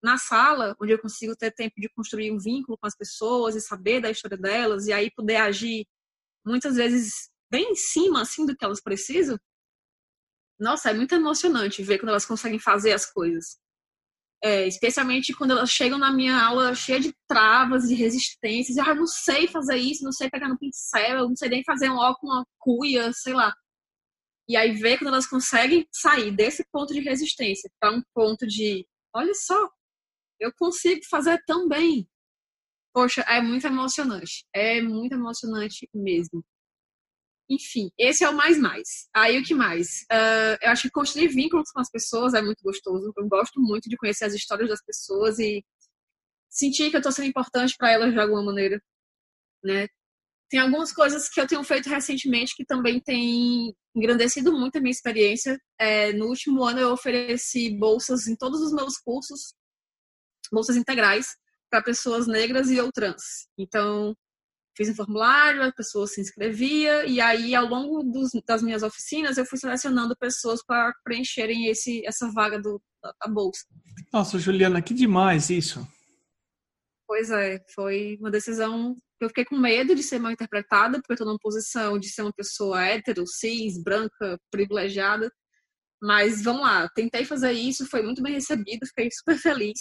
Na 0.02 0.18
sala, 0.18 0.78
onde 0.82 0.94
eu 0.94 1.00
consigo 1.00 1.36
ter 1.36 1.52
tempo 1.52 1.76
de 1.78 1.90
construir 1.90 2.32
um 2.32 2.40
vínculo 2.40 2.78
com 2.78 2.88
as 2.88 2.96
pessoas 2.96 3.56
e 3.56 3.62
saber 3.62 4.00
da 4.00 4.10
história 4.10 4.38
delas, 4.38 4.88
e 4.88 4.94
aí 4.94 5.12
poder 5.12 5.38
agir 5.38 5.86
muitas 6.46 6.76
vezes 6.76 7.30
bem 7.52 7.72
em 7.72 7.76
cima, 7.76 8.22
assim, 8.22 8.46
do 8.46 8.56
que 8.56 8.64
elas 8.64 8.82
precisam, 8.82 9.38
nossa, 10.60 10.90
é 10.90 10.94
muito 10.94 11.16
emocionante 11.16 11.82
ver 11.82 12.00
quando 12.00 12.10
elas 12.10 12.26
conseguem 12.26 12.60
fazer 12.60 12.92
as 12.92 13.06
coisas. 13.06 13.58
É, 14.42 14.68
especialmente 14.68 15.34
quando 15.34 15.52
elas 15.52 15.70
chegam 15.70 15.98
na 15.98 16.14
minha 16.14 16.42
aula 16.42 16.74
cheia 16.74 17.00
de 17.00 17.14
travas 17.28 17.90
e 17.90 17.96
resistências. 17.96 18.78
Ah, 18.78 18.94
não 18.94 19.08
sei 19.08 19.48
fazer 19.48 19.78
isso, 19.78 20.04
não 20.04 20.12
sei 20.12 20.30
pegar 20.30 20.50
no 20.50 20.58
pincel, 20.58 21.30
não 21.30 21.36
sei 21.36 21.50
nem 21.50 21.64
fazer 21.64 21.90
um 21.90 21.98
ó 21.98 22.14
com 22.16 22.28
uma 22.28 22.46
cuia, 22.58 23.12
sei 23.14 23.34
lá. 23.34 23.54
E 24.48 24.58
aí 24.58 24.72
ver 24.74 24.98
quando 24.98 25.10
elas 25.10 25.28
conseguem 25.28 25.88
sair 25.92 26.32
desse 26.32 26.66
ponto 26.72 26.94
de 26.94 27.02
resistência 27.02 27.70
para 27.80 27.92
um 27.96 28.02
ponto 28.14 28.48
de, 28.48 28.86
olha 29.14 29.34
só, 29.34 29.70
eu 30.40 30.52
consigo 30.58 31.02
fazer 31.10 31.42
tão 31.46 31.68
bem. 31.68 32.10
Poxa, 32.94 33.22
é 33.22 33.42
muito 33.42 33.66
emocionante. 33.68 34.46
É 34.54 34.82
muito 34.82 35.14
emocionante 35.14 35.88
mesmo. 35.94 36.44
Enfim, 37.50 37.90
esse 37.98 38.24
é 38.24 38.30
o 38.30 38.36
mais 38.36 38.60
mais. 38.60 39.08
Aí 39.14 39.40
o 39.40 39.44
que 39.44 39.56
mais? 39.56 40.02
Uh, 40.12 40.58
eu 40.62 40.70
acho 40.70 40.84
que 40.84 40.92
construir 40.92 41.28
vínculos 41.30 41.72
com 41.72 41.80
as 41.80 41.90
pessoas 41.90 42.34
é 42.36 42.42
muito 42.42 42.62
gostoso. 42.64 43.12
Eu 43.18 43.28
gosto 43.28 43.60
muito 43.60 43.90
de 43.90 43.98
conhecer 43.98 44.26
as 44.26 44.34
histórias 44.34 44.70
das 44.70 44.84
pessoas 44.84 45.40
e 45.40 45.64
sentir 46.50 46.90
que 46.90 46.96
eu 46.96 47.00
estou 47.00 47.12
sendo 47.12 47.28
importante 47.28 47.76
para 47.78 47.92
elas 47.92 48.14
de 48.14 48.20
alguma 48.20 48.44
maneira, 48.44 48.82
né? 49.64 49.88
Tem 50.50 50.60
algumas 50.60 50.92
coisas 50.94 51.30
que 51.30 51.42
eu 51.42 51.48
tenho 51.48 51.64
feito 51.64 51.90
recentemente 51.90 52.56
que 52.56 52.66
também 52.66 53.00
têm 53.00 53.76
engrandecido 53.96 54.52
muito 54.54 54.78
a 54.78 54.82
minha 54.82 54.92
experiência. 54.92 55.60
É, 55.80 56.14
no 56.14 56.28
último 56.28 56.64
ano 56.64 56.80
eu 56.80 56.92
ofereci 56.92 57.72
bolsas 57.78 58.28
em 58.28 58.36
todos 58.36 58.62
os 58.62 58.74
meus 58.74 58.98
cursos, 58.98 59.54
bolsas 60.52 60.76
integrais 60.76 61.28
para 61.70 61.84
pessoas 61.84 62.28
negras 62.28 62.70
e 62.70 62.80
ou 62.80 62.92
trans. 62.92 63.48
Então, 63.58 64.16
fiz 64.76 64.90
um 64.90 64.96
formulário, 64.96 65.64
a 65.64 65.72
pessoa 65.72 66.08
se 66.08 66.22
inscrevia, 66.22 67.06
e 67.06 67.20
aí, 67.20 67.54
ao 67.56 67.66
longo 67.66 68.04
dos, 68.04 68.32
das 68.48 68.62
minhas 68.62 68.84
oficinas, 68.84 69.38
eu 69.38 69.46
fui 69.46 69.58
selecionando 69.58 70.16
pessoas 70.18 70.64
para 70.66 70.94
preencherem 71.04 71.68
esse, 71.68 72.06
essa 72.06 72.32
vaga 72.32 72.60
do, 72.60 72.82
da, 73.04 73.14
da 73.22 73.32
bolsa. 73.32 73.66
Nossa, 74.12 74.40
Juliana, 74.40 74.82
que 74.82 74.94
demais 74.94 75.50
isso! 75.50 75.86
Pois 77.08 77.32
é, 77.32 77.60
foi 77.74 78.18
uma 78.20 78.30
decisão 78.30 78.96
eu 79.20 79.28
fiquei 79.28 79.44
com 79.44 79.58
medo 79.58 79.94
de 79.94 80.02
ser 80.02 80.18
mal 80.18 80.32
interpretada, 80.32 80.98
porque 81.00 81.12
eu 81.12 81.16
estou 81.16 81.28
numa 81.28 81.40
posição 81.40 82.00
de 82.00 82.08
ser 82.08 82.22
uma 82.22 82.34
pessoa 82.34 82.82
hétero, 82.82 83.28
cis, 83.28 83.82
branca, 83.82 84.40
privilegiada. 84.50 85.30
Mas 86.02 86.42
vamos 86.42 86.62
lá, 86.62 86.88
tentei 86.96 87.26
fazer 87.26 87.52
isso, 87.52 87.86
foi 87.88 88.02
muito 88.02 88.24
bem 88.24 88.34
recebido, 88.34 88.88
fiquei 88.88 89.10
super 89.12 89.38
feliz. 89.38 89.78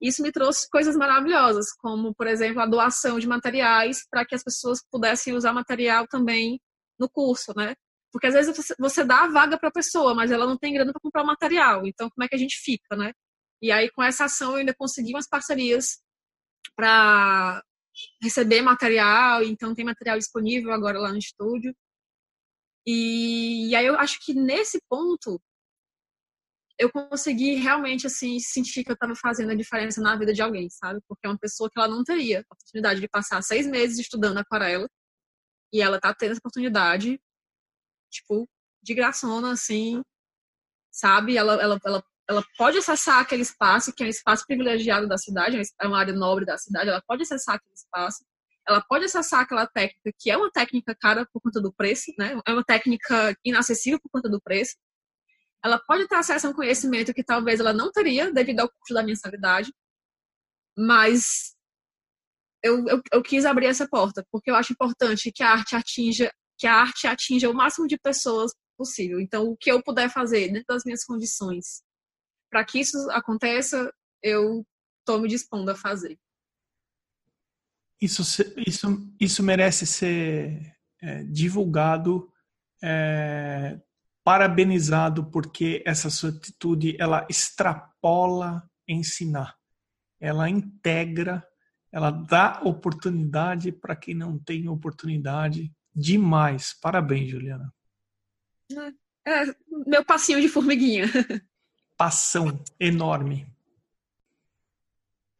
Isso 0.00 0.22
me 0.22 0.32
trouxe 0.32 0.68
coisas 0.70 0.96
maravilhosas, 0.96 1.72
como, 1.78 2.14
por 2.14 2.26
exemplo, 2.26 2.60
a 2.60 2.66
doação 2.66 3.18
de 3.18 3.26
materiais 3.26 4.06
para 4.10 4.24
que 4.24 4.34
as 4.34 4.42
pessoas 4.42 4.80
pudessem 4.90 5.34
usar 5.34 5.52
material 5.52 6.06
também 6.08 6.60
no 6.98 7.08
curso, 7.08 7.52
né? 7.56 7.74
Porque 8.12 8.26
às 8.26 8.34
vezes 8.34 8.74
você 8.78 9.04
dá 9.04 9.24
a 9.24 9.28
vaga 9.28 9.58
para 9.58 9.70
a 9.70 9.72
pessoa, 9.72 10.14
mas 10.14 10.30
ela 10.30 10.46
não 10.46 10.58
tem 10.58 10.74
grana 10.74 10.92
para 10.92 11.00
comprar 11.00 11.22
o 11.22 11.26
material. 11.26 11.86
Então, 11.86 12.10
como 12.10 12.24
é 12.24 12.28
que 12.28 12.34
a 12.34 12.38
gente 12.38 12.56
fica, 12.60 12.94
né? 12.96 13.12
E 13.62 13.70
aí, 13.72 13.90
com 13.90 14.02
essa 14.02 14.24
ação, 14.26 14.52
eu 14.52 14.56
ainda 14.58 14.74
consegui 14.74 15.14
umas 15.14 15.28
parcerias 15.28 16.02
para 16.76 17.62
receber 18.22 18.60
material. 18.60 19.42
Então, 19.44 19.74
tem 19.74 19.84
material 19.84 20.18
disponível 20.18 20.72
agora 20.72 20.98
lá 20.98 21.10
no 21.12 21.18
estúdio. 21.18 21.74
E, 22.86 23.70
e 23.70 23.76
aí, 23.76 23.86
eu 23.86 23.98
acho 23.98 24.18
que 24.24 24.34
nesse 24.34 24.80
ponto, 24.88 25.40
eu 26.82 26.90
consegui 26.90 27.54
realmente 27.54 28.08
assim 28.08 28.40
sentir 28.40 28.82
que 28.82 28.90
eu 28.90 28.94
estava 28.94 29.14
fazendo 29.14 29.50
a 29.52 29.54
diferença 29.54 30.00
na 30.00 30.16
vida 30.16 30.32
de 30.32 30.42
alguém, 30.42 30.68
sabe? 30.68 31.00
Porque 31.06 31.26
é 31.26 31.30
uma 31.30 31.38
pessoa 31.38 31.70
que 31.70 31.78
ela 31.78 31.88
não 31.88 32.02
teria 32.02 32.40
a 32.40 32.54
oportunidade 32.54 33.00
de 33.00 33.08
passar 33.08 33.40
seis 33.40 33.68
meses 33.68 34.00
estudando 34.00 34.38
aquarela 34.38 34.88
e 35.72 35.80
ela 35.80 36.00
tá 36.00 36.12
tendo 36.12 36.32
essa 36.32 36.40
oportunidade, 36.40 37.20
tipo, 38.10 38.48
de 38.82 38.94
graçona, 38.94 39.52
assim, 39.52 40.02
sabe? 40.90 41.36
Ela, 41.36 41.54
ela, 41.62 41.78
ela, 41.84 42.04
ela 42.28 42.44
pode 42.58 42.78
acessar 42.78 43.20
aquele 43.20 43.42
espaço, 43.42 43.92
que 43.92 44.02
é 44.02 44.06
um 44.06 44.10
espaço 44.10 44.44
privilegiado 44.44 45.06
da 45.08 45.16
cidade, 45.16 45.60
é 45.80 45.86
uma 45.86 45.98
área 45.98 46.12
nobre 46.12 46.44
da 46.44 46.58
cidade, 46.58 46.90
ela 46.90 47.02
pode 47.06 47.22
acessar 47.22 47.54
aquele 47.54 47.74
espaço, 47.74 48.24
ela 48.66 48.80
pode 48.80 49.04
acessar 49.04 49.40
aquela 49.40 49.68
técnica, 49.68 50.12
que 50.18 50.30
é 50.32 50.36
uma 50.36 50.50
técnica 50.50 50.96
cara 51.00 51.26
por 51.32 51.40
conta 51.40 51.60
do 51.60 51.72
preço, 51.72 52.12
né? 52.18 52.36
É 52.44 52.52
uma 52.52 52.64
técnica 52.64 53.36
inacessível 53.44 54.00
por 54.00 54.10
conta 54.10 54.28
do 54.28 54.40
preço, 54.40 54.76
ela 55.64 55.78
pode 55.78 56.08
ter 56.08 56.16
acesso 56.16 56.46
a 56.46 56.50
um 56.50 56.54
conhecimento 56.54 57.14
que 57.14 57.24
talvez 57.24 57.60
ela 57.60 57.72
não 57.72 57.90
teria 57.90 58.32
devido 58.32 58.60
ao 58.60 58.68
custo 58.68 58.94
da 58.94 59.02
mensalidade, 59.02 59.72
mas 60.76 61.54
eu, 62.62 62.86
eu, 62.88 63.02
eu, 63.12 63.22
quis 63.22 63.44
abrir 63.44 63.66
essa 63.66 63.88
porta 63.88 64.24
porque 64.30 64.50
eu 64.50 64.54
acho 64.54 64.72
importante 64.72 65.32
que 65.32 65.42
a 65.42 65.50
arte 65.50 65.74
atinja 65.74 66.32
que 66.58 66.66
a 66.66 66.74
arte 66.74 67.06
atinja 67.08 67.50
o 67.50 67.54
máximo 67.54 67.88
de 67.88 67.98
pessoas 67.98 68.52
possível. 68.76 69.20
Então, 69.20 69.48
o 69.48 69.56
que 69.56 69.70
eu 69.70 69.82
puder 69.82 70.08
fazer 70.08 70.48
dentro 70.48 70.66
das 70.68 70.84
minhas 70.84 71.04
condições 71.04 71.82
para 72.50 72.64
que 72.64 72.78
isso 72.78 72.98
aconteça, 73.10 73.92
eu 74.22 74.64
estou 75.00 75.20
me 75.20 75.28
dispondo 75.28 75.70
a 75.70 75.74
fazer. 75.74 76.18
Isso, 78.00 78.22
isso, 78.66 78.86
isso 79.18 79.42
merece 79.42 79.86
ser 79.86 80.76
é, 81.00 81.24
divulgado, 81.24 82.30
é, 82.82 83.80
parabenizado, 84.24 85.24
porque 85.24 85.82
essa 85.86 86.10
sua 86.10 86.30
atitude 86.30 86.96
ela 86.98 87.26
extrapola 87.28 88.68
ensinar, 88.86 89.56
ela 90.20 90.48
integra, 90.48 91.46
ela 91.90 92.10
dá 92.10 92.60
oportunidade 92.64 93.72
para 93.72 93.96
quem 93.96 94.14
não 94.14 94.38
tem 94.38 94.68
oportunidade. 94.68 95.72
Demais, 95.94 96.72
parabéns, 96.80 97.30
Juliana. 97.30 97.72
É, 99.26 99.44
meu 99.86 100.04
passinho 100.04 100.40
de 100.40 100.48
formiguinha. 100.48 101.04
Passão 101.96 102.62
enorme. 102.80 103.46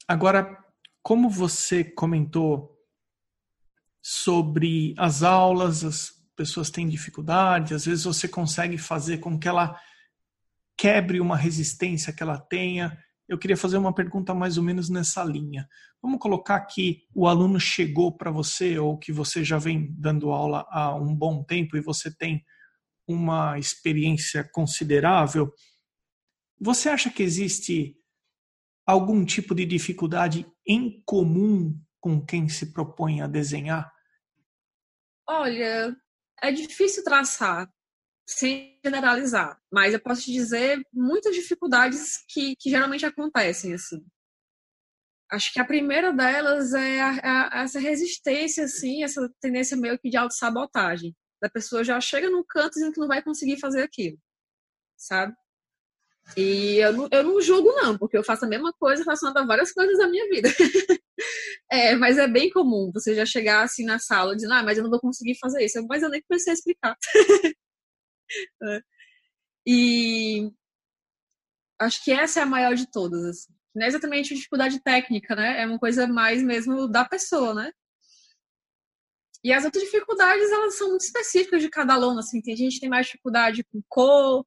Agora, 0.07 0.63
como 1.03 1.31
você 1.31 1.83
comentou 1.83 2.79
sobre 4.01 4.95
as 4.99 5.23
aulas, 5.23 5.85
as 5.85 6.22
pessoas 6.43 6.71
têm 6.71 6.89
dificuldade, 6.89 7.73
às 7.73 7.85
vezes 7.85 8.03
você 8.03 8.27
consegue 8.27 8.77
fazer 8.77 9.19
com 9.19 9.39
que 9.39 9.47
ela 9.47 9.81
quebre 10.77 11.21
uma 11.21 11.37
resistência 11.37 12.13
que 12.13 12.21
ela 12.21 12.37
tenha. 12.37 12.99
Eu 13.29 13.39
queria 13.39 13.57
fazer 13.57 13.77
uma 13.77 13.95
pergunta 13.95 14.35
mais 14.35 14.59
ou 14.59 14.65
menos 14.65 14.89
nessa 14.89 15.23
linha. 15.23 15.69
Vamos 16.03 16.19
colocar 16.19 16.61
que 16.63 17.05
o 17.15 17.29
aluno 17.29 17.61
chegou 17.61 18.17
para 18.17 18.33
você 18.33 18.77
ou 18.77 18.99
que 18.99 19.13
você 19.13 19.45
já 19.45 19.57
vem 19.57 19.95
dando 19.97 20.33
aula 20.33 20.67
há 20.69 20.93
um 20.97 21.15
bom 21.15 21.45
tempo 21.45 21.77
e 21.77 21.81
você 21.81 22.13
tem 22.13 22.45
uma 23.07 23.57
experiência 23.57 24.43
considerável. 24.53 25.53
Você 26.61 26.89
acha 26.89 27.09
que 27.09 27.23
existe 27.23 27.97
algum 28.85 29.25
tipo 29.25 29.55
de 29.55 29.65
dificuldade 29.65 30.45
em 30.67 31.01
comum 31.07 31.81
com 32.01 32.21
quem 32.21 32.49
se 32.49 32.73
propõe 32.73 33.21
a 33.21 33.29
desenhar? 33.29 33.93
Olha, 35.29 35.97
é 36.43 36.51
difícil 36.51 37.05
traçar, 37.05 37.71
sem 38.27 38.79
generalizar, 38.85 39.59
mas 39.73 39.95
eu 39.95 40.01
posso 40.01 40.23
te 40.23 40.33
dizer 40.33 40.81
muitas 40.93 41.35
dificuldades 41.35 42.25
que, 42.29 42.57
que 42.57 42.71
geralmente 42.71 43.07
acontecem 43.07 43.75
assim. 43.75 44.05
Acho 45.31 45.53
que 45.53 45.61
a 45.61 45.65
primeira 45.65 46.13
delas 46.13 46.75
é 46.75 47.01
a, 47.01 47.59
a, 47.61 47.63
essa 47.63 47.81
resistência, 47.81 48.65
assim, 48.65 49.03
essa 49.03 49.33
tendência 49.41 49.77
meio 49.77 49.99
que 49.99 50.11
de 50.11 50.17
autossabotagem. 50.17 51.15
Da 51.41 51.49
pessoa 51.49 51.83
já 51.83 51.99
chega 52.01 52.29
num 52.29 52.45
canto 52.47 52.75
dizendo 52.75 52.93
que 52.93 53.01
não 53.01 53.09
vai 53.09 53.23
conseguir 53.23 53.59
fazer 53.59 53.83
aquilo, 53.83 54.19
sabe? 54.97 55.35
E 56.37 56.77
eu 56.77 56.93
não, 56.93 57.09
eu 57.11 57.25
não 57.25 57.41
julgo, 57.41 57.73
não, 57.73 57.99
porque 57.99 58.17
eu 58.17 58.23
faço 58.23 58.45
a 58.45 58.49
mesma 58.49 58.73
coisa 58.75 59.05
a 59.05 59.47
várias 59.47 59.73
coisas 59.73 59.99
da 59.99 60.09
minha 60.09 60.29
vida. 60.29 60.49
é, 61.71 61.95
mas 61.97 62.19
é 62.19 62.29
bem 62.29 62.51
comum 62.51 62.91
você 62.93 63.15
já 63.15 63.25
chegar 63.27 63.63
assim 63.63 63.85
na 63.85 63.99
sala 63.99 64.35
dizendo, 64.35 64.55
ah, 64.55 64.63
mas 64.63 64.79
eu 64.79 64.85
não 64.85 64.91
vou 64.91 65.01
conseguir 65.01 65.39
fazer 65.39 65.65
isso. 65.65 65.85
Mas 65.89 66.03
eu 66.03 66.11
nem 66.11 66.23
comecei 66.23 66.53
a 66.53 66.55
explicar. 66.55 66.97
é. 68.63 68.81
E 69.67 70.51
acho 71.81 72.05
que 72.05 72.13
essa 72.13 72.41
é 72.41 72.43
a 72.43 72.47
maior 72.47 72.75
de 72.75 72.91
todas. 72.91 73.25
Assim. 73.25 73.53
Não 73.75 73.85
é 73.85 73.89
exatamente 73.89 74.35
dificuldade 74.35 74.83
técnica, 74.83 75.35
né? 75.35 75.63
É 75.63 75.67
uma 75.67 75.79
coisa 75.79 76.07
mais 76.07 76.43
mesmo 76.43 76.89
da 76.89 77.05
pessoa, 77.05 77.55
né? 77.55 77.73
E 79.45 79.53
as 79.53 79.65
outras 79.65 79.83
dificuldades, 79.85 80.51
elas 80.51 80.77
são 80.77 80.91
muito 80.91 81.03
específicas 81.03 81.63
de 81.63 81.69
cada 81.69 81.95
aluno, 81.95 82.21
assim. 82.21 82.41
Tem 82.41 82.57
gente 82.57 82.75
que 82.75 82.81
tem 82.81 82.89
mais 82.89 83.07
dificuldade 83.07 83.65
com 83.65 83.83
cor, 83.89 84.47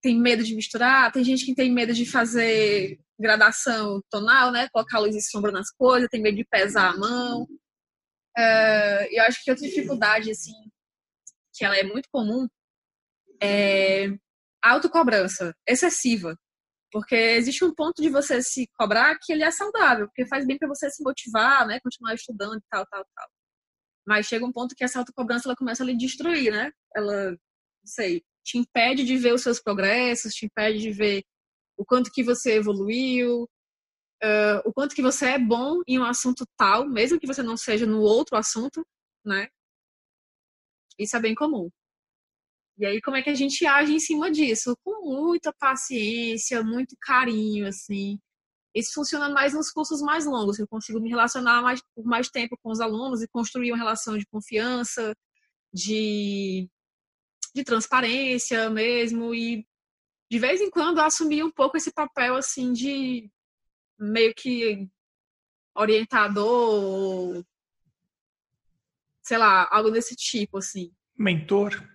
tem 0.00 0.18
medo 0.18 0.42
de 0.42 0.54
misturar, 0.56 1.12
tem 1.12 1.22
gente 1.22 1.44
que 1.44 1.54
tem 1.54 1.70
medo 1.70 1.94
de 1.94 2.04
fazer 2.04 2.98
gradação 3.18 4.00
tonal, 4.10 4.50
né? 4.50 4.68
Colocar 4.72 4.98
luz 4.98 5.14
e 5.14 5.22
sombra 5.22 5.52
nas 5.52 5.70
coisas, 5.70 6.08
tem 6.10 6.22
medo 6.22 6.36
de 6.36 6.44
pesar 6.44 6.90
a 6.90 6.96
mão. 6.96 7.42
Uh, 8.36 9.04
eu 9.10 9.22
acho 9.24 9.42
que 9.44 9.50
outra 9.50 9.66
dificuldade, 9.66 10.30
assim, 10.30 10.54
que 11.54 11.64
ela 11.64 11.76
é 11.76 11.82
muito 11.82 12.08
comum, 12.10 12.48
é 13.42 14.08
autocobrança 14.62 15.54
excessiva. 15.66 16.36
Porque 16.90 17.14
existe 17.14 17.64
um 17.64 17.74
ponto 17.74 18.02
de 18.02 18.10
você 18.10 18.42
se 18.42 18.68
cobrar 18.78 19.18
que 19.20 19.32
ele 19.32 19.42
é 19.42 19.50
saudável, 19.50 20.06
porque 20.06 20.26
faz 20.26 20.46
bem 20.46 20.58
para 20.58 20.68
você 20.68 20.90
se 20.90 21.02
motivar, 21.02 21.66
né? 21.66 21.80
Continuar 21.82 22.14
estudando 22.14 22.58
e 22.58 22.62
tal, 22.70 22.86
tal, 22.86 23.04
tal. 23.14 23.28
Mas 24.06 24.26
chega 24.26 24.44
um 24.44 24.52
ponto 24.52 24.74
que 24.74 24.84
essa 24.84 24.98
autocobrança 24.98 25.48
ela 25.48 25.56
começa 25.56 25.82
a 25.82 25.86
lhe 25.86 25.96
destruir, 25.96 26.52
né? 26.52 26.70
Ela, 26.94 27.30
não 27.30 27.38
sei, 27.86 28.22
te 28.44 28.58
impede 28.58 29.04
de 29.04 29.16
ver 29.16 29.32
os 29.32 29.42
seus 29.42 29.60
progressos, 29.60 30.34
te 30.34 30.46
impede 30.46 30.78
de 30.80 30.90
ver 30.90 31.22
o 31.82 31.84
quanto 31.84 32.12
que 32.12 32.22
você 32.22 32.54
evoluiu, 32.54 33.42
uh, 34.22 34.60
o 34.64 34.72
quanto 34.72 34.94
que 34.94 35.02
você 35.02 35.30
é 35.30 35.38
bom 35.38 35.80
em 35.84 35.98
um 35.98 36.04
assunto 36.04 36.46
tal, 36.56 36.88
mesmo 36.88 37.18
que 37.18 37.26
você 37.26 37.42
não 37.42 37.56
seja 37.56 37.84
no 37.84 38.00
outro 38.00 38.36
assunto, 38.36 38.86
né? 39.24 39.48
Isso 40.96 41.16
é 41.16 41.20
bem 41.20 41.34
comum. 41.34 41.68
E 42.78 42.86
aí, 42.86 43.00
como 43.02 43.16
é 43.16 43.22
que 43.22 43.30
a 43.30 43.34
gente 43.34 43.66
age 43.66 43.92
em 43.92 43.98
cima 43.98 44.30
disso? 44.30 44.76
Com 44.84 45.04
muita 45.04 45.52
paciência, 45.52 46.62
muito 46.62 46.96
carinho, 47.00 47.66
assim. 47.66 48.18
Isso 48.74 48.92
funciona 48.94 49.28
mais 49.28 49.52
nos 49.52 49.70
cursos 49.70 50.00
mais 50.00 50.24
longos. 50.24 50.58
Eu 50.58 50.68
consigo 50.68 51.00
me 51.00 51.10
relacionar 51.10 51.62
mais, 51.62 51.82
por 51.96 52.04
mais 52.04 52.28
tempo 52.30 52.56
com 52.62 52.70
os 52.70 52.80
alunos 52.80 53.22
e 53.22 53.28
construir 53.28 53.72
uma 53.72 53.78
relação 53.78 54.16
de 54.16 54.26
confiança, 54.26 55.14
de 55.74 56.68
de 57.54 57.64
transparência 57.64 58.70
mesmo 58.70 59.34
e 59.34 59.66
de 60.32 60.38
vez 60.38 60.62
em 60.62 60.70
quando 60.70 60.98
assumir 60.98 61.44
um 61.44 61.50
pouco 61.50 61.76
esse 61.76 61.92
papel 61.92 62.36
assim 62.36 62.72
de 62.72 63.30
meio 63.98 64.32
que 64.34 64.88
orientador, 65.74 67.44
sei 69.22 69.36
lá, 69.36 69.68
algo 69.70 69.90
desse 69.90 70.16
tipo 70.16 70.56
assim. 70.56 70.90
Mentor. 71.18 71.86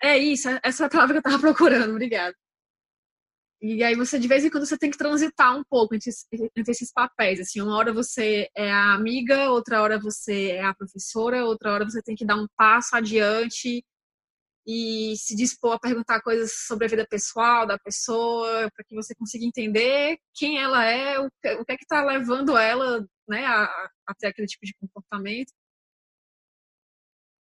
É 0.00 0.16
isso, 0.16 0.48
essa 0.62 0.84
é 0.84 0.86
a 0.86 0.88
palavra 0.88 1.14
que 1.14 1.18
eu 1.18 1.32
tava 1.32 1.40
procurando, 1.40 1.90
obrigada. 1.90 2.36
E 3.60 3.82
aí 3.82 3.96
você, 3.96 4.20
de 4.20 4.28
vez 4.28 4.44
em 4.44 4.50
quando, 4.50 4.66
você 4.66 4.78
tem 4.78 4.92
que 4.92 4.96
transitar 4.98 5.58
um 5.58 5.64
pouco 5.64 5.96
entre, 5.96 6.12
entre, 6.56 6.70
esses 6.70 6.92
papéis. 6.92 7.40
Assim, 7.40 7.60
uma 7.60 7.76
hora 7.76 7.92
você 7.92 8.48
é 8.54 8.70
a 8.70 8.94
amiga, 8.94 9.50
outra 9.50 9.82
hora 9.82 9.98
você 9.98 10.52
é 10.52 10.64
a 10.64 10.74
professora, 10.74 11.44
outra 11.44 11.72
hora 11.72 11.84
você 11.84 12.00
tem 12.00 12.14
que 12.14 12.24
dar 12.24 12.36
um 12.36 12.46
passo 12.56 12.94
adiante 12.94 13.84
e 14.66 15.14
se 15.16 15.36
dispor 15.36 15.72
a 15.72 15.78
perguntar 15.78 16.22
coisas 16.22 16.52
sobre 16.66 16.86
a 16.86 16.88
vida 16.88 17.06
pessoal 17.06 17.66
da 17.66 17.78
pessoa, 17.78 18.70
para 18.74 18.84
que 18.84 18.94
você 18.94 19.14
consiga 19.14 19.44
entender 19.44 20.18
quem 20.32 20.58
ela 20.58 20.84
é, 20.84 21.18
o 21.18 21.30
que, 21.30 21.72
é 21.72 21.76
que 21.76 21.84
está 21.84 22.02
levando 22.04 22.56
ela 22.56 23.06
né, 23.28 23.44
a, 23.44 23.64
a, 24.06 24.14
ter 24.18 24.28
aquele 24.28 24.46
tipo 24.46 24.64
de 24.64 24.74
comportamento. 24.74 25.52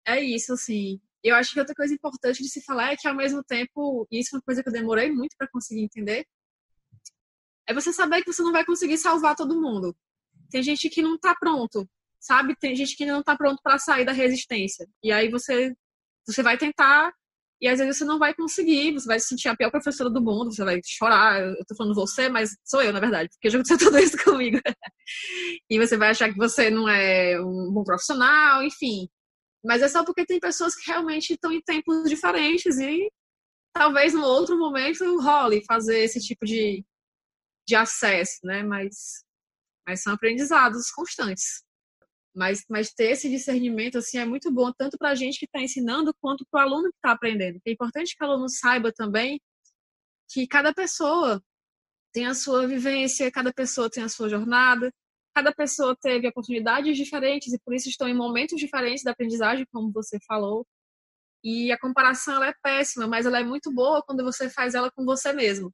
É 0.07 0.21
isso, 0.21 0.53
assim. 0.53 1.01
Eu 1.23 1.35
acho 1.35 1.53
que 1.53 1.61
outra 1.61 1.75
coisa 1.75 1.93
importante 1.93 2.43
de 2.43 2.49
se 2.49 2.63
falar 2.63 2.93
é 2.93 2.97
que, 2.97 3.09
ao 3.09 3.15
mesmo 3.15 3.43
tempo, 3.43 4.07
e 4.11 4.21
isso 4.21 4.35
é 4.35 4.39
uma 4.39 4.43
coisa 4.43 4.63
que 4.63 4.69
eu 4.69 4.73
demorei 4.73 5.11
muito 5.11 5.37
para 5.37 5.49
conseguir 5.49 5.83
entender, 5.83 6.25
é 7.67 7.75
você 7.75 7.93
saber 7.93 8.23
que 8.23 8.33
você 8.33 8.43
não 8.43 8.53
vai 8.53 8.65
conseguir 8.65 8.97
salvar 8.97 9.35
todo 9.35 9.61
mundo. 9.61 9.95
Tem 10.51 10.63
gente 10.63 10.89
que 10.89 11.03
não 11.03 11.17
está 11.17 11.35
pronto, 11.35 11.87
sabe? 12.19 12.57
Tem 12.57 12.75
gente 12.75 12.97
que 12.97 13.05
não 13.05 13.21
está 13.21 13.37
pronto 13.37 13.61
para 13.63 13.79
sair 13.79 14.05
da 14.07 14.13
resistência. 14.13 14.89
E 15.03 15.13
aí 15.13 15.29
você 15.29 15.75
você 16.33 16.43
vai 16.43 16.57
tentar 16.59 17.13
e 17.61 17.67
às 17.67 17.79
vezes 17.79 17.99
você 17.99 18.05
não 18.05 18.19
vai 18.19 18.33
conseguir, 18.35 18.93
você 18.93 19.07
vai 19.07 19.19
se 19.19 19.29
sentir 19.29 19.49
a 19.49 19.57
pior 19.57 19.71
professora 19.71 20.09
do 20.09 20.23
mundo, 20.23 20.53
você 20.53 20.65
vai 20.65 20.81
chorar. 20.85 21.43
Eu 21.43 21.65
tô 21.67 21.75
falando 21.75 21.95
você, 21.95 22.29
mas 22.29 22.57
sou 22.65 22.81
eu, 22.83 22.93
na 22.93 23.01
verdade, 23.01 23.29
porque 23.31 23.51
já 23.51 23.59
aconteceu 23.59 23.79
tudo 23.91 23.99
isso 23.99 24.17
comigo. 24.25 24.61
e 25.69 25.79
você 25.79 25.97
vai 25.97 26.11
achar 26.11 26.33
que 26.33 26.39
você 26.39 26.71
não 26.71 26.89
é 26.89 27.41
um 27.41 27.73
bom 27.73 27.83
profissional, 27.83 28.63
enfim. 28.63 29.09
Mas 29.65 29.83
é 29.83 29.89
só 29.89 30.05
porque 30.05 30.25
tem 30.25 30.39
pessoas 30.39 30.77
que 30.77 30.89
realmente 30.89 31.33
estão 31.33 31.53
em 31.53 31.61
tempos 31.61 32.09
diferentes 32.09 32.79
e 32.79 33.11
talvez 33.75 34.15
no 34.15 34.23
outro 34.23 34.57
momento 34.57 35.21
role 35.21 35.65
fazer 35.67 36.01
esse 36.01 36.21
tipo 36.21 36.45
de, 36.45 36.85
de 37.67 37.75
acesso, 37.75 38.39
né? 38.45 38.63
Mas, 38.63 39.25
mas 39.87 40.03
são 40.03 40.13
aprendizados 40.13 40.91
constantes. 40.93 41.65
Mas, 42.39 42.65
mas 42.71 42.93
ter 42.93 43.11
esse 43.11 43.29
discernimento 43.29 43.99
assim 43.99 44.17
é 44.17 44.25
muito 44.25 44.49
bom, 44.53 44.73
tanto 44.73 44.97
para 44.97 45.11
a 45.11 45.15
gente 45.17 45.41
que 45.41 45.47
está 45.47 45.61
ensinando, 45.61 46.15
quanto 46.21 46.47
para 46.49 46.61
o 46.61 46.63
aluno 46.69 46.89
que 46.89 46.97
está 46.97 47.11
aprendendo. 47.11 47.61
É 47.67 47.73
importante 47.73 48.15
que 48.17 48.25
o 48.25 48.29
aluno 48.29 48.49
saiba 48.49 48.93
também 48.93 49.41
que 50.31 50.47
cada 50.47 50.73
pessoa 50.73 51.43
tem 52.13 52.27
a 52.27 52.35
sua 52.35 52.65
vivência, 52.65 53.31
cada 53.33 53.53
pessoa 53.53 53.91
tem 53.91 54.05
a 54.05 54.09
sua 54.09 54.29
jornada, 54.29 54.93
cada 55.35 55.53
pessoa 55.53 55.97
teve 56.01 56.29
oportunidades 56.29 56.97
diferentes 56.97 57.53
e 57.53 57.59
por 57.59 57.75
isso 57.75 57.89
estão 57.89 58.09
em 58.09 58.15
momentos 58.15 58.57
diferentes 58.61 59.03
da 59.03 59.11
aprendizagem, 59.11 59.67
como 59.73 59.91
você 59.91 60.17
falou. 60.25 60.65
E 61.43 61.73
a 61.73 61.79
comparação 61.79 62.37
ela 62.37 62.49
é 62.49 62.55
péssima, 62.63 63.09
mas 63.09 63.27
ela 63.27 63.41
é 63.41 63.45
muito 63.45 63.73
boa 63.73 64.01
quando 64.07 64.23
você 64.23 64.49
faz 64.49 64.77
ela 64.77 64.93
com 64.93 65.05
você 65.05 65.33
mesmo. 65.33 65.73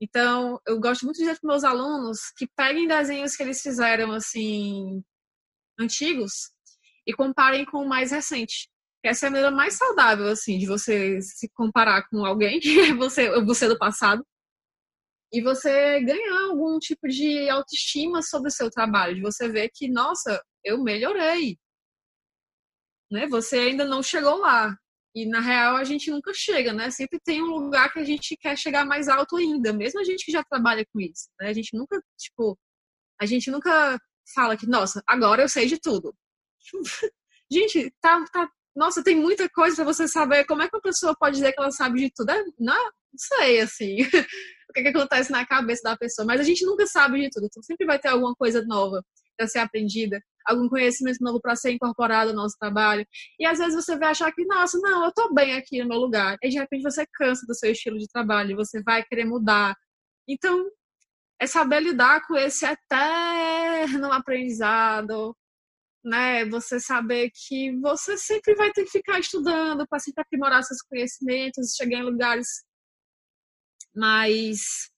Então, 0.00 0.58
eu 0.66 0.80
gosto 0.80 1.04
muito 1.04 1.16
de 1.18 1.24
dizer 1.24 1.38
para 1.38 1.48
meus 1.48 1.62
alunos 1.62 2.32
que 2.38 2.46
peguem 2.56 2.88
desenhos 2.88 3.36
que 3.36 3.42
eles 3.42 3.60
fizeram 3.60 4.12
assim 4.12 5.04
antigos 5.80 6.50
e 7.06 7.12
comparem 7.12 7.64
com 7.64 7.78
o 7.78 7.88
mais 7.88 8.10
recente. 8.10 8.68
Essa 9.02 9.26
é 9.26 9.28
a 9.28 9.30
maneira 9.30 9.50
mais 9.50 9.74
saudável, 9.74 10.26
assim, 10.28 10.58
de 10.58 10.66
você 10.66 11.20
se 11.22 11.48
comparar 11.54 12.06
com 12.08 12.24
alguém, 12.24 12.60
é 12.90 12.94
você, 12.94 13.30
você 13.42 13.66
do 13.66 13.78
passado, 13.78 14.24
e 15.32 15.40
você 15.40 16.00
ganhar 16.00 16.48
algum 16.50 16.78
tipo 16.78 17.08
de 17.08 17.48
autoestima 17.48 18.20
sobre 18.20 18.48
o 18.48 18.52
seu 18.52 18.70
trabalho, 18.70 19.14
de 19.14 19.22
você 19.22 19.48
ver 19.48 19.70
que, 19.72 19.88
nossa, 19.88 20.42
eu 20.64 20.82
melhorei. 20.82 21.56
Né? 23.10 23.26
Você 23.28 23.58
ainda 23.58 23.84
não 23.84 24.02
chegou 24.02 24.38
lá. 24.38 24.76
E 25.14 25.26
na 25.26 25.40
real 25.40 25.76
a 25.76 25.84
gente 25.84 26.10
nunca 26.10 26.32
chega, 26.32 26.72
né? 26.72 26.90
Sempre 26.90 27.18
tem 27.20 27.42
um 27.42 27.46
lugar 27.46 27.92
que 27.92 27.98
a 27.98 28.04
gente 28.04 28.36
quer 28.36 28.56
chegar 28.56 28.84
mais 28.84 29.08
alto 29.08 29.36
ainda, 29.36 29.72
mesmo 29.72 30.00
a 30.00 30.04
gente 30.04 30.24
que 30.24 30.32
já 30.32 30.44
trabalha 30.44 30.84
com 30.92 31.00
isso. 31.00 31.28
Né? 31.40 31.48
A 31.48 31.52
gente 31.52 31.76
nunca, 31.76 32.00
tipo, 32.16 32.56
a 33.20 33.26
gente 33.26 33.50
nunca 33.50 33.98
fala 34.34 34.56
que, 34.56 34.66
nossa, 34.66 35.02
agora 35.06 35.42
eu 35.42 35.48
sei 35.48 35.66
de 35.66 35.78
tudo. 35.78 36.14
gente, 37.50 37.92
tá, 38.00 38.24
tá, 38.32 38.48
nossa, 38.74 39.02
tem 39.02 39.16
muita 39.16 39.48
coisa 39.48 39.76
para 39.76 39.84
você 39.84 40.06
saber. 40.06 40.44
Como 40.44 40.62
é 40.62 40.68
que 40.68 40.76
uma 40.76 40.82
pessoa 40.82 41.14
pode 41.18 41.36
dizer 41.36 41.52
que 41.52 41.60
ela 41.60 41.70
sabe 41.70 42.00
de 42.00 42.10
tudo? 42.14 42.30
É, 42.30 42.44
não, 42.58 42.84
não 42.84 42.92
sei, 43.16 43.60
assim, 43.60 43.96
o 44.70 44.72
que, 44.72 44.82
que 44.82 44.88
acontece 44.88 45.30
na 45.30 45.46
cabeça 45.46 45.82
da 45.82 45.96
pessoa. 45.96 46.26
Mas 46.26 46.40
a 46.40 46.44
gente 46.44 46.64
nunca 46.64 46.86
sabe 46.86 47.20
de 47.20 47.30
tudo. 47.30 47.46
Então 47.46 47.62
sempre 47.62 47.86
vai 47.86 47.98
ter 47.98 48.08
alguma 48.08 48.34
coisa 48.34 48.62
nova 48.64 49.04
para 49.36 49.48
ser 49.48 49.58
aprendida, 49.58 50.22
algum 50.46 50.68
conhecimento 50.68 51.18
novo 51.20 51.40
para 51.40 51.56
ser 51.56 51.72
incorporado 51.72 52.30
no 52.30 52.42
nosso 52.42 52.56
trabalho. 52.58 53.06
E 53.38 53.46
às 53.46 53.58
vezes 53.58 53.74
você 53.74 53.96
vai 53.96 54.10
achar 54.10 54.30
que, 54.32 54.44
nossa, 54.44 54.78
não, 54.78 55.04
eu 55.04 55.12
tô 55.12 55.32
bem 55.32 55.54
aqui 55.54 55.82
no 55.82 55.88
meu 55.88 55.98
lugar. 55.98 56.36
E 56.42 56.50
de 56.50 56.58
repente 56.58 56.82
você 56.82 57.06
cansa 57.14 57.46
do 57.46 57.54
seu 57.54 57.72
estilo 57.72 57.98
de 57.98 58.06
trabalho, 58.08 58.56
você 58.56 58.82
vai 58.82 59.02
querer 59.02 59.24
mudar. 59.24 59.74
Então, 60.28 60.70
é 61.40 61.46
saber 61.46 61.80
lidar 61.80 62.26
com 62.26 62.36
esse 62.36 62.66
eterno 62.66 64.12
aprendizado, 64.12 65.34
né? 66.04 66.44
Você 66.46 66.78
saber 66.78 67.30
que 67.34 67.74
você 67.80 68.18
sempre 68.18 68.54
vai 68.54 68.70
ter 68.72 68.84
que 68.84 68.90
ficar 68.90 69.18
estudando 69.18 69.86
para 69.88 69.98
sempre 69.98 70.22
aprimorar 70.22 70.62
seus 70.62 70.82
conhecimentos, 70.82 71.74
chegar 71.74 71.98
em 71.98 72.02
lugares 72.02 72.46
mais 73.94 74.90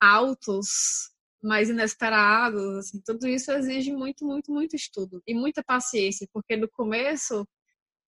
altos, 0.00 1.12
mais 1.42 1.68
inesperados, 1.68 2.78
assim, 2.78 3.00
tudo 3.04 3.28
isso 3.28 3.52
exige 3.52 3.92
muito, 3.92 4.24
muito, 4.24 4.50
muito 4.50 4.74
estudo 4.74 5.22
e 5.26 5.34
muita 5.34 5.62
paciência, 5.62 6.26
porque 6.32 6.56
no 6.56 6.68
começo 6.68 7.46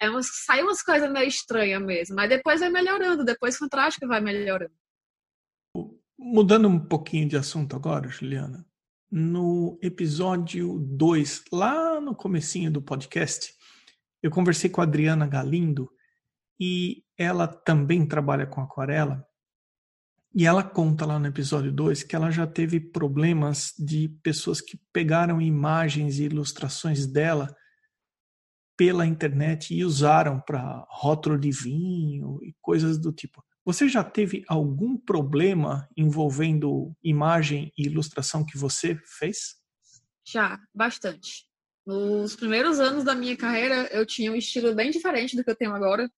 é 0.00 0.08
umas, 0.08 0.26
sai 0.44 0.62
umas 0.62 0.82
coisas 0.82 1.10
meio 1.10 1.28
estranhas 1.28 1.82
mesmo, 1.82 2.16
mas 2.16 2.28
depois 2.28 2.60
vai 2.60 2.70
melhorando, 2.70 3.24
depois 3.24 3.58
prática 3.70 4.06
vai 4.06 4.20
melhorando. 4.20 4.74
Mudando 6.18 6.68
um 6.68 6.78
pouquinho 6.78 7.28
de 7.28 7.36
assunto 7.36 7.74
agora, 7.74 8.08
Juliana, 8.08 8.64
no 9.10 9.78
episódio 9.82 10.78
2, 10.78 11.44
lá 11.52 12.00
no 12.00 12.14
comecinho 12.14 12.70
do 12.70 12.80
podcast, 12.80 13.52
eu 14.22 14.30
conversei 14.30 14.70
com 14.70 14.80
a 14.80 14.84
Adriana 14.84 15.26
Galindo 15.26 15.90
e 16.58 17.04
ela 17.18 17.46
também 17.46 18.06
trabalha 18.06 18.46
com 18.46 18.60
aquarela 18.60 19.26
e 20.34 20.46
ela 20.46 20.64
conta 20.64 21.06
lá 21.06 21.16
no 21.16 21.28
episódio 21.28 21.70
2 21.70 22.02
que 22.02 22.16
ela 22.16 22.28
já 22.28 22.44
teve 22.44 22.80
problemas 22.80 23.72
de 23.78 24.08
pessoas 24.20 24.60
que 24.60 24.76
pegaram 24.92 25.40
imagens 25.40 26.18
e 26.18 26.24
ilustrações 26.24 27.06
dela 27.06 27.54
pela 28.76 29.06
internet 29.06 29.72
e 29.72 29.84
usaram 29.84 30.40
para 30.40 30.84
rótulo 30.90 31.38
de 31.38 31.52
vinho 31.52 32.40
e 32.42 32.52
coisas 32.60 32.98
do 32.98 33.12
tipo. 33.12 33.44
Você 33.64 33.88
já 33.88 34.04
teve 34.04 34.44
algum 34.46 34.96
problema 34.96 35.88
envolvendo 35.96 36.94
imagem 37.02 37.72
e 37.78 37.86
ilustração 37.86 38.44
que 38.44 38.58
você 38.58 38.94
fez? 39.04 39.56
Já, 40.26 40.58
bastante. 40.74 41.46
Nos 41.86 42.36
primeiros 42.36 42.78
anos 42.78 43.04
da 43.04 43.14
minha 43.14 43.36
carreira, 43.36 43.88
eu 43.92 44.04
tinha 44.04 44.30
um 44.30 44.36
estilo 44.36 44.74
bem 44.74 44.90
diferente 44.90 45.34
do 45.34 45.42
que 45.42 45.50
eu 45.50 45.56
tenho 45.56 45.74
agora. 45.74 46.10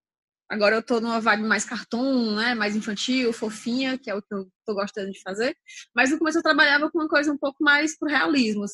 Agora 0.49 0.76
eu 0.76 0.82
tô 0.82 1.01
numa 1.01 1.20
vibe 1.20 1.44
mais 1.44 1.64
cartoon, 1.64 2.34
né? 2.34 2.55
Mais 2.55 2.74
infantil, 2.74 3.32
fofinha, 3.32 3.99
que 3.99 4.11
é 4.11 4.14
o 4.14 4.22
que 4.22 4.32
eu 4.32 4.49
tô 4.64 4.74
gostando 4.74 5.11
de 5.12 5.20
fazer. 5.20 5.57
Mas 5.94 6.11
no 6.11 6.18
começo 6.18 6.38
eu 6.38 6.42
trabalhava 6.42 6.90
com 6.90 6.99
uma 6.99 7.09
coisa 7.09 7.32
um 7.32 7.38
pouco 7.38 7.62
mais 7.62 7.97
pro 7.97 8.09
realismo. 8.09 8.64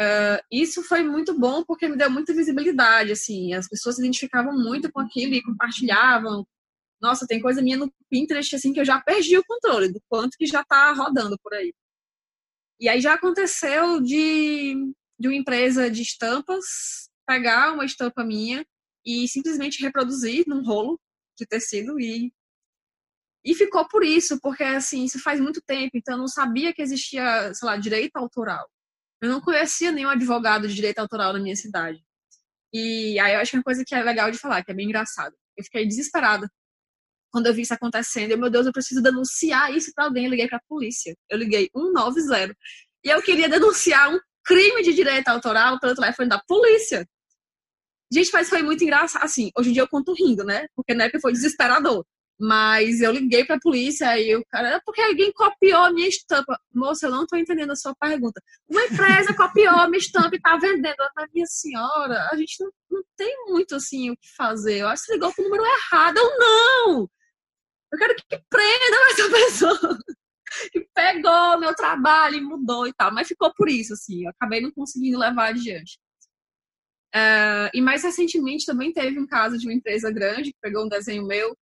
Uh, 0.00 0.42
isso 0.50 0.82
foi 0.82 1.02
muito 1.02 1.38
bom 1.38 1.64
porque 1.64 1.88
me 1.88 1.96
deu 1.96 2.10
muita 2.10 2.32
visibilidade, 2.32 3.12
assim. 3.12 3.54
As 3.54 3.68
pessoas 3.68 3.96
se 3.96 4.02
identificavam 4.02 4.56
muito 4.56 4.90
com 4.90 5.00
aquilo 5.00 5.34
e 5.34 5.42
compartilhavam, 5.42 6.46
nossa, 7.02 7.26
tem 7.26 7.40
coisa 7.40 7.60
minha 7.60 7.76
no 7.76 7.92
Pinterest 8.08 8.54
assim 8.54 8.72
que 8.72 8.80
eu 8.80 8.84
já 8.84 9.00
perdi 9.00 9.36
o 9.36 9.44
controle 9.44 9.92
do 9.92 10.00
quanto 10.08 10.36
que 10.38 10.46
já 10.46 10.64
tá 10.64 10.92
rodando 10.92 11.36
por 11.42 11.52
aí. 11.52 11.74
E 12.80 12.88
aí 12.88 13.00
já 13.00 13.14
aconteceu 13.14 14.00
de, 14.00 14.74
de 15.18 15.28
uma 15.28 15.34
empresa 15.34 15.90
de 15.90 16.02
estampas 16.02 17.10
pegar 17.26 17.72
uma 17.72 17.84
estampa 17.84 18.24
minha 18.24 18.64
e 19.04 19.26
simplesmente 19.28 19.82
reproduzir 19.82 20.44
num 20.46 20.64
rolo 20.64 20.98
de 21.36 21.46
tecido 21.46 21.98
e 22.00 22.32
e 23.44 23.56
ficou 23.56 23.88
por 23.88 24.04
isso, 24.04 24.38
porque 24.40 24.62
assim, 24.62 25.04
isso 25.04 25.20
faz 25.20 25.40
muito 25.40 25.60
tempo, 25.60 25.96
então 25.96 26.14
eu 26.14 26.18
não 26.18 26.28
sabia 26.28 26.72
que 26.72 26.80
existia, 26.80 27.52
sei 27.52 27.66
lá, 27.66 27.76
direito 27.76 28.14
autoral. 28.16 28.70
Eu 29.20 29.28
não 29.28 29.40
conhecia 29.40 29.90
nenhum 29.90 30.10
advogado 30.10 30.68
de 30.68 30.74
direito 30.74 31.00
autoral 31.00 31.32
na 31.32 31.40
minha 31.40 31.56
cidade. 31.56 32.00
E 32.72 33.18
aí 33.18 33.34
eu 33.34 33.40
acho 33.40 33.50
que 33.50 33.56
é 33.56 33.58
uma 33.58 33.64
coisa 33.64 33.84
que 33.84 33.96
é 33.96 34.02
legal 34.02 34.30
de 34.30 34.38
falar, 34.38 34.64
que 34.64 34.70
é 34.70 34.74
bem 34.74 34.86
engraçado. 34.86 35.34
Eu 35.56 35.64
fiquei 35.64 35.84
desesperada 35.86 36.48
quando 37.32 37.46
eu 37.46 37.54
vi 37.54 37.62
isso 37.62 37.74
acontecendo, 37.74 38.30
eu, 38.30 38.38
meu 38.38 38.50
Deus, 38.50 38.66
eu 38.66 38.72
preciso 38.72 39.02
denunciar 39.02 39.74
isso 39.74 39.90
para 39.94 40.04
alguém. 40.04 40.24
Eu 40.26 40.30
liguei 40.30 40.46
para 40.46 40.58
a 40.58 40.68
polícia. 40.68 41.16
Eu 41.30 41.38
liguei 41.38 41.70
190. 41.74 42.54
E 43.04 43.08
eu 43.08 43.22
queria 43.22 43.48
denunciar 43.48 44.14
um 44.14 44.20
crime 44.44 44.82
de 44.82 44.92
direito 44.92 45.28
autoral 45.28 45.80
pelo 45.80 45.94
telefone 45.94 46.28
da 46.28 46.40
polícia. 46.46 47.08
Gente, 48.12 48.30
mas 48.32 48.50
foi 48.50 48.62
muito 48.62 48.84
engraçado. 48.84 49.24
Assim, 49.24 49.50
hoje 49.56 49.70
em 49.70 49.72
dia 49.72 49.82
eu 49.82 49.88
conto 49.88 50.12
rindo, 50.12 50.44
né? 50.44 50.66
Porque 50.76 50.92
na 50.92 51.04
época 51.04 51.20
foi 51.20 51.32
desesperador. 51.32 52.04
Mas 52.38 53.00
eu 53.00 53.12
liguei 53.12 53.44
pra 53.44 53.58
polícia 53.60 54.18
e 54.18 54.34
o 54.34 54.44
cara, 54.46 54.70
é 54.70 54.80
porque 54.84 55.00
alguém 55.00 55.32
copiou 55.32 55.84
a 55.84 55.92
minha 55.92 56.08
estampa. 56.08 56.58
Moça, 56.74 57.06
eu 57.06 57.10
não 57.10 57.26
tô 57.26 57.36
entendendo 57.36 57.70
a 57.70 57.76
sua 57.76 57.94
pergunta. 57.94 58.42
Uma 58.68 58.84
empresa 58.84 59.32
copiou 59.34 59.76
a 59.76 59.88
minha 59.88 59.98
estampa 59.98 60.34
e 60.36 60.40
tá 60.40 60.56
vendendo. 60.56 60.96
Mas, 61.16 61.30
minha 61.32 61.46
senhora, 61.46 62.28
a 62.30 62.36
gente 62.36 62.62
não, 62.62 62.70
não 62.90 63.02
tem 63.16 63.46
muito 63.46 63.76
assim 63.76 64.10
o 64.10 64.16
que 64.16 64.28
fazer. 64.36 64.78
Eu 64.78 64.88
acho 64.88 65.02
que 65.02 65.06
você 65.06 65.14
ligou 65.14 65.32
pro 65.32 65.44
número 65.44 65.64
errado. 65.64 66.18
Eu 66.18 66.38
não! 66.38 67.08
Eu 67.92 67.98
quero 67.98 68.14
que 68.16 68.42
prenda 68.48 68.96
essa 69.10 69.30
pessoa 69.30 69.98
que 70.72 70.80
pegou 70.94 71.58
meu 71.58 71.74
trabalho 71.74 72.36
e 72.36 72.40
mudou 72.40 72.86
e 72.86 72.92
tal. 72.92 73.12
Mas 73.12 73.28
ficou 73.28 73.52
por 73.54 73.68
isso, 73.68 73.92
assim. 73.92 74.24
Eu 74.24 74.30
acabei 74.30 74.60
não 74.60 74.70
conseguindo 74.70 75.18
levar 75.18 75.48
adiante. 75.50 75.98
Uh, 77.14 77.68
e 77.74 77.82
mais 77.82 78.02
recentemente 78.02 78.64
também 78.64 78.90
teve 78.92 79.18
um 79.18 79.26
caso 79.26 79.58
de 79.58 79.66
uma 79.66 79.74
empresa 79.74 80.10
grande 80.10 80.50
que 80.50 80.58
pegou 80.62 80.86
um 80.86 80.88
desenho 80.88 81.26
meu 81.26 81.54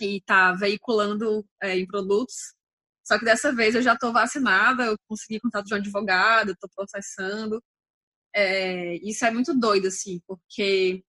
e 0.00 0.18
está 0.18 0.52
veiculando 0.52 1.46
é, 1.62 1.78
em 1.78 1.86
produtos. 1.86 2.54
Só 3.04 3.18
que 3.18 3.24
dessa 3.24 3.52
vez 3.52 3.74
eu 3.74 3.82
já 3.82 3.94
estou 3.94 4.12
vacinada, 4.12 4.84
eu 4.84 4.96
consegui 5.08 5.40
contato 5.40 5.66
de 5.66 5.74
um 5.74 5.78
advogado, 5.78 6.52
estou 6.52 6.68
processando. 6.74 7.62
É, 8.34 8.96
isso 8.96 9.24
é 9.24 9.30
muito 9.30 9.58
doido, 9.58 9.88
assim, 9.88 10.20
porque, 10.26 11.02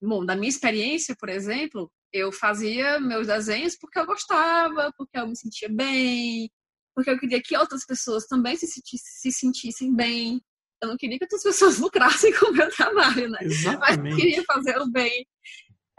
bom, 0.00 0.24
da 0.24 0.36
minha 0.36 0.48
experiência, 0.48 1.16
por 1.18 1.28
exemplo, 1.28 1.90
eu 2.12 2.30
fazia 2.30 3.00
meus 3.00 3.26
desenhos 3.26 3.76
porque 3.76 3.98
eu 3.98 4.06
gostava, 4.06 4.92
porque 4.96 5.18
eu 5.18 5.26
me 5.26 5.36
sentia 5.36 5.68
bem, 5.68 6.50
porque 6.94 7.10
eu 7.10 7.18
queria 7.18 7.42
que 7.42 7.56
outras 7.56 7.86
pessoas 7.86 8.26
também 8.26 8.56
se, 8.56 8.66
sentissem, 8.66 9.00
se 9.00 9.32
sentissem 9.32 9.94
bem. 9.94 10.40
Eu 10.82 10.88
não 10.88 10.96
queria 10.96 11.18
que 11.18 11.24
outras 11.24 11.42
pessoas 11.44 11.78
lucrassem 11.78 12.32
com 12.38 12.46
o 12.46 12.52
meu 12.52 12.70
trabalho, 12.70 13.30
né? 13.30 13.38
Exatamente. 13.42 13.98
Mas 14.00 14.12
eu 14.12 14.16
queria 14.16 14.44
fazer 14.44 14.78
o 14.78 14.90
bem. 14.90 15.26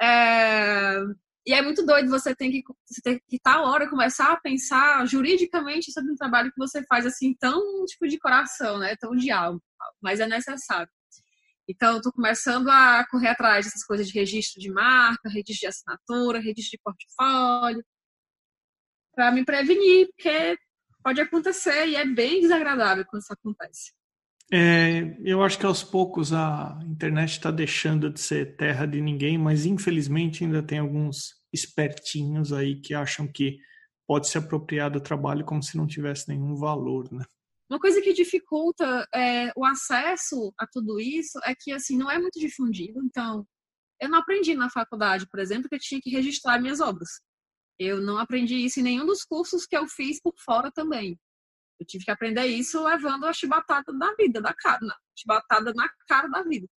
É... 0.01 0.97
E 1.45 1.53
é 1.53 1.61
muito 1.61 1.86
doido, 1.86 2.09
você 2.09 2.34
tem 2.34 2.49
que 2.49 2.64
você 2.86 3.01
tem 3.01 3.22
que 3.28 3.38
tal 3.38 3.66
hora 3.66 3.89
começar 3.89 4.32
a 4.32 4.39
pensar 4.39 5.05
juridicamente 5.05 5.91
sobre 5.91 6.14
um 6.14 6.16
trabalho 6.16 6.49
que 6.49 6.57
você 6.57 6.82
faz 6.86 7.05
assim 7.05 7.36
tão 7.38 7.84
tipo 7.86 8.07
de 8.07 8.18
coração, 8.18 8.78
né? 8.80 8.95
Tão 8.95 9.14
de 9.14 9.30
alma, 9.30 9.59
mas 10.01 10.22
é 10.22 10.28
necessário. 10.28 10.89
Então, 11.68 11.97
estou 11.97 12.11
começando 12.11 12.70
a 12.70 13.05
correr 13.09 13.30
atrás 13.30 13.66
dessas 13.66 13.84
coisas 13.86 14.07
de 14.07 14.20
registro 14.20 14.59
de 14.59 14.72
marca, 14.72 15.30
registro 15.30 15.61
de 15.61 15.68
assinatura, 15.68 16.39
registro 16.39 16.78
de 16.78 16.82
portfólio, 16.84 17.84
para 19.16 19.32
me 19.32 19.45
prevenir, 19.45 20.07
porque 20.07 20.57
pode 21.03 21.22
acontecer 21.22 21.88
e 21.88 21.95
é 21.95 22.05
bem 22.05 22.41
desagradável 22.41 23.05
quando 23.05 23.22
isso 23.22 23.34
acontece. 23.34 23.91
É, 24.51 25.18
eu 25.24 25.41
acho 25.41 25.57
que 25.57 25.66
aos 25.66 25.84
poucos 25.84 26.34
a 26.34 26.78
internet 26.86 27.32
está 27.32 27.49
deixando 27.49 28.09
de 28.09 28.20
ser 28.20 28.55
terra 28.57 28.86
de 28.86 29.01
ninguém, 29.01 29.38
mas 29.38 29.66
infelizmente 29.66 30.43
ainda 30.43 30.61
tem 30.61 30.80
alguns 30.80 31.34
espertinhos 31.51 32.51
aí 32.51 32.80
que 32.80 32.93
acham 32.93 33.28
que 33.28 33.57
pode 34.07 34.28
se 34.28 34.38
apropriar 34.38 34.91
do 34.91 34.99
trabalho 34.99 35.45
como 35.45 35.64
se 35.64 35.78
não 35.78 35.88
tivesse 35.88 36.28
nenhum 36.28 36.55
valor, 36.55 37.11
né? 37.11 37.24
Uma 37.74 37.80
coisa 37.80 37.99
que 38.03 38.13
dificulta 38.13 39.07
é, 39.11 39.51
o 39.55 39.65
acesso 39.65 40.53
a 40.59 40.67
tudo 40.67 40.99
isso 40.99 41.39
é 41.43 41.55
que, 41.59 41.71
assim, 41.71 41.97
não 41.97 42.09
é 42.09 42.19
muito 42.19 42.39
difundido. 42.39 43.01
Então, 43.03 43.47
eu 43.99 44.07
não 44.09 44.19
aprendi 44.19 44.53
na 44.53 44.69
faculdade, 44.69 45.28
por 45.28 45.39
exemplo, 45.39 45.67
que 45.67 45.74
eu 45.74 45.80
tinha 45.80 45.99
que 45.99 46.11
registrar 46.11 46.61
minhas 46.61 46.80
obras. 46.80 47.09
Eu 47.80 47.99
não 47.99 48.19
aprendi 48.19 48.57
isso 48.57 48.80
em 48.80 48.84
nenhum 48.84 49.07
dos 49.07 49.24
cursos 49.24 49.65
que 49.65 49.76
eu 49.76 49.88
fiz 49.88 50.21
por 50.21 50.36
fora 50.38 50.71
também. 50.71 51.19
Eu 51.80 51.88
tive 51.88 52.05
que 52.05 52.11
aprender 52.11 52.45
isso 52.45 52.84
levando 52.84 53.26
a 53.26 53.34
chibatada 53.34 53.91
da 53.91 54.13
vida, 54.13 54.39
da 54.39 54.53
cara, 54.53 54.80
na, 54.80 54.95
chibatada 55.17 55.74
na 55.74 55.89
cara 56.07 56.28
da 56.28 56.43
vida. 56.43 56.67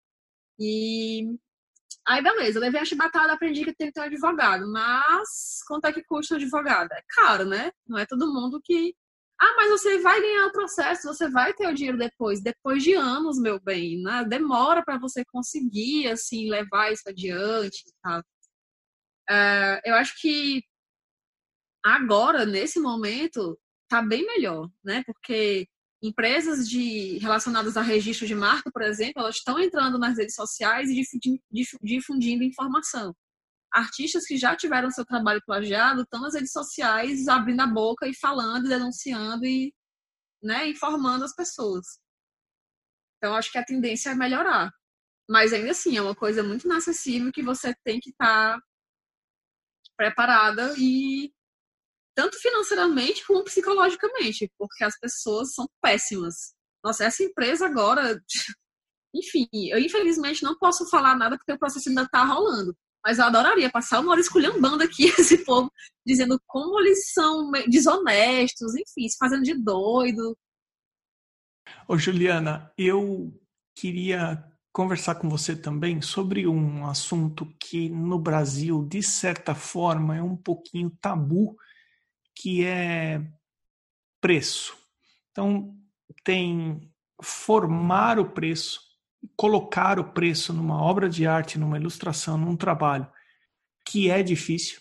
E 0.59 1.26
Aí, 2.09 2.22
beleza, 2.22 2.59
levei 2.59 2.80
a 2.80 2.84
chibatada, 2.84 3.32
aprendi 3.32 3.64
que 3.64 3.74
tem 3.74 3.88
que 3.88 3.92
ter 3.92 4.01
um 4.01 4.05
advogado. 4.05 4.66
Mas 4.72 5.61
quanto 5.66 5.86
é 5.86 5.92
que 5.92 6.05
custa 6.05 6.34
um 6.34 6.36
advogado? 6.38 6.90
É 6.92 7.03
caro, 7.09 7.44
né? 7.44 7.70
Não 7.86 7.99
é 7.99 8.07
todo 8.07 8.32
mundo 8.32 8.61
que. 8.64 8.94
Ah, 9.39 9.55
mas 9.57 9.70
você 9.70 9.99
vai 10.01 10.20
ganhar 10.20 10.47
o 10.47 10.53
processo, 10.53 11.07
você 11.07 11.28
vai 11.28 11.53
ter 11.53 11.66
o 11.68 11.74
dinheiro 11.74 11.99
depois. 11.99 12.43
Depois 12.43 12.82
de 12.82 12.95
anos, 12.95 13.39
meu 13.39 13.61
bem, 13.61 14.03
né? 14.03 14.24
Demora 14.24 14.82
para 14.84 14.99
você 14.99 15.24
conseguir, 15.26 16.09
assim, 16.09 16.49
levar 16.49 16.93
isso 16.93 17.09
adiante 17.09 17.84
tal. 18.03 18.20
Uh, 19.28 19.80
eu 19.84 19.95
acho 19.97 20.18
que 20.20 20.62
agora, 21.84 22.47
nesse 22.47 22.80
momento, 22.80 23.59
tá 23.89 24.01
bem 24.03 24.24
melhor, 24.26 24.70
né? 24.84 25.03
Porque 25.05 25.66
empresas 26.03 26.68
de, 26.68 27.18
relacionadas 27.18 27.76
a 27.76 27.82
registro 27.82 28.26
de 28.26 28.34
marca, 28.34 28.70
por 28.72 28.82
exemplo, 28.82 29.20
elas 29.20 29.37
estão 29.37 29.59
entrando 29.59 29.99
nas 29.99 30.16
redes 30.16 30.34
sociais 30.34 30.89
e 30.91 31.03
difundindo 31.82 32.45
informação. 32.45 33.14
Artistas 33.72 34.24
que 34.26 34.36
já 34.36 34.56
tiveram 34.56 34.90
seu 34.90 35.04
trabalho 35.04 35.42
plagiado 35.44 36.02
estão 36.02 36.20
nas 36.20 36.34
redes 36.34 36.52
sociais 36.52 37.28
abrindo 37.28 37.60
a 37.60 37.66
boca 37.66 38.06
e 38.08 38.14
falando, 38.14 38.68
denunciando 38.68 39.44
e 39.44 39.74
né, 40.42 40.68
informando 40.68 41.24
as 41.24 41.34
pessoas. 41.34 41.84
Então, 43.16 43.34
acho 43.34 43.50
que 43.50 43.58
a 43.58 43.64
tendência 43.64 44.10
é 44.10 44.14
melhorar. 44.14 44.70
Mas 45.28 45.52
ainda 45.52 45.72
assim, 45.72 45.96
é 45.96 46.02
uma 46.02 46.14
coisa 46.14 46.42
muito 46.42 46.64
inacessível 46.66 47.32
que 47.32 47.42
você 47.42 47.74
tem 47.84 47.98
que 48.00 48.10
estar 48.10 48.56
tá 48.56 48.62
preparada 49.96 50.74
e 50.78 51.32
tanto 52.14 52.38
financeiramente 52.38 53.26
como 53.26 53.44
psicologicamente, 53.44 54.50
porque 54.58 54.84
as 54.84 54.98
pessoas 54.98 55.52
são 55.54 55.68
péssimas. 55.82 56.54
Nossa, 56.84 57.04
essa 57.04 57.22
empresa 57.22 57.66
agora, 57.66 58.22
enfim, 59.14 59.48
eu 59.52 59.78
infelizmente 59.78 60.42
não 60.42 60.56
posso 60.56 60.88
falar 60.88 61.16
nada 61.16 61.36
porque 61.36 61.52
o 61.52 61.58
processo 61.58 61.88
ainda 61.88 62.02
está 62.02 62.24
rolando. 62.24 62.76
Mas 63.07 63.20
eu 63.20 63.24
adoraria 63.24 63.70
passar 63.70 64.00
uma 64.00 64.11
hora 64.11 64.20
esculhambando 64.20 64.82
aqui 64.82 65.04
esse 65.16 65.44
povo, 65.44 65.72
dizendo 66.04 66.42
como 66.44 66.80
eles 66.80 67.12
são 67.12 67.52
desonestos, 67.68 68.74
enfim, 68.74 69.09
se 69.09 69.16
fazendo 69.16 69.44
de 69.44 69.54
doido. 69.54 70.36
Ô, 71.86 71.96
Juliana, 71.96 72.72
eu 72.76 73.32
queria 73.76 74.44
conversar 74.72 75.14
com 75.14 75.28
você 75.28 75.54
também 75.54 76.02
sobre 76.02 76.48
um 76.48 76.84
assunto 76.84 77.46
que 77.61 77.88
no 77.88 78.18
Brasil, 78.18 78.84
de 78.84 79.04
certa 79.04 79.54
forma, 79.54 80.16
é 80.16 80.22
um 80.22 80.36
pouquinho 80.36 80.90
tabu, 81.00 81.57
que 82.34 82.64
é 82.64 83.24
preço. 84.20 84.76
Então, 85.30 85.76
tem 86.24 86.92
formar 87.22 88.18
o 88.18 88.32
preço, 88.32 88.80
colocar 89.37 89.99
o 89.99 90.12
preço 90.12 90.53
numa 90.53 90.81
obra 90.81 91.09
de 91.09 91.27
arte, 91.27 91.59
numa 91.59 91.79
ilustração, 91.79 92.37
num 92.37 92.57
trabalho, 92.57 93.07
que 93.85 94.11
é 94.11 94.22
difícil. 94.22 94.81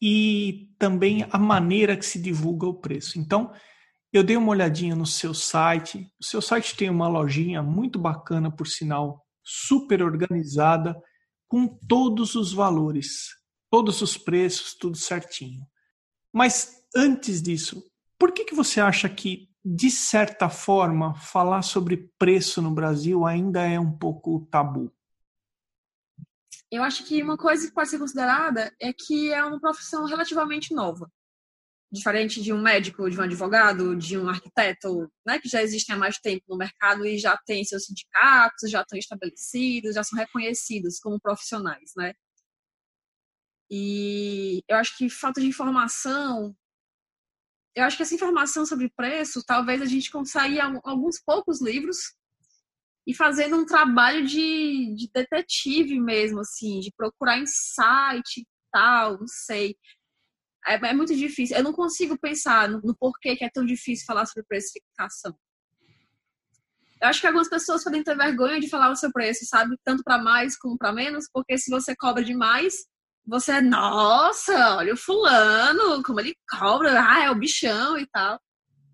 E 0.00 0.74
também 0.78 1.26
a 1.30 1.38
maneira 1.38 1.96
que 1.96 2.04
se 2.04 2.20
divulga 2.20 2.66
o 2.66 2.74
preço. 2.74 3.18
Então, 3.18 3.52
eu 4.12 4.22
dei 4.22 4.36
uma 4.36 4.50
olhadinha 4.50 4.94
no 4.94 5.06
seu 5.06 5.34
site. 5.34 6.10
O 6.20 6.24
seu 6.24 6.40
site 6.40 6.76
tem 6.76 6.90
uma 6.90 7.08
lojinha 7.08 7.62
muito 7.62 7.98
bacana, 7.98 8.50
por 8.50 8.66
sinal, 8.66 9.26
super 9.42 10.02
organizada, 10.02 11.00
com 11.48 11.66
todos 11.66 12.34
os 12.34 12.52
valores, 12.52 13.28
todos 13.70 14.02
os 14.02 14.16
preços, 14.16 14.74
tudo 14.74 14.96
certinho. 14.96 15.66
Mas 16.32 16.82
antes 16.94 17.40
disso, 17.42 17.82
por 18.18 18.32
que, 18.32 18.44
que 18.44 18.54
você 18.54 18.80
acha 18.80 19.08
que, 19.08 19.48
de 19.68 19.90
certa 19.90 20.48
forma, 20.48 21.12
falar 21.16 21.62
sobre 21.62 22.08
preço 22.16 22.62
no 22.62 22.70
Brasil 22.70 23.26
ainda 23.26 23.66
é 23.66 23.80
um 23.80 23.90
pouco 23.90 24.46
tabu? 24.48 24.92
Eu 26.70 26.84
acho 26.84 27.04
que 27.04 27.20
uma 27.20 27.36
coisa 27.36 27.66
que 27.66 27.74
pode 27.74 27.88
ser 27.88 27.98
considerada 27.98 28.72
é 28.80 28.92
que 28.92 29.32
é 29.32 29.44
uma 29.44 29.58
profissão 29.58 30.04
relativamente 30.04 30.72
nova. 30.72 31.10
Diferente 31.90 32.40
de 32.40 32.52
um 32.52 32.62
médico, 32.62 33.10
de 33.10 33.18
um 33.18 33.24
advogado, 33.24 33.96
de 33.96 34.16
um 34.16 34.28
arquiteto, 34.28 35.10
né, 35.26 35.40
que 35.40 35.48
já 35.48 35.60
existem 35.60 35.96
há 35.96 35.98
mais 35.98 36.18
tempo 36.18 36.44
no 36.48 36.56
mercado 36.56 37.04
e 37.04 37.18
já 37.18 37.36
têm 37.44 37.64
seus 37.64 37.86
sindicatos, 37.86 38.70
já 38.70 38.82
estão 38.82 38.96
estabelecidos, 38.96 39.96
já 39.96 40.04
são 40.04 40.16
reconhecidos 40.16 41.00
como 41.00 41.20
profissionais, 41.20 41.90
né? 41.96 42.12
E 43.68 44.62
eu 44.68 44.76
acho 44.76 44.96
que 44.96 45.10
falta 45.10 45.40
de 45.40 45.48
informação. 45.48 46.54
Eu 47.76 47.84
acho 47.84 47.98
que 47.98 48.02
essa 48.02 48.14
informação 48.14 48.64
sobre 48.64 48.90
preço, 48.96 49.44
talvez 49.46 49.82
a 49.82 49.84
gente 49.84 50.10
consiga 50.10 50.80
alguns 50.82 51.20
poucos 51.20 51.60
livros 51.60 51.98
e 53.06 53.14
fazendo 53.14 53.54
um 53.56 53.66
trabalho 53.66 54.26
de, 54.26 54.94
de 54.96 55.10
detetive 55.14 56.00
mesmo, 56.00 56.40
assim, 56.40 56.80
de 56.80 56.90
procurar 56.96 57.38
insight 57.38 58.40
e 58.40 58.46
tal, 58.72 59.18
não 59.18 59.28
sei. 59.28 59.76
É, 60.66 60.74
é, 60.74 60.94
muito 60.94 61.14
difícil. 61.14 61.54
Eu 61.54 61.62
não 61.62 61.72
consigo 61.74 62.18
pensar 62.18 62.66
no, 62.66 62.80
no 62.80 62.96
porquê 62.96 63.36
que 63.36 63.44
é 63.44 63.50
tão 63.50 63.64
difícil 63.64 64.06
falar 64.06 64.24
sobre 64.24 64.48
precificação. 64.48 65.38
Eu 67.00 67.08
acho 67.08 67.20
que 67.20 67.26
algumas 67.26 67.50
pessoas 67.50 67.84
podem 67.84 68.02
ter 68.02 68.16
vergonha 68.16 68.58
de 68.58 68.70
falar 68.70 68.90
o 68.90 68.96
seu 68.96 69.12
preço, 69.12 69.44
sabe? 69.44 69.76
Tanto 69.84 70.02
para 70.02 70.16
mais 70.16 70.56
como 70.58 70.78
para 70.78 70.94
menos, 70.94 71.28
porque 71.30 71.58
se 71.58 71.70
você 71.70 71.94
cobra 71.94 72.24
demais, 72.24 72.86
você 73.26 73.52
é, 73.52 73.60
nossa, 73.60 74.76
olha 74.76 74.94
o 74.94 74.96
fulano, 74.96 76.02
como 76.02 76.20
ele 76.20 76.36
cobra, 76.48 77.02
ah, 77.02 77.24
é 77.24 77.30
o 77.30 77.34
bichão 77.34 77.98
e 77.98 78.06
tal. 78.06 78.40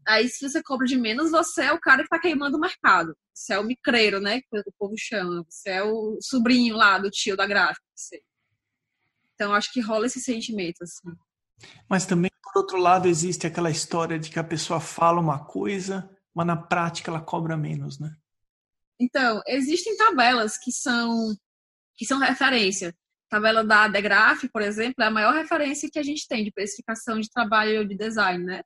Aí, 0.09 0.28
se 0.28 0.49
você 0.49 0.62
cobra 0.62 0.87
de 0.87 0.97
menos, 0.97 1.30
você 1.30 1.64
é 1.64 1.72
o 1.72 1.78
cara 1.78 2.03
que 2.03 2.09
tá 2.09 2.18
queimando 2.18 2.57
o 2.57 2.61
mercado. 2.61 3.14
Você 3.33 3.53
é 3.53 3.59
o 3.59 3.64
micreiro, 3.64 4.20
né? 4.20 4.41
Que 4.41 4.59
o 4.59 4.72
povo 4.78 4.95
chama. 4.97 5.45
Você 5.49 5.70
é 5.70 5.83
o 5.83 6.18
sobrinho 6.20 6.74
lá 6.74 6.99
do 6.99 7.11
tio 7.11 7.37
da 7.37 7.47
gráfica. 7.47 7.85
Você. 7.95 8.20
Então, 9.35 9.55
acho 9.55 9.72
que 9.72 9.80
rola 9.80 10.07
esse 10.07 10.20
sentimento, 10.20 10.83
assim. 10.83 11.09
Mas 11.89 12.05
também, 12.05 12.30
por 12.43 12.61
outro 12.61 12.78
lado, 12.78 13.07
existe 13.07 13.47
aquela 13.47 13.70
história 13.70 14.18
de 14.18 14.30
que 14.30 14.39
a 14.39 14.45
pessoa 14.45 14.80
fala 14.80 15.20
uma 15.20 15.45
coisa, 15.45 16.11
mas 16.35 16.47
na 16.47 16.57
prática 16.57 17.11
ela 17.11 17.20
cobra 17.20 17.57
menos, 17.57 18.01
né? 18.01 18.12
Então, 18.99 19.41
existem 19.47 19.97
tabelas 19.97 20.59
que 20.59 20.72
são 20.72 21.35
que 21.95 22.07
são 22.07 22.18
referência 22.18 22.95
tabela 23.33 23.64
da 23.64 23.89
Degraph, 23.89 24.45
por 24.53 24.61
exemplo, 24.61 25.03
é 25.03 25.07
a 25.07 25.11
maior 25.11 25.33
referência 25.33 25.89
que 25.91 25.99
a 25.99 26.03
gente 26.03 26.28
tem 26.28 26.45
de 26.45 26.53
precificação 26.53 27.18
de 27.18 27.30
trabalho 27.30 27.89
de 27.89 27.97
design, 27.97 28.45
né? 28.45 28.62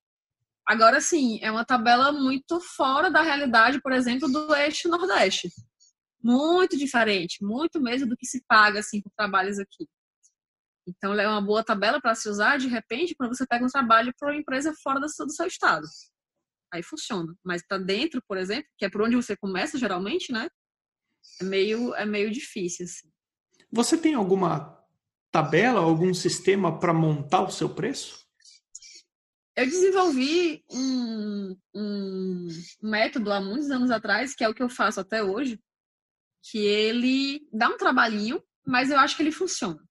Agora 0.66 1.00
sim, 1.00 1.38
é 1.40 1.52
uma 1.52 1.64
tabela 1.64 2.10
muito 2.10 2.60
fora 2.60 3.08
da 3.08 3.22
realidade, 3.22 3.80
por 3.80 3.92
exemplo, 3.92 4.28
do 4.28 4.52
eixo 4.56 4.88
Nordeste. 4.88 5.48
Muito 6.20 6.76
diferente, 6.76 7.44
muito 7.44 7.80
mesmo 7.80 8.08
do 8.08 8.16
que 8.16 8.26
se 8.26 8.42
paga 8.48 8.80
assim 8.80 9.00
por 9.00 9.12
trabalhos 9.16 9.60
aqui. 9.60 9.86
Então, 10.88 11.14
é 11.14 11.28
uma 11.28 11.40
boa 11.40 11.62
tabela 11.62 12.00
para 12.00 12.16
se 12.16 12.28
usar, 12.28 12.58
de 12.58 12.66
repente, 12.66 13.14
quando 13.14 13.36
você 13.36 13.46
pega 13.46 13.64
um 13.64 13.68
trabalho 13.68 14.12
para 14.18 14.30
uma 14.32 14.40
empresa 14.40 14.74
fora 14.82 14.98
do 14.98 15.08
seu 15.08 15.46
estado. 15.46 15.86
Aí 16.72 16.82
funciona. 16.82 17.32
Mas 17.44 17.64
para 17.64 17.78
dentro, 17.78 18.20
por 18.26 18.36
exemplo, 18.36 18.68
que 18.76 18.84
é 18.84 18.90
por 18.90 19.02
onde 19.02 19.14
você 19.14 19.36
começa 19.36 19.78
geralmente, 19.78 20.32
né? 20.32 20.48
É 21.40 21.44
meio, 21.44 21.94
é 21.94 22.04
meio 22.04 22.30
difícil, 22.30 22.84
assim. 22.84 23.15
Você 23.70 23.96
tem 23.96 24.14
alguma 24.14 24.76
tabela, 25.30 25.80
algum 25.80 26.14
sistema 26.14 26.78
para 26.78 26.94
montar 26.94 27.42
o 27.42 27.50
seu 27.50 27.68
preço? 27.68 28.26
Eu 29.56 29.64
desenvolvi 29.64 30.64
um, 30.70 31.56
um, 31.74 32.48
método 32.82 33.32
há 33.32 33.40
muitos 33.40 33.70
anos 33.70 33.90
atrás, 33.90 34.34
que 34.34 34.44
é 34.44 34.48
o 34.48 34.54
que 34.54 34.62
eu 34.62 34.68
faço 34.68 35.00
até 35.00 35.22
hoje, 35.22 35.58
que 36.42 36.58
ele 36.58 37.48
dá 37.52 37.68
um 37.68 37.78
trabalhinho, 37.78 38.42
mas 38.66 38.90
eu 38.90 38.98
acho 38.98 39.16
que 39.16 39.22
ele 39.22 39.32
funciona. 39.32 39.82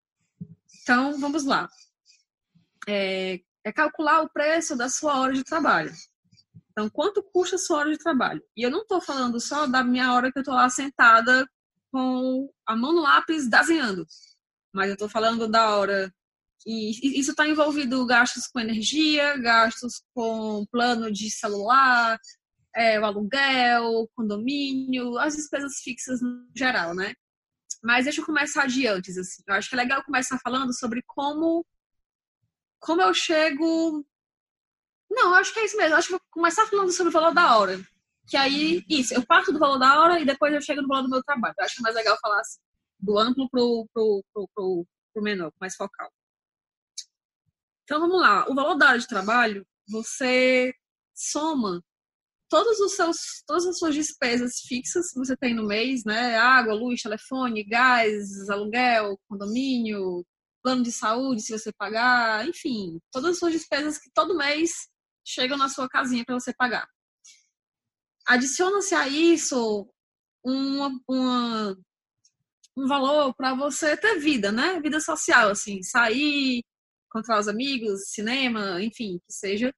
Então, 0.82 1.20
vamos 1.20 1.46
lá. 1.46 1.68
É, 2.88 3.40
é 3.64 3.74
calcular 3.74 4.22
o 4.22 4.30
preço 4.30 4.76
da 4.76 4.88
sua 4.88 5.20
hora 5.20 5.34
de 5.34 5.44
trabalho. 5.44 5.92
Então, 6.72 6.90
quanto 6.90 7.24
custa 7.24 7.56
a 7.56 7.60
sua 7.60 7.80
hora 7.80 7.92
de 7.92 7.98
trabalho? 7.98 8.44
E 8.56 8.62
eu 8.62 8.70
não 8.70 8.82
estou 8.82 9.02
falando 9.02 9.40
só 9.40 9.66
da 9.66 9.84
minha 9.84 10.14
hora 10.14 10.32
que 10.32 10.38
eu 10.38 10.42
estou 10.42 10.54
lá 10.54 10.70
sentada 10.70 11.50
com 11.96 12.50
a 12.66 12.76
mão 12.76 12.91
no 12.91 13.02
lápis 13.02 13.50
desenhando. 13.50 14.06
Mas 14.74 14.88
eu 14.89 14.96
estou 14.96 15.08
falando 15.08 15.48
da 15.48 15.78
hora. 15.78 16.14
E 16.68 17.20
isso 17.20 17.32
está 17.32 17.48
envolvido 17.48 18.06
gastos 18.06 18.48
com 18.48 18.60
energia, 18.60 19.38
gastos 19.38 20.04
com 20.14 20.66
plano 20.70 21.10
de 21.10 21.32
celular, 21.32 22.20
é, 22.76 23.00
o 23.00 23.06
aluguel, 23.06 24.10
condomínio, 24.14 25.18
as 25.18 25.38
despesas 25.38 25.78
fixas 25.82 26.22
no 26.22 26.46
geral, 26.54 26.93
né? 26.93 27.14
Mas 27.82 28.04
deixa 28.04 28.20
eu 28.20 28.26
começar 28.26 28.68
de 28.68 28.88
antes, 28.88 29.18
assim. 29.18 29.41
Eu 29.48 29.54
acho 29.54 29.70
que 29.70 29.76
é 29.76 29.78
legal 29.78 30.04
começar 30.04 30.38
falando 30.39 30.78
sobre 30.78 31.02
como 31.08 31.66
como 32.80 33.02
eu 33.02 33.14
chego. 33.14 34.06
Não, 35.10 35.30
eu 35.30 35.36
acho 35.36 35.54
que 35.54 35.60
é 35.60 35.66
isso 35.66 35.78
mesmo. 35.78 35.93
Eu 35.93 35.98
acho 35.98 36.08
que 36.08 36.14
vou 36.14 36.22
começar 36.30 36.66
falando 36.66 36.91
sobre 36.91 37.10
o 37.10 37.14
valor 37.14 37.34
da 37.34 37.58
hora. 37.58 37.80
Que 38.28 38.38
aí, 38.38 38.84
isso, 38.90 39.14
eu 39.14 39.26
parto 39.26 39.52
do 39.52 39.60
valor 39.60 39.78
da 39.78 40.00
hora 40.00 40.20
e 40.20 40.26
depois 40.26 40.54
eu 40.54 40.62
chego 40.62 40.82
no 40.82 40.88
valor 40.88 41.04
do 41.04 41.10
meu 41.10 41.24
trabalho. 41.24 41.54
Eu 41.58 41.66
acho 41.66 41.82
mais 41.82 41.96
legal 41.96 42.18
falar 42.22 42.40
assim, 42.40 42.60
do 43.00 43.18
amplo 43.20 43.50
pro, 43.50 43.88
pro, 43.94 44.24
pro, 44.34 44.50
pro, 44.56 44.88
pro 45.14 45.24
menor, 45.24 45.52
mais 45.60 45.76
focal. 45.76 46.12
Então 47.84 48.00
vamos 48.00 48.20
lá. 48.20 48.46
O 48.50 48.56
valor 48.56 48.76
da 48.76 48.90
hora 48.90 49.00
de 49.00 49.08
trabalho, 49.08 49.66
você 49.88 50.74
soma 51.14 51.84
todos 52.50 52.80
os 52.80 52.96
seus, 52.96 53.44
todas 53.46 53.66
as 53.66 53.78
suas 53.78 53.94
despesas 53.96 54.60
fixas 54.62 55.12
que 55.12 55.20
você 55.20 55.36
tem 55.38 55.54
no 55.54 55.68
mês, 55.68 56.04
né? 56.04 56.38
Água, 56.38 56.74
luz, 56.74 57.02
telefone, 57.02 57.64
gás, 57.64 58.50
aluguel, 58.50 59.20
condomínio, 59.28 60.26
plano 60.64 60.82
de 60.84 60.92
saúde, 60.92 61.42
se 61.42 61.52
você 61.52 61.72
pagar, 61.74 62.48
enfim, 62.48 63.00
todas 63.12 63.32
as 63.32 63.40
suas 63.40 63.54
despesas 63.54 64.00
que 64.00 64.10
todo 64.12 64.38
mês 64.38 64.90
chegam 65.24 65.58
na 65.58 65.70
sua 65.70 65.88
casinha 65.88 66.26
para 66.26 66.40
você 66.40 66.54
pagar. 66.54 66.88
Adiciona-se 68.28 68.96
a 68.96 69.08
isso 69.08 69.88
uma, 70.44 71.00
uma, 71.08 71.78
um 72.78 72.88
valor 72.88 73.34
para 73.36 73.56
você 73.56 73.96
ter 73.98 74.20
vida, 74.20 74.52
né? 74.52 74.80
Vida 74.82 75.00
social, 75.00 75.50
assim, 75.50 75.82
sair, 75.84 76.64
encontrar 77.08 77.40
os 77.40 77.48
amigos, 77.48 78.10
cinema, 78.10 78.82
enfim, 78.82 79.20
que 79.20 79.34
seja. 79.34 79.74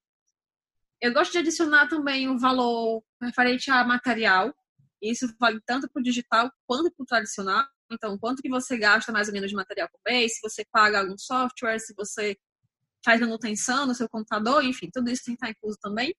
Eu 1.00 1.12
gosto 1.12 1.32
de 1.32 1.38
adicionar 1.38 1.88
também 1.88 2.28
um 2.28 2.38
valor 2.38 3.02
referente 3.22 3.70
a 3.70 3.84
material. 3.84 4.52
Isso 5.00 5.32
vale 5.38 5.60
tanto 5.64 5.88
para 5.88 6.00
o 6.00 6.02
digital 6.02 6.50
quanto 6.66 6.90
para 6.92 7.02
o 7.02 7.06
tradicional. 7.06 7.64
Então, 7.90 8.18
quanto 8.18 8.42
que 8.42 8.48
você 8.48 8.76
gasta 8.76 9.12
mais 9.12 9.28
ou 9.28 9.34
menos 9.34 9.50
de 9.50 9.56
material 9.56 9.88
por 9.90 10.00
mês, 10.10 10.34
se 10.34 10.40
você 10.42 10.64
paga 10.72 11.00
algum 11.00 11.16
software, 11.16 11.78
se 11.78 11.94
você 11.94 12.36
faz 13.04 13.20
manutenção 13.20 13.86
no 13.86 13.94
seu 13.94 14.08
computador, 14.08 14.64
enfim, 14.64 14.90
tudo 14.92 15.08
isso 15.10 15.24
tem 15.24 15.36
que 15.36 15.44
estar 15.44 15.50
incluso 15.50 15.78
também. 15.80 16.14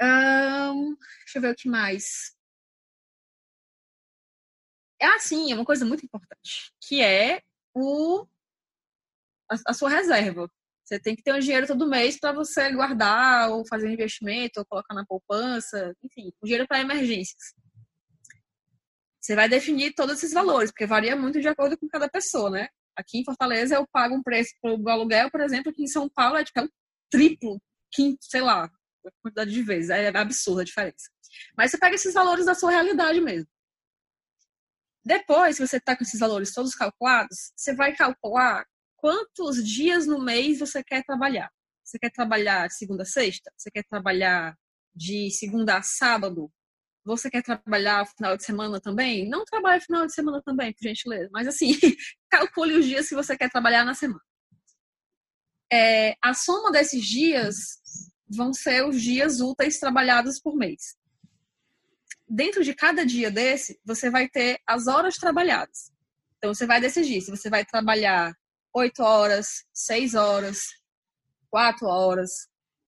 Um, 0.00 0.96
deixa 0.96 1.38
eu 1.38 1.42
ver 1.42 1.52
o 1.52 1.54
que 1.54 1.68
mais. 1.68 2.34
É 5.00 5.06
assim, 5.06 5.52
é 5.52 5.54
uma 5.54 5.64
coisa 5.64 5.84
muito 5.84 6.04
importante, 6.04 6.72
que 6.80 7.02
é 7.02 7.42
o, 7.74 8.26
a, 9.50 9.56
a 9.68 9.74
sua 9.74 9.90
reserva. 9.90 10.50
Você 10.84 11.00
tem 11.00 11.16
que 11.16 11.22
ter 11.22 11.32
um 11.34 11.38
dinheiro 11.38 11.66
todo 11.66 11.88
mês 11.88 12.18
para 12.18 12.32
você 12.32 12.70
guardar, 12.72 13.50
ou 13.50 13.66
fazer 13.66 13.90
investimento, 13.90 14.60
ou 14.60 14.66
colocar 14.66 14.94
na 14.94 15.04
poupança, 15.06 15.94
enfim, 16.02 16.32
um 16.42 16.44
dinheiro 16.44 16.66
para 16.66 16.80
emergências. 16.80 17.54
Você 19.20 19.34
vai 19.34 19.48
definir 19.48 19.94
todos 19.94 20.18
esses 20.18 20.32
valores, 20.32 20.70
porque 20.70 20.86
varia 20.86 21.16
muito 21.16 21.40
de 21.40 21.48
acordo 21.48 21.78
com 21.78 21.88
cada 21.88 22.08
pessoa, 22.08 22.50
né? 22.50 22.68
Aqui 22.94 23.18
em 23.18 23.24
Fortaleza 23.24 23.74
eu 23.74 23.86
pago 23.90 24.14
um 24.14 24.22
preço 24.22 24.52
o 24.62 24.88
aluguel, 24.88 25.30
por 25.30 25.40
exemplo, 25.40 25.72
que 25.72 25.82
em 25.82 25.86
São 25.86 26.08
Paulo 26.08 26.36
é 26.36 26.44
tipo 26.44 26.60
é 26.60 26.62
um 26.62 26.68
triplo, 27.10 27.60
quinto, 27.90 28.18
sei 28.20 28.42
lá, 28.42 28.70
quantidade 29.22 29.50
de 29.50 29.62
vezes. 29.62 29.90
É 29.90 30.08
absurda 30.08 30.62
a 30.62 30.64
diferença. 30.64 31.10
Mas 31.56 31.70
você 31.70 31.78
pega 31.78 31.94
esses 31.94 32.14
valores 32.14 32.46
da 32.46 32.54
sua 32.54 32.70
realidade 32.70 33.20
mesmo. 33.20 33.48
Depois 35.04 35.56
que 35.56 35.66
você 35.66 35.76
está 35.76 35.94
com 35.94 36.02
esses 36.02 36.18
valores 36.18 36.54
todos 36.54 36.74
calculados, 36.74 37.52
você 37.54 37.74
vai 37.74 37.94
calcular 37.94 38.64
quantos 38.96 39.62
dias 39.62 40.06
no 40.06 40.18
mês 40.18 40.58
você 40.58 40.82
quer 40.82 41.04
trabalhar. 41.04 41.50
Você 41.84 41.98
quer 41.98 42.10
trabalhar 42.10 42.68
de 42.68 42.74
segunda 42.74 43.02
a 43.02 43.06
sexta? 43.06 43.52
Você 43.56 43.70
quer 43.70 43.84
trabalhar 43.84 44.56
de 44.94 45.30
segunda 45.30 45.76
a 45.76 45.82
sábado? 45.82 46.50
Você 47.04 47.30
quer 47.30 47.42
trabalhar 47.42 48.06
final 48.06 48.34
de 48.34 48.44
semana 48.44 48.80
também? 48.80 49.28
Não 49.28 49.44
trabalhe 49.44 49.82
final 49.82 50.06
de 50.06 50.14
semana 50.14 50.40
também, 50.42 50.72
por 50.72 50.82
gentileza. 50.82 51.28
Mas 51.30 51.46
assim, 51.46 51.72
calcule 52.30 52.78
os 52.78 52.86
dias 52.86 53.06
que 53.06 53.14
você 53.14 53.36
quer 53.36 53.50
trabalhar 53.50 53.84
na 53.84 53.92
semana. 53.92 54.22
É, 55.70 56.14
a 56.22 56.32
soma 56.32 56.72
desses 56.72 57.04
dias 57.04 57.80
vão 58.28 58.52
ser 58.52 58.86
os 58.86 59.00
dias 59.00 59.40
úteis 59.40 59.78
trabalhados 59.78 60.40
por 60.40 60.56
mês. 60.56 60.96
Dentro 62.28 62.64
de 62.64 62.74
cada 62.74 63.04
dia 63.04 63.30
desse, 63.30 63.78
você 63.84 64.10
vai 64.10 64.28
ter 64.28 64.58
as 64.66 64.86
horas 64.86 65.14
trabalhadas. 65.14 65.92
Então, 66.38 66.54
você 66.54 66.66
vai 66.66 66.80
decidir 66.80 67.20
se 67.20 67.30
você 67.30 67.48
vai 67.48 67.64
trabalhar 67.64 68.34
8 68.74 69.02
horas, 69.02 69.64
6 69.72 70.14
horas, 70.14 70.58
4 71.50 71.86
horas, 71.86 72.30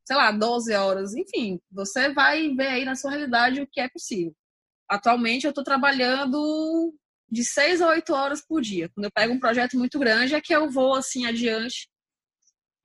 sei 0.07 0.17
lá, 0.17 0.31
12 0.31 0.73
horas, 0.73 1.15
enfim, 1.15 1.61
você 1.71 2.13
vai 2.13 2.49
ver 2.55 2.69
aí 2.69 2.85
na 2.85 2.95
sua 2.95 3.11
realidade 3.11 3.61
o 3.61 3.67
que 3.67 3.81
é 3.81 3.89
possível. 3.89 4.35
Atualmente 4.89 5.45
eu 5.45 5.51
estou 5.51 5.65
trabalhando 5.65 6.95
de 7.31 7.45
6 7.45 7.83
a 7.83 7.89
8 7.89 8.13
horas 8.13 8.45
por 8.47 8.61
dia. 8.61 8.89
Quando 8.95 9.05
eu 9.05 9.11
pego 9.13 9.33
um 9.33 9.41
projeto 9.41 9.77
muito 9.77 9.99
grande 9.99 10.35
é 10.35 10.41
que 10.41 10.55
eu 10.55 10.71
vou 10.71 10.95
assim 10.95 11.27
adiante, 11.27 11.89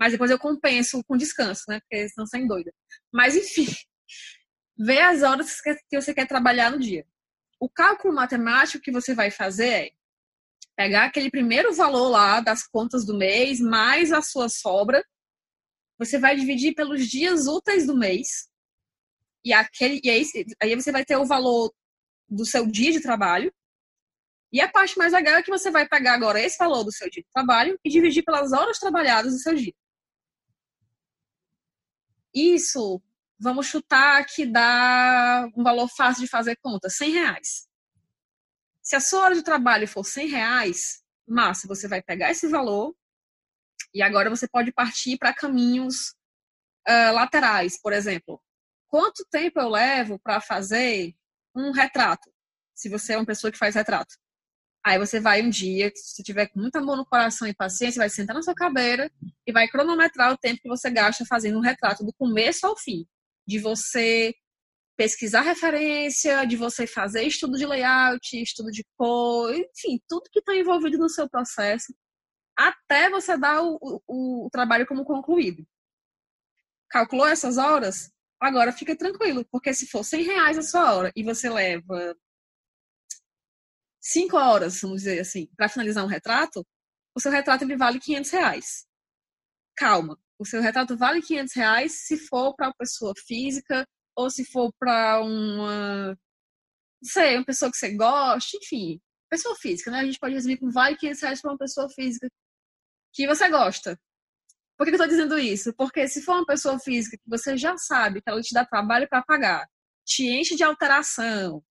mas 0.02 0.14
depois 0.14 0.32
eu 0.32 0.40
compenso 0.40 1.04
com 1.04 1.16
descanso, 1.16 1.66
né? 1.68 1.80
Porque 1.82 2.10
senão 2.10 2.26
sem 2.26 2.48
doida. 2.48 2.74
Mas 3.14 3.36
enfim, 3.36 3.68
vê 4.76 5.00
as 5.00 5.22
horas 5.22 5.62
que 5.62 6.02
você 6.02 6.12
quer 6.12 6.28
trabalhar 6.28 6.72
no 6.72 6.80
dia. 6.80 7.06
O 7.60 7.70
cálculo 7.70 8.12
matemático 8.12 8.84
que 8.84 8.92
você 8.92 9.14
vai 9.14 9.30
fazer 9.30 9.68
é 9.68 9.92
pegar 10.76 11.06
aquele 11.06 11.30
primeiro 11.30 11.72
valor 11.76 12.10
lá 12.10 12.42
das 12.42 12.66
contas 12.68 13.06
do 13.06 13.16
mês, 13.16 13.60
mais 13.60 14.12
a 14.12 14.24
sua 14.24 14.50
sobra, 14.50 15.06
você 16.00 16.18
vai 16.18 16.36
dividir 16.36 16.74
pelos 16.74 17.08
dias 17.08 17.46
úteis 17.46 17.86
do 17.86 17.96
mês, 17.96 18.50
e, 19.46 19.54
aquele, 19.54 20.02
e 20.04 20.10
aí, 20.10 20.24
aí 20.60 20.74
você 20.74 20.92
vai 20.92 21.06
ter 21.06 21.18
o 21.18 21.28
valor 21.28 21.72
do 22.28 22.44
seu 22.44 22.66
dia 22.66 22.92
de 22.92 23.02
trabalho, 23.02 23.54
e 24.52 24.60
a 24.60 24.68
parte 24.68 24.98
mais 24.98 25.14
legal 25.14 25.36
é 25.36 25.44
que 25.44 25.52
você 25.52 25.70
vai 25.70 25.88
pegar 25.88 26.16
agora 26.16 26.42
esse 26.42 26.58
valor 26.58 26.84
do 26.84 26.92
seu 26.92 27.08
dia 27.08 27.22
de 27.22 27.30
trabalho 27.32 27.80
e 27.86 27.90
dividir 27.92 28.24
pelas 28.24 28.52
horas 28.52 28.80
trabalhadas 28.80 29.34
do 29.34 29.40
seu 29.40 29.54
dia. 29.54 29.74
Isso, 32.34 33.02
vamos 33.40 33.68
chutar 33.68 34.26
que 34.26 34.46
dá 34.46 35.50
um 35.56 35.64
valor 35.64 35.90
fácil 35.90 36.24
de 36.24 36.30
fazer 36.30 36.56
conta, 36.58 36.90
100 36.90 37.12
reais. 37.12 37.68
Se 38.82 38.96
a 38.96 39.00
sua 39.00 39.22
hora 39.26 39.36
de 39.36 39.44
trabalho 39.44 39.88
for 39.88 40.04
100 40.04 40.28
reais, 40.30 41.04
massa, 41.28 41.68
você 41.68 41.88
vai 41.88 42.02
pegar 42.02 42.32
esse 42.32 42.48
valor 42.48 42.96
e 43.94 44.02
agora 44.02 44.30
você 44.30 44.48
pode 44.48 44.72
partir 44.72 45.18
para 45.18 45.34
caminhos 45.34 46.16
uh, 46.88 47.14
laterais, 47.14 47.80
por 47.80 47.94
exemplo. 47.94 48.42
Quanto 48.88 49.26
tempo 49.30 49.60
eu 49.60 49.70
levo 49.70 50.20
para 50.20 50.42
fazer 50.42 51.14
um 51.56 51.72
retrato? 51.72 52.32
Se 52.74 52.90
você 52.90 53.14
é 53.14 53.18
uma 53.18 53.26
pessoa 53.26 53.52
que 53.52 53.58
faz 53.58 53.76
retrato. 53.76 54.16
Aí 54.84 54.98
você 54.98 55.20
vai 55.20 55.44
um 55.44 55.50
dia, 55.50 55.92
se 55.96 56.24
tiver 56.24 56.48
com 56.48 56.60
muito 56.60 56.76
amor 56.76 56.98
no 56.98 57.06
coração 57.06 57.48
e 57.48 57.54
paciência, 57.54 58.00
vai 58.00 58.10
sentar 58.10 58.36
na 58.36 58.42
sua 58.42 58.56
cadeira 58.56 59.12
e 59.46 59.52
vai 59.52 59.68
cronometrar 59.68 60.34
o 60.34 60.38
tempo 60.38 60.62
que 60.62 60.68
você 60.68 60.90
gasta 60.90 61.24
fazendo 61.26 61.60
um 61.60 61.62
retrato 61.62 62.04
do 62.04 62.14
começo 62.14 62.66
ao 62.66 62.76
fim. 62.76 63.06
De 63.46 63.60
você 63.60 64.34
pesquisar 64.98 65.42
referência, 65.42 66.46
de 66.46 66.56
você 66.56 66.88
fazer 66.88 67.24
estudo 67.24 67.58
de 67.58 67.66
layout, 67.66 68.42
estudo 68.42 68.72
de 68.72 68.84
cor, 68.98 69.54
enfim, 69.54 70.02
tudo 70.08 70.30
que 70.32 70.40
está 70.40 70.56
envolvido 70.56 70.98
no 70.98 71.10
seu 71.10 71.30
processo, 71.30 71.94
até 72.58 73.10
você 73.10 73.38
dar 73.38 73.64
o, 73.64 73.78
o, 74.08 74.46
o 74.46 74.50
trabalho 74.52 74.86
como 74.88 75.06
concluído. 75.06 75.66
Calculou 76.90 77.28
essas 77.28 77.58
horas? 77.58 78.12
Agora 78.40 78.72
fica 78.72 78.96
tranquilo, 78.96 79.46
porque 79.52 79.74
se 79.74 79.88
for 79.88 80.04
100 80.04 80.24
reais 80.24 80.58
a 80.58 80.64
sua 80.64 80.94
hora 80.94 81.12
e 81.16 81.24
você 81.24 81.50
leva 81.50 82.16
5 84.02 84.36
horas, 84.38 84.82
vamos 84.82 85.04
dizer 85.04 85.20
assim, 85.20 85.48
para 85.56 85.70
finalizar 85.70 86.04
um 86.04 86.08
retrato, 86.08 86.66
o 87.16 87.20
seu 87.20 87.32
retrato 87.32 87.64
ele 87.64 87.78
vale 87.78 88.00
500 88.00 88.32
reais. 88.32 88.86
Calma, 89.78 90.18
o 90.40 90.46
seu 90.46 90.62
retrato 90.62 90.98
vale 90.98 91.22
500 91.22 91.54
reais 91.56 92.08
se 92.08 92.18
for 92.18 92.56
para 92.56 92.68
uma 92.68 92.76
pessoa 92.78 93.14
física 93.28 93.86
ou 94.16 94.30
se 94.30 94.44
for 94.46 94.74
para 94.80 95.22
uma, 95.22 96.18
não 97.02 97.10
sei, 97.10 97.38
uma 97.38 97.46
pessoa 97.46 97.72
que 97.72 97.78
você 97.78 97.96
gosta, 97.96 98.58
enfim, 98.58 99.00
pessoa 99.30 99.56
física, 99.56 99.92
né? 99.92 100.00
A 100.00 100.06
gente 100.06 100.20
pode 100.20 100.34
resumir 100.34 100.58
com 100.58 100.70
vale 100.70 100.98
500 100.98 101.22
reais 101.22 101.42
para 101.42 101.52
uma 101.52 101.58
pessoa 101.58 101.90
física 101.90 102.28
que 103.14 103.28
você 103.28 103.50
gosta. 103.50 104.00
Por 104.78 104.86
que 104.86 104.92
eu 104.92 104.96
estou 104.96 105.08
dizendo 105.08 105.38
isso? 105.40 105.74
Porque 105.76 106.08
se 106.08 106.22
for 106.22 106.38
uma 106.38 106.46
pessoa 106.46 106.80
física 106.80 107.18
que 107.18 107.30
você 107.30 107.58
já 107.58 107.78
sabe 107.78 108.22
que 108.22 108.30
ela 108.30 108.42
te 108.42 108.54
dá 108.54 108.66
trabalho 108.66 109.08
para 109.08 109.24
pagar, 109.24 109.68
te 110.06 110.26
enche 110.28 110.56
de 110.56 110.64
alteração, 110.64 111.64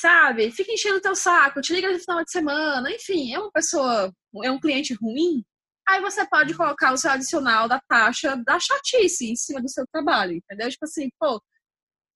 sabe? 0.00 0.50
Fica 0.52 0.72
enchendo 0.72 1.00
teu 1.00 1.14
saco, 1.14 1.60
te 1.60 1.72
liga 1.72 1.90
no 1.90 1.98
final 1.98 2.24
de 2.24 2.30
semana, 2.30 2.90
enfim, 2.90 3.34
é 3.34 3.38
uma 3.38 3.50
pessoa, 3.50 4.12
é 4.44 4.50
um 4.50 4.60
cliente 4.60 4.94
ruim, 4.94 5.44
Aí 5.88 6.02
você 6.02 6.28
pode 6.28 6.54
colocar 6.54 6.92
o 6.92 6.98
seu 6.98 7.10
adicional 7.10 7.66
da 7.66 7.80
taxa 7.88 8.36
da 8.44 8.60
chatice 8.60 9.30
em 9.30 9.34
cima 9.36 9.62
do 9.62 9.70
seu 9.70 9.86
trabalho, 9.90 10.34
entendeu? 10.34 10.68
Tipo 10.68 10.84
assim, 10.84 11.08
pô, 11.18 11.42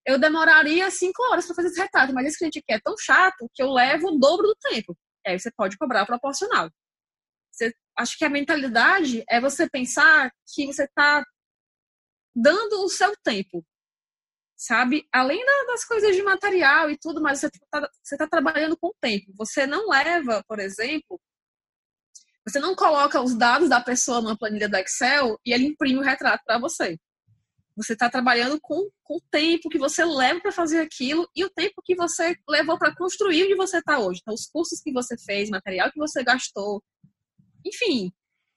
eu 0.07 0.19
demoraria 0.19 0.91
cinco 0.91 1.23
horas 1.31 1.47
para 1.47 1.55
fazer 1.57 1.69
esse 1.69 1.81
retrato, 1.81 2.13
mas 2.13 2.27
esse 2.27 2.39
cliente 2.39 2.59
aqui 2.59 2.75
é 2.75 2.81
tão 2.81 2.95
chato 2.99 3.49
que 3.55 3.63
eu 3.63 3.73
levo 3.73 4.09
o 4.09 4.19
dobro 4.19 4.47
do 4.49 4.57
tempo. 4.57 4.95
E 5.27 5.31
aí 5.31 5.41
você 5.41 5.51
pode 5.57 5.79
cobrar 5.79 6.05
proporcional. 6.05 6.71
Você, 7.51 7.73
acho 7.99 8.19
que 8.19 8.27
a 8.27 8.29
mentalidade 8.29 9.25
é 9.27 9.41
você 9.41 9.67
pensar 9.71 10.31
que 10.55 10.67
você 10.67 10.85
está 10.85 11.25
dando 12.37 12.85
o 12.85 12.89
seu 12.91 13.15
tempo, 13.25 13.65
sabe? 14.63 15.09
Além 15.13 15.45
das 15.67 15.85
coisas 15.85 16.15
de 16.15 16.23
material 16.23 16.89
e 16.89 16.97
tudo, 16.97 17.21
mas 17.21 17.41
você 17.41 17.49
está 17.49 17.89
tá 18.17 18.29
trabalhando 18.29 18.77
com 18.77 18.89
o 18.89 18.97
tempo. 19.01 19.33
Você 19.37 19.67
não 19.67 19.89
leva, 19.89 20.45
por 20.47 20.61
exemplo, 20.61 21.21
você 22.47 22.61
não 22.61 22.77
coloca 22.77 23.21
os 23.21 23.37
dados 23.37 23.69
da 23.69 23.81
pessoa 23.81 24.21
numa 24.21 24.39
planilha 24.39 24.69
do 24.69 24.77
Excel 24.77 25.37
e 25.45 25.53
ele 25.53 25.67
imprime 25.67 25.99
o 25.99 26.03
retrato 26.03 26.45
para 26.45 26.61
você. 26.61 26.97
Você 27.77 27.95
está 27.95 28.09
trabalhando 28.09 28.61
com, 28.61 28.89
com 29.03 29.17
o 29.17 29.23
tempo 29.33 29.69
que 29.69 29.79
você 29.79 30.05
leva 30.05 30.41
para 30.41 30.53
fazer 30.53 30.81
aquilo 30.81 31.29
e 31.35 31.45
o 31.45 31.51
tempo 31.51 31.83
que 31.85 31.97
você 31.97 32.37
levou 32.49 32.79
para 32.79 32.95
construir 32.95 33.45
onde 33.45 33.57
você 33.57 33.79
está 33.79 33.99
hoje. 33.99 34.21
Então, 34.23 34.35
os 34.35 34.47
cursos 34.47 34.81
que 34.81 34.93
você 34.93 35.17
fez, 35.19 35.51
material 35.51 35.91
que 35.91 35.99
você 35.99 36.23
gastou, 36.23 36.83
enfim, 37.67 38.13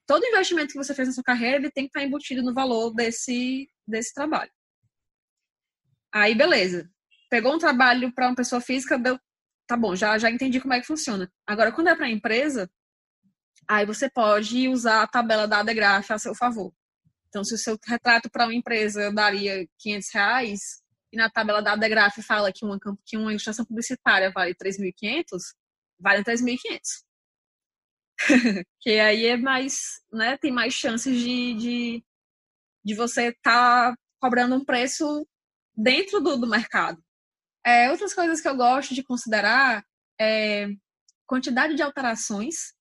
todo 0.06 0.26
investimento 0.26 0.72
que 0.72 0.78
você 0.78 0.94
fez 0.94 1.08
na 1.08 1.14
sua 1.14 1.24
carreira, 1.24 1.56
ele 1.56 1.70
tem 1.70 1.84
que 1.84 1.88
estar 1.88 2.00
tá 2.00 2.06
embutido 2.06 2.42
no 2.42 2.54
valor 2.54 2.94
desse, 2.94 3.68
desse 3.88 4.14
trabalho. 4.14 4.50
Aí, 6.16 6.34
beleza. 6.34 6.90
Pegou 7.28 7.54
um 7.54 7.58
trabalho 7.58 8.10
para 8.10 8.28
uma 8.28 8.34
pessoa 8.34 8.58
física, 8.58 8.98
deu, 8.98 9.20
tá 9.66 9.76
bom, 9.76 9.94
já, 9.94 10.16
já 10.16 10.30
entendi 10.30 10.58
como 10.58 10.72
é 10.72 10.80
que 10.80 10.86
funciona. 10.86 11.30
Agora, 11.46 11.70
quando 11.70 11.88
é 11.88 11.94
para 11.94 12.08
empresa, 12.08 12.70
aí 13.68 13.84
você 13.84 14.08
pode 14.08 14.66
usar 14.66 15.02
a 15.02 15.06
tabela 15.06 15.46
da 15.46 15.58
ADEGRAF 15.58 16.10
a 16.10 16.18
seu 16.18 16.34
favor. 16.34 16.72
Então, 17.28 17.44
se 17.44 17.52
o 17.52 17.58
seu 17.58 17.78
retrato 17.86 18.30
para 18.30 18.46
uma 18.46 18.54
empresa 18.54 19.12
daria 19.12 19.68
500 19.78 20.08
reais, 20.14 20.60
e 21.12 21.18
na 21.18 21.28
tabela 21.28 21.60
da 21.60 21.74
ADEGRAF 21.74 22.22
fala 22.22 22.50
que 22.50 22.64
uma, 22.64 22.78
que 23.04 23.18
uma 23.18 23.30
ilustração 23.30 23.66
publicitária 23.66 24.30
vale 24.30 24.54
3.500, 24.54 25.24
vale 26.00 26.24
3.500. 26.24 26.80
que 28.80 28.98
aí 28.98 29.26
é 29.26 29.36
mais, 29.36 30.00
né, 30.10 30.38
tem 30.38 30.50
mais 30.50 30.72
chances 30.72 31.14
de, 31.20 31.54
de, 31.54 32.04
de 32.82 32.94
você 32.94 33.28
estar 33.28 33.92
tá 33.92 33.98
cobrando 34.18 34.54
um 34.54 34.64
preço 34.64 35.26
dentro 35.76 36.20
do, 36.20 36.36
do 36.36 36.46
mercado. 36.46 37.02
É, 37.64 37.90
outras 37.90 38.14
coisas 38.14 38.40
que 38.40 38.48
eu 38.48 38.56
gosto 38.56 38.94
de 38.94 39.02
considerar 39.02 39.84
é 40.20 40.68
quantidade 41.26 41.74
de 41.74 41.82
alterações, 41.82 42.72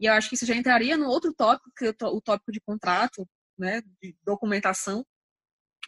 e 0.00 0.06
eu 0.06 0.12
acho 0.12 0.28
que 0.28 0.34
isso 0.34 0.44
já 0.44 0.54
entraria 0.54 0.96
no 0.96 1.06
outro 1.06 1.32
tópico, 1.32 1.70
que 1.76 1.86
é 1.86 1.94
o 2.02 2.20
tópico 2.20 2.50
de 2.50 2.60
contrato, 2.60 3.26
né, 3.56 3.80
de 4.02 4.16
documentação, 4.24 5.06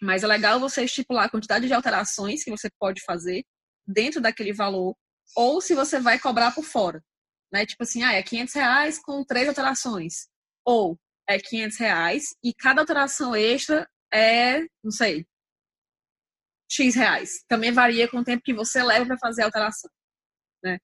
mas 0.01 0.23
é 0.23 0.27
legal 0.27 0.61
você 0.61 0.85
estipular 0.85 1.25
a 1.25 1.29
quantidade 1.29 1.67
de 1.67 1.75
alterações 1.75 2.45
que 2.45 2.51
você 2.51 2.69
pode 2.79 3.03
fazer 3.05 3.45
dentro 3.87 4.21
daquele 4.21 4.53
valor, 4.53 4.95
ou 5.35 5.61
se 5.61 5.75
você 5.75 5.99
vai 5.99 6.19
cobrar 6.19 6.55
por 6.55 6.65
fora. 6.65 7.03
Né? 7.53 7.67
Tipo 7.67 7.83
assim, 7.83 8.03
ah, 8.03 8.13
é 8.13 8.23
500 8.23 8.55
reais 8.55 8.99
com 8.99 9.25
três 9.25 9.49
alterações. 9.49 10.29
Ou 10.65 10.99
é 11.29 11.39
500 11.39 11.79
reais 11.79 12.37
e 12.43 12.53
cada 12.55 12.81
alteração 12.81 13.35
extra 13.35 13.89
é, 14.13 14.61
não 14.83 14.91
sei, 14.91 15.27
X 16.69 16.95
reais. 16.95 17.45
Também 17.49 17.73
varia 17.73 18.09
com 18.09 18.19
o 18.19 18.25
tempo 18.25 18.43
que 18.43 18.55
você 18.55 18.83
leva 18.83 19.07
para 19.07 19.19
fazer 19.19 19.43
a 19.43 19.47
alteração. 19.47 19.91
Né? 20.63 20.79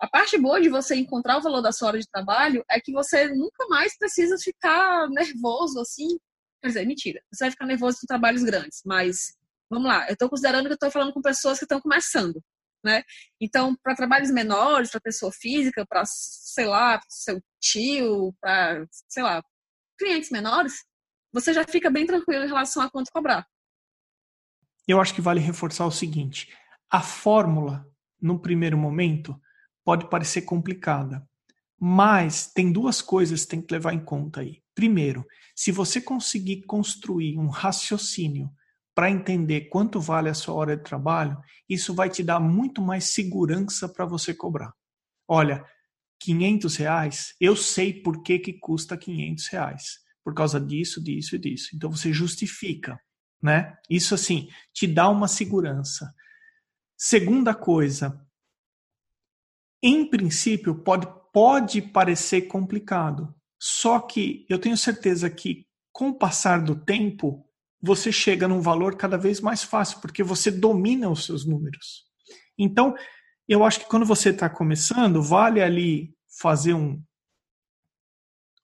A 0.00 0.08
parte 0.08 0.38
boa 0.38 0.60
de 0.60 0.68
você 0.68 0.94
encontrar 0.94 1.38
o 1.38 1.42
valor 1.42 1.60
da 1.60 1.72
sua 1.72 1.88
hora 1.88 1.98
de 1.98 2.08
trabalho 2.08 2.64
é 2.70 2.80
que 2.80 2.92
você 2.92 3.28
nunca 3.28 3.66
mais 3.68 3.96
precisa 3.98 4.36
ficar 4.38 5.08
nervoso 5.10 5.80
assim. 5.80 6.18
Quer 6.62 6.68
dizer, 6.68 6.86
mentira. 6.86 7.22
Você 7.32 7.44
vai 7.44 7.50
ficar 7.50 7.66
nervoso 7.66 7.98
com 8.00 8.06
trabalhos 8.06 8.42
grandes, 8.42 8.82
mas 8.84 9.36
vamos 9.70 9.88
lá. 9.88 10.06
Eu 10.08 10.14
estou 10.14 10.28
considerando 10.28 10.66
que 10.66 10.72
eu 10.72 10.74
estou 10.74 10.90
falando 10.90 11.12
com 11.12 11.20
pessoas 11.20 11.58
que 11.58 11.64
estão 11.64 11.80
começando. 11.80 12.42
Né? 12.84 13.02
Então, 13.40 13.76
para 13.82 13.96
trabalhos 13.96 14.30
menores, 14.30 14.90
para 14.90 15.00
pessoa 15.00 15.32
física, 15.32 15.84
para, 15.84 16.04
sei 16.06 16.66
lá, 16.66 17.00
seu 17.08 17.42
tio, 17.60 18.32
para, 18.40 18.86
sei 19.08 19.22
lá, 19.22 19.42
clientes 19.98 20.30
menores, 20.30 20.84
você 21.32 21.52
já 21.52 21.64
fica 21.64 21.90
bem 21.90 22.06
tranquilo 22.06 22.44
em 22.44 22.48
relação 22.48 22.80
a 22.82 22.88
quanto 22.88 23.10
cobrar 23.10 23.44
eu 24.88 25.00
acho 25.00 25.14
que 25.14 25.20
vale 25.20 25.40
reforçar 25.40 25.86
o 25.86 25.92
seguinte: 25.92 26.48
a 26.90 27.00
fórmula, 27.00 27.86
no 28.20 28.38
primeiro 28.40 28.76
momento, 28.76 29.38
pode 29.84 30.08
parecer 30.08 30.42
complicada, 30.42 31.26
mas 31.78 32.50
tem 32.52 32.72
duas 32.72 33.00
coisas 33.02 33.42
que 33.42 33.48
tem 33.48 33.62
que 33.62 33.72
levar 33.72 33.92
em 33.92 34.04
conta 34.04 34.40
aí. 34.40 34.62
Primeiro, 34.74 35.26
se 35.54 35.70
você 35.70 36.00
conseguir 36.00 36.62
construir 36.62 37.38
um 37.38 37.48
raciocínio 37.48 38.50
para 38.94 39.10
entender 39.10 39.68
quanto 39.68 40.00
vale 40.00 40.28
a 40.28 40.34
sua 40.34 40.54
hora 40.54 40.76
de 40.76 40.82
trabalho, 40.82 41.38
isso 41.68 41.94
vai 41.94 42.10
te 42.10 42.22
dar 42.22 42.40
muito 42.40 42.80
mais 42.80 43.12
segurança 43.12 43.88
para 43.88 44.04
você 44.04 44.34
cobrar. 44.34 44.72
Olha, 45.28 45.64
500 46.20 46.76
reais, 46.76 47.34
eu 47.40 47.54
sei 47.54 47.92
por 47.92 48.22
que, 48.22 48.38
que 48.38 48.54
custa 48.54 48.96
500 48.96 49.46
reais. 49.48 49.98
Por 50.24 50.34
causa 50.34 50.60
disso, 50.60 51.02
disso 51.02 51.36
e 51.36 51.38
disso. 51.38 51.70
Então 51.74 51.90
você 51.90 52.12
justifica 52.12 53.00
né? 53.42 53.76
Isso 53.88 54.14
assim 54.14 54.48
te 54.72 54.86
dá 54.86 55.08
uma 55.08 55.28
segurança. 55.28 56.14
Segunda 56.96 57.54
coisa, 57.54 58.20
em 59.82 60.08
princípio 60.08 60.74
pode 60.74 61.06
pode 61.32 61.80
parecer 61.82 62.42
complicado, 62.42 63.32
só 63.60 64.00
que 64.00 64.46
eu 64.48 64.58
tenho 64.58 64.76
certeza 64.76 65.28
que 65.28 65.66
com 65.92 66.08
o 66.08 66.14
passar 66.14 66.60
do 66.62 66.74
tempo 66.74 67.46
você 67.80 68.10
chega 68.10 68.48
num 68.48 68.60
valor 68.60 68.96
cada 68.96 69.16
vez 69.16 69.40
mais 69.40 69.62
fácil 69.62 70.00
porque 70.00 70.22
você 70.22 70.50
domina 70.50 71.08
os 71.08 71.24
seus 71.24 71.46
números. 71.46 72.04
Então 72.58 72.96
eu 73.46 73.62
acho 73.62 73.80
que 73.80 73.86
quando 73.86 74.04
você 74.04 74.30
está 74.30 74.48
começando 74.48 75.22
vale 75.22 75.62
ali 75.62 76.14
fazer 76.40 76.74
um 76.74 77.00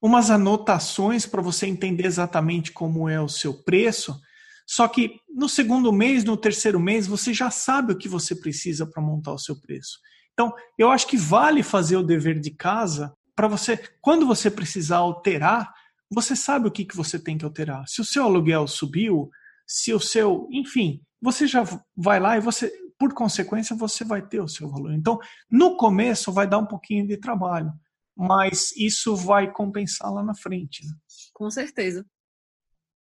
umas 0.01 0.29
anotações 0.29 1.25
para 1.25 1.41
você 1.41 1.65
entender 1.65 2.05
exatamente 2.05 2.71
como 2.71 3.07
é 3.07 3.19
o 3.21 3.29
seu 3.29 3.63
preço 3.63 4.19
só 4.65 4.87
que 4.87 5.19
no 5.29 5.47
segundo 5.47 5.91
mês, 5.91 6.23
no 6.23 6.35
terceiro 6.35 6.79
mês, 6.79 7.05
você 7.05 7.33
já 7.33 7.51
sabe 7.51 7.93
o 7.93 7.97
que 7.97 8.09
você 8.09 8.35
precisa 8.35 8.85
para 8.85 9.01
montar 9.01 9.33
o 9.33 9.39
seu 9.39 9.59
preço. 9.59 9.99
Então, 10.33 10.53
eu 10.77 10.89
acho 10.91 11.07
que 11.07 11.17
vale 11.17 11.63
fazer 11.63 11.95
o 11.97 12.03
dever 12.03 12.39
de 12.39 12.51
casa 12.51 13.15
para 13.35 13.47
você, 13.47 13.77
quando 14.01 14.25
você 14.25 14.49
precisar 14.49 14.97
alterar, 14.97 15.73
você 16.09 16.35
sabe 16.35 16.67
o 16.67 16.71
que, 16.71 16.85
que 16.85 16.95
você 16.95 17.19
tem 17.19 17.37
que 17.37 17.45
alterar. 17.45 17.85
Se 17.87 17.99
o 18.01 18.05
seu 18.05 18.23
aluguel 18.23 18.65
subiu, 18.67 19.29
se 19.67 19.93
o 19.93 19.99
seu, 19.99 20.47
enfim, 20.51 21.01
você 21.21 21.45
já 21.45 21.63
vai 21.95 22.19
lá 22.19 22.37
e 22.37 22.41
você, 22.41 22.71
por 22.97 23.13
consequência, 23.13 23.75
você 23.75 24.03
vai 24.03 24.25
ter 24.25 24.39
o 24.39 24.47
seu 24.47 24.69
valor. 24.69 24.93
Então, 24.93 25.19
no 25.49 25.75
começo 25.75 26.31
vai 26.31 26.47
dar 26.47 26.59
um 26.59 26.65
pouquinho 26.65 27.05
de 27.07 27.17
trabalho, 27.17 27.71
mas 28.15 28.75
isso 28.77 29.15
vai 29.15 29.51
compensar 29.51 30.13
lá 30.13 30.23
na 30.23 30.35
frente. 30.35 30.85
Né? 30.85 30.93
Com 31.33 31.49
certeza. 31.49 32.05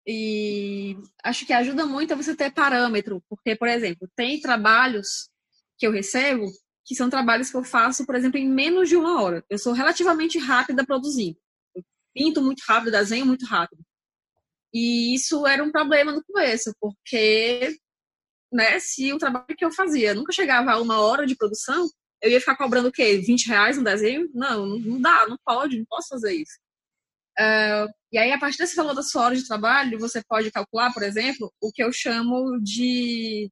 E 0.06 0.96
acho 1.22 1.46
que 1.46 1.52
ajuda 1.52 1.86
muito 1.86 2.12
a 2.12 2.16
você 2.16 2.36
ter 2.36 2.52
parâmetro, 2.52 3.22
porque, 3.28 3.56
por 3.56 3.68
exemplo, 3.68 4.08
tem 4.14 4.40
trabalhos 4.40 5.28
que 5.78 5.86
eu 5.86 5.92
recebo 5.92 6.46
que 6.84 6.94
são 6.94 7.08
trabalhos 7.08 7.50
que 7.50 7.56
eu 7.56 7.64
faço, 7.64 8.04
por 8.04 8.14
exemplo, 8.14 8.38
em 8.38 8.48
menos 8.48 8.88
de 8.88 8.96
uma 8.96 9.22
hora. 9.22 9.42
Eu 9.48 9.58
sou 9.58 9.72
relativamente 9.72 10.38
rápida 10.38 10.84
produzindo. 10.84 11.38
Eu 11.74 11.82
pinto 12.14 12.42
muito 12.42 12.62
rápido, 12.68 12.92
desenho 12.92 13.24
muito 13.24 13.46
rápido. 13.46 13.82
E 14.72 15.14
isso 15.14 15.46
era 15.46 15.64
um 15.64 15.72
problema 15.72 16.12
no 16.12 16.22
começo, 16.22 16.74
porque 16.78 17.78
né, 18.52 18.78
se 18.80 19.12
o 19.12 19.18
trabalho 19.18 19.46
que 19.56 19.64
eu 19.64 19.72
fazia 19.72 20.14
nunca 20.14 20.32
chegava 20.32 20.72
a 20.72 20.80
uma 20.80 21.00
hora 21.00 21.26
de 21.26 21.36
produção, 21.36 21.88
eu 22.20 22.30
ia 22.30 22.40
ficar 22.40 22.56
cobrando 22.56 22.88
o 22.88 22.92
quê? 22.92 23.18
20 23.18 23.46
reais 23.46 23.76
no 23.76 23.84
desenho? 23.84 24.28
Não, 24.34 24.66
não 24.66 25.00
dá, 25.00 25.26
não 25.26 25.38
pode, 25.44 25.78
não 25.78 25.86
posso 25.86 26.08
fazer 26.08 26.34
isso. 26.34 26.58
Uh, 27.38 27.90
e 28.12 28.18
aí, 28.18 28.32
a 28.32 28.38
partir 28.38 28.58
desse 28.58 28.76
valor 28.76 28.94
da 28.94 29.02
sua 29.02 29.22
hora 29.22 29.36
de 29.36 29.46
trabalho, 29.46 29.98
você 29.98 30.22
pode 30.22 30.50
calcular, 30.52 30.92
por 30.92 31.02
exemplo, 31.02 31.52
o 31.60 31.72
que 31.72 31.82
eu 31.82 31.92
chamo 31.92 32.60
de 32.60 33.50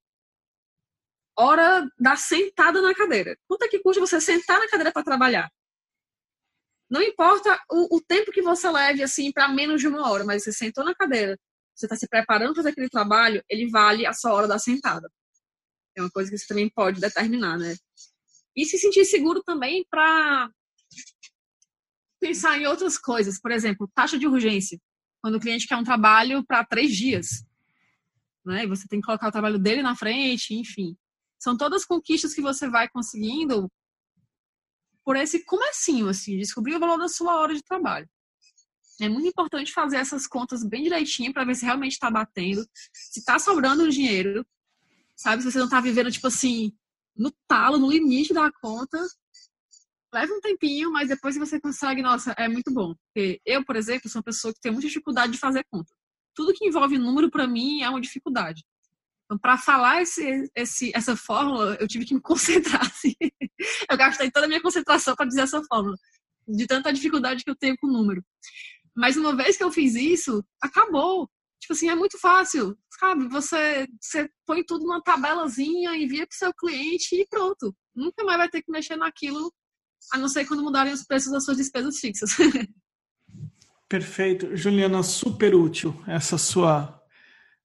hora 1.36 1.88
da 1.98 2.16
sentada 2.16 2.80
na 2.80 2.94
cadeira. 2.94 3.36
Quanto 3.48 3.64
é 3.64 3.68
que 3.68 3.80
custa 3.80 4.00
você 4.00 4.20
sentar 4.20 4.58
na 4.58 4.68
cadeira 4.68 4.92
para 4.92 5.02
trabalhar? 5.02 5.50
Não 6.88 7.02
importa 7.02 7.58
o, 7.70 7.96
o, 7.96 8.00
tempo 8.02 8.30
que 8.30 8.42
você 8.42 8.70
leve, 8.70 9.02
assim, 9.02 9.32
para 9.32 9.48
menos 9.48 9.80
de 9.80 9.88
uma 9.88 10.10
hora, 10.10 10.24
mas 10.24 10.44
você 10.44 10.52
sentou 10.52 10.84
na 10.84 10.94
cadeira, 10.94 11.38
você 11.74 11.86
está 11.86 11.96
se 11.96 12.06
preparando 12.06 12.54
para 12.54 12.68
aquele 12.68 12.88
trabalho, 12.88 13.42
ele 13.48 13.70
vale 13.70 14.06
a 14.06 14.12
sua 14.12 14.34
hora 14.34 14.46
da 14.46 14.58
sentada. 14.58 15.08
É 15.96 16.02
uma 16.02 16.10
coisa 16.10 16.30
que 16.30 16.36
você 16.36 16.46
também 16.46 16.70
pode 16.70 17.00
determinar, 17.00 17.58
né? 17.58 17.74
E 18.54 18.66
se 18.66 18.78
sentir 18.78 19.06
seguro 19.06 19.42
também 19.42 19.86
para 19.90 20.50
pensar 22.22 22.56
em 22.58 22.66
outras 22.66 22.96
coisas. 22.96 23.40
Por 23.40 23.50
exemplo, 23.50 23.90
taxa 23.92 24.16
de 24.16 24.26
urgência. 24.26 24.80
Quando 25.20 25.34
o 25.34 25.40
cliente 25.40 25.66
quer 25.66 25.76
um 25.76 25.84
trabalho 25.84 26.44
para 26.46 26.64
três 26.64 26.94
dias. 26.94 27.44
Né? 28.44 28.64
E 28.64 28.66
você 28.66 28.86
tem 28.88 29.00
que 29.00 29.06
colocar 29.06 29.28
o 29.28 29.32
trabalho 29.32 29.58
dele 29.58 29.82
na 29.82 29.96
frente, 29.96 30.54
enfim. 30.54 30.96
São 31.38 31.56
todas 31.56 31.84
conquistas 31.84 32.32
que 32.32 32.40
você 32.40 32.70
vai 32.70 32.88
conseguindo 32.88 33.68
por 35.04 35.16
esse 35.16 35.44
comecinho, 35.44 36.08
assim, 36.08 36.38
descobrir 36.38 36.76
o 36.76 36.80
valor 36.80 36.96
da 36.96 37.08
sua 37.08 37.40
hora 37.40 37.52
de 37.52 37.62
trabalho. 37.62 38.08
É 39.00 39.08
muito 39.08 39.26
importante 39.26 39.72
fazer 39.72 39.96
essas 39.96 40.28
contas 40.28 40.64
bem 40.64 40.84
direitinho 40.84 41.32
para 41.32 41.44
ver 41.44 41.56
se 41.56 41.64
realmente 41.64 41.92
está 41.92 42.08
batendo, 42.08 42.64
se 42.92 43.18
está 43.18 43.36
sobrando 43.40 43.90
dinheiro, 43.90 44.46
sabe? 45.16 45.42
Se 45.42 45.50
você 45.50 45.58
não 45.58 45.64
está 45.64 45.80
vivendo, 45.80 46.12
tipo 46.12 46.28
assim, 46.28 46.72
no 47.16 47.32
talo, 47.48 47.78
no 47.78 47.90
limite 47.90 48.32
da 48.32 48.52
conta, 48.52 49.04
leva 50.12 50.32
um 50.32 50.40
tempinho, 50.40 50.92
mas 50.92 51.08
depois 51.08 51.36
você 51.36 51.60
consegue, 51.60 52.02
nossa, 52.02 52.32
é 52.36 52.48
muito 52.48 52.72
bom. 52.72 52.94
Porque 52.94 53.40
eu, 53.46 53.64
por 53.64 53.76
exemplo, 53.76 54.08
sou 54.08 54.18
uma 54.18 54.24
pessoa 54.24 54.52
que 54.52 54.60
tem 54.60 54.70
muita 54.70 54.86
dificuldade 54.86 55.32
de 55.32 55.38
fazer 55.38 55.64
conta. 55.70 55.94
Tudo 56.34 56.52
que 56.52 56.66
envolve 56.66 56.98
número, 56.98 57.30
para 57.30 57.46
mim, 57.46 57.82
é 57.82 57.88
uma 57.88 58.00
dificuldade. 58.00 58.62
Então, 59.24 59.38
para 59.38 59.56
falar 59.56 60.02
esse, 60.02 60.50
esse, 60.54 60.92
essa 60.94 61.16
fórmula, 61.16 61.76
eu 61.80 61.88
tive 61.88 62.04
que 62.04 62.14
me 62.14 62.20
concentrar. 62.22 62.82
Assim. 62.82 63.14
Eu 63.90 63.96
gastei 63.96 64.30
toda 64.30 64.46
a 64.46 64.48
minha 64.48 64.60
concentração 64.60 65.14
para 65.14 65.26
dizer 65.26 65.42
essa 65.42 65.62
fórmula, 65.64 65.96
de 66.46 66.66
tanta 66.66 66.92
dificuldade 66.92 67.42
que 67.42 67.50
eu 67.50 67.56
tenho 67.56 67.76
com 67.78 67.86
o 67.86 67.92
número. 67.92 68.22
Mas 68.94 69.16
uma 69.16 69.34
vez 69.34 69.56
que 69.56 69.64
eu 69.64 69.72
fiz 69.72 69.94
isso, 69.94 70.44
acabou. 70.60 71.28
Tipo 71.58 71.72
assim, 71.74 71.88
é 71.88 71.94
muito 71.94 72.18
fácil, 72.18 72.76
sabe? 72.98 73.28
Você, 73.28 73.86
você 74.00 74.28
põe 74.44 74.64
tudo 74.64 74.84
numa 74.84 75.00
tabelazinha, 75.00 75.96
envia 75.96 76.26
para 76.26 76.34
o 76.34 76.36
seu 76.36 76.52
cliente 76.52 77.14
e 77.14 77.26
pronto. 77.26 77.74
Nunca 77.94 78.24
mais 78.24 78.36
vai 78.36 78.48
ter 78.48 78.62
que 78.62 78.70
mexer 78.70 78.96
naquilo 78.96 79.52
a 80.10 80.18
não 80.18 80.28
ser 80.28 80.46
quando 80.46 80.62
mudarem 80.62 80.92
os 80.92 81.04
preços 81.04 81.30
das 81.30 81.44
suas 81.44 81.56
despesas 81.56 81.98
fixas. 81.98 82.30
Perfeito. 83.88 84.56
Juliana, 84.56 85.02
super 85.02 85.54
útil 85.54 86.02
essa 86.06 86.38
sua 86.38 87.02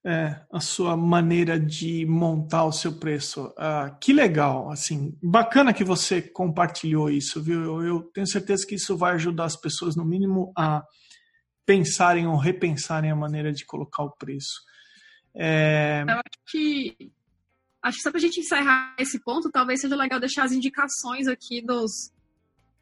é, 0.05 0.39
a 0.51 0.61
sua 0.61 0.95
maneira 0.95 1.59
de 1.59 2.05
montar 2.05 2.63
o 2.63 2.71
seu 2.71 2.93
preço. 2.93 3.53
Ah, 3.57 3.97
que 3.99 4.13
legal, 4.13 4.71
assim, 4.71 5.17
bacana 5.21 5.73
que 5.73 5.83
você 5.83 6.21
compartilhou 6.21 7.09
isso, 7.09 7.43
viu? 7.43 7.61
Eu, 7.61 7.81
eu, 7.83 8.01
tenho 8.13 8.25
certeza 8.25 8.65
que 8.65 8.75
isso 8.75 8.95
vai 8.95 9.15
ajudar 9.15 9.43
as 9.43 9.57
pessoas, 9.57 9.97
no 9.97 10.05
mínimo, 10.05 10.53
a 10.57 10.81
pensarem 11.65 12.25
ou 12.25 12.37
repensarem 12.37 13.11
a 13.11 13.15
maneira 13.15 13.51
de 13.51 13.65
colocar 13.65 14.03
o 14.03 14.11
preço. 14.11 14.61
É... 15.35 16.03
Eu 16.07 16.15
acho 16.15 16.39
que 16.49 17.11
acho 17.83 17.97
que 17.97 18.03
só 18.03 18.09
para 18.09 18.19
a 18.19 18.21
gente 18.21 18.39
encerrar 18.39 18.95
esse 18.97 19.19
ponto, 19.19 19.51
talvez 19.51 19.81
seja 19.81 19.95
legal 19.95 20.19
deixar 20.19 20.43
as 20.43 20.51
indicações 20.51 21.27
aqui 21.27 21.61
dos 21.61 22.11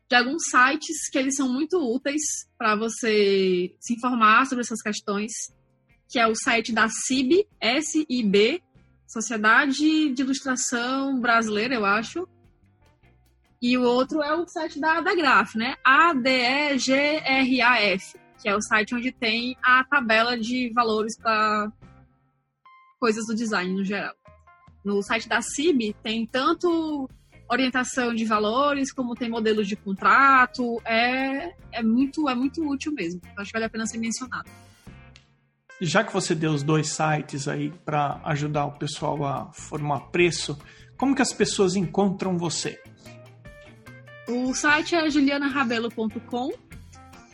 de 0.10 0.16
alguns 0.16 0.44
sites 0.50 1.10
que 1.12 1.18
eles 1.18 1.36
são 1.36 1.52
muito 1.52 1.78
úteis 1.78 2.22
para 2.58 2.76
você 2.76 3.76
se 3.80 3.94
informar 3.96 4.46
sobre 4.46 4.64
essas 4.64 4.82
questões 4.82 5.32
que 6.08 6.20
é 6.20 6.28
o 6.28 6.36
site 6.36 6.72
da 6.72 6.88
CIB, 6.88 7.48
S-I-B, 7.60 8.62
Sociedade 9.08 10.14
de 10.14 10.22
Ilustração 10.22 11.20
Brasileira, 11.20 11.74
eu 11.76 11.84
acho. 11.86 12.28
E 13.62 13.78
o 13.78 13.84
outro 13.84 14.22
é 14.22 14.34
o 14.34 14.48
site 14.48 14.80
da 14.80 14.98
Adagraf, 15.00 15.58
né? 15.58 15.76
A-D-E-G-R-A-F, 15.84 16.86
que 18.42 18.48
é 18.48 18.56
o 18.56 18.62
site 18.62 18.94
onde 18.94 19.12
tem 19.12 19.58
a 19.64 19.84
tabela 19.84 20.38
de 20.38 20.72
valores 20.74 21.18
para 21.18 21.72
coisas 23.00 23.26
do 23.26 23.36
design 23.36 23.74
no 23.74 23.84
geral. 23.84 24.16
No 24.84 25.02
site 25.02 25.28
da 25.28 25.42
CIB 25.42 25.96
tem 26.04 26.28
tanto 26.28 27.10
orientação 27.50 28.14
de 28.14 28.26
valores, 28.26 28.92
como 28.92 29.16
tem 29.16 29.30
modelos 29.30 29.68
de 29.68 29.76
contrato, 29.76 30.82
é, 30.86 31.54
é, 31.72 31.84
muito, 31.84 32.28
é 32.30 32.36
muito 32.36 32.68
útil 32.68 32.92
mesmo. 32.94 33.22
Acho 33.38 33.52
que 33.52 33.54
vale 33.54 33.66
a 33.66 33.70
pena 33.70 33.86
ser 33.86 33.98
mencionado 33.98 34.50
já 35.82 36.04
que 36.04 36.14
você 36.14 36.34
deu 36.34 36.52
os 36.52 36.64
dois 36.64 36.90
sites 36.90 37.48
aí 37.48 37.72
para 37.84 38.22
ajudar 38.26 38.66
o 38.66 38.72
pessoal 38.74 39.26
a 39.26 39.52
formar 39.52 40.12
preço, 40.12 40.58
como 40.98 41.16
que 41.16 41.22
as 41.22 41.34
pessoas 41.34 41.76
encontram 41.76 42.38
você? 42.38 42.82
O 44.28 44.54
site 44.54 44.96
é 44.96 45.10
julianarabelo.com 45.10 46.52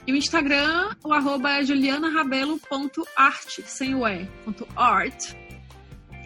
e 0.05 0.11
o 0.11 0.15
Instagram, 0.15 0.95
o 1.03 1.13
arroba 1.13 1.51
é 1.51 1.63
julianarabelo.art, 1.63 3.59
sem 3.65 3.93
o 3.95 4.07
E, 4.07 4.25
ponto 4.43 4.67
art. 4.75 5.35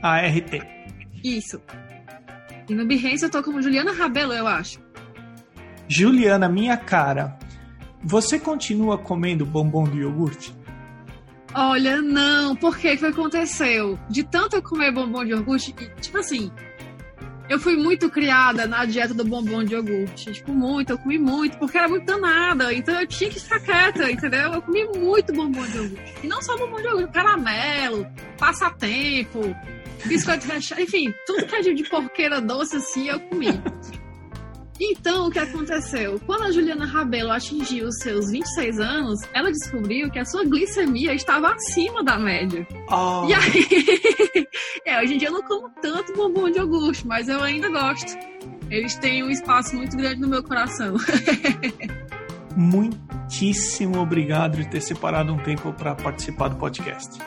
A-R-T. 0.02 0.62
Isso. 1.24 1.62
E 2.68 2.74
no 2.74 2.86
Behance 2.86 3.24
eu 3.24 3.30
tô 3.30 3.44
como 3.44 3.62
Juliana 3.62 3.92
Rabelo, 3.92 4.34
eu 4.34 4.48
acho. 4.48 4.80
Juliana, 5.88 6.50
minha 6.50 6.78
cara, 6.78 7.38
você 8.04 8.40
continua 8.40 8.98
comendo 8.98 9.46
bombom 9.46 9.84
de 9.84 10.00
iogurte? 10.00 10.56
Olha, 11.54 12.02
não, 12.02 12.56
por 12.56 12.78
que 12.78 12.98
que 12.98 13.06
aconteceu? 13.06 13.98
De 14.10 14.24
tanto 14.24 14.58
eu 14.58 14.62
comer 14.62 14.92
bombom 14.92 15.24
de 15.24 15.32
iogurte, 15.32 15.74
tipo 16.02 16.18
assim, 16.18 16.52
eu 17.48 17.60
fui 17.60 17.76
muito 17.76 18.10
criada 18.10 18.66
na 18.66 18.86
dieta 18.86 19.14
do 19.14 19.24
bombom 19.24 19.64
de 19.64 19.76
iogurte. 19.76 20.34
Tipo, 20.34 20.52
muito, 20.52 20.92
eu 20.92 20.98
comi 20.98 21.18
muito, 21.18 21.58
porque 21.58 21.78
era 21.78 21.88
muito 21.88 22.06
danada. 22.06 22.74
Então 22.74 23.00
eu 23.00 23.08
tinha 23.08 23.30
que 23.30 23.40
ficar 23.40 23.60
quieta, 23.60 24.12
entendeu? 24.12 24.54
Eu 24.54 24.62
comi 24.62 24.84
muito 24.98 25.32
bombom 25.32 25.64
de 25.66 25.78
iogurte. 25.78 26.14
E 26.24 26.28
não 26.28 26.42
só 26.42 26.58
bombom 26.58 26.78
de 26.78 26.88
iogurte, 26.88 27.14
caramelo, 27.14 28.08
passatempo, 28.38 29.56
biscoito 30.06 30.48
recheado, 30.48 30.84
enfim, 30.84 31.14
tudo 31.26 31.46
que 31.46 31.56
é 31.56 31.62
de 31.62 31.84
porqueira 31.90 32.42
doce 32.42 32.78
assim, 32.78 33.08
eu 33.08 33.20
comi. 33.22 33.62
Então, 34.80 35.28
o 35.28 35.32
que 35.32 35.40
aconteceu? 35.40 36.20
Quando 36.26 36.44
a 36.44 36.52
Juliana 36.52 36.86
Rabelo 36.86 37.32
atingiu 37.32 37.88
os 37.88 37.98
seus 38.00 38.30
26 38.30 38.80
anos, 38.80 39.20
ela 39.34 39.50
descobriu 39.50 40.12
que 40.12 40.20
a 40.20 40.26
sua 40.26 40.44
glicemia 40.44 41.14
estava 41.14 41.54
acima 41.54 42.04
da 42.04 42.20
média. 42.20 42.68
Oh. 42.90 43.26
E 43.28 43.34
aí, 43.34 44.48
é, 44.86 45.02
hoje 45.02 45.14
em 45.14 45.18
dia 45.18 45.30
eu 45.30 45.34
não 45.34 45.42
como 45.44 45.70
tanto 45.82 46.14
bombom 46.14 46.50
de 46.50 46.60
iogurte, 46.60 47.08
mas 47.08 47.30
eu 47.30 47.42
ainda 47.42 47.70
gosto. 47.70 48.18
Eles 48.70 48.96
têm 48.96 49.24
um 49.24 49.30
espaço 49.30 49.76
muito 49.76 49.96
grande 49.96 50.20
no 50.20 50.28
meu 50.28 50.44
coração. 50.44 50.96
Muitíssimo 52.56 54.00
obrigado 54.00 54.58
de 54.58 54.68
ter 54.68 54.82
separado 54.82 55.34
um 55.34 55.38
tempo 55.38 55.72
para 55.74 55.96
participar 55.96 56.50
do 56.50 56.58
podcast. 56.58 57.18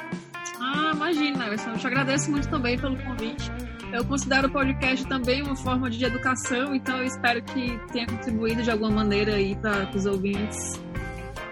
Ah, 0.74 0.92
imagina, 0.94 1.46
eu 1.46 1.78
te 1.78 1.86
agradeço 1.86 2.30
muito 2.30 2.48
também 2.48 2.78
pelo 2.78 2.96
convite. 2.98 3.50
Eu 3.90 4.04
considero 4.04 4.48
o 4.48 4.50
podcast 4.50 5.06
também 5.06 5.42
uma 5.42 5.56
forma 5.56 5.88
de 5.88 6.04
educação, 6.04 6.74
então 6.74 6.98
eu 6.98 7.04
espero 7.04 7.42
que 7.42 7.78
tenha 7.90 8.06
contribuído 8.06 8.62
de 8.62 8.70
alguma 8.70 8.90
maneira 8.90 9.36
aí 9.36 9.56
para 9.56 9.88
os 9.96 10.04
ouvintes. 10.04 10.78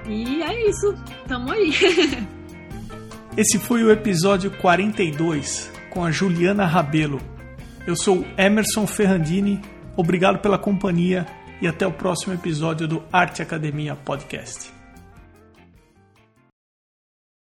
E 0.06 0.42
é 0.42 0.68
isso, 0.68 0.94
tamo 1.26 1.50
aí. 1.50 1.72
Esse 3.36 3.58
foi 3.58 3.82
o 3.82 3.90
episódio 3.90 4.50
42 4.50 5.70
com 5.90 6.04
a 6.04 6.10
Juliana 6.10 6.66
Rabelo. 6.66 7.20
Eu 7.86 7.96
sou 7.96 8.26
Emerson 8.36 8.86
Ferrandini, 8.86 9.62
obrigado 9.96 10.38
pela 10.38 10.58
companhia 10.58 11.26
e 11.60 11.66
até 11.66 11.86
o 11.86 11.92
próximo 11.92 12.34
episódio 12.34 12.86
do 12.86 13.02
Arte 13.10 13.40
Academia 13.40 13.96
Podcast. 13.96 14.76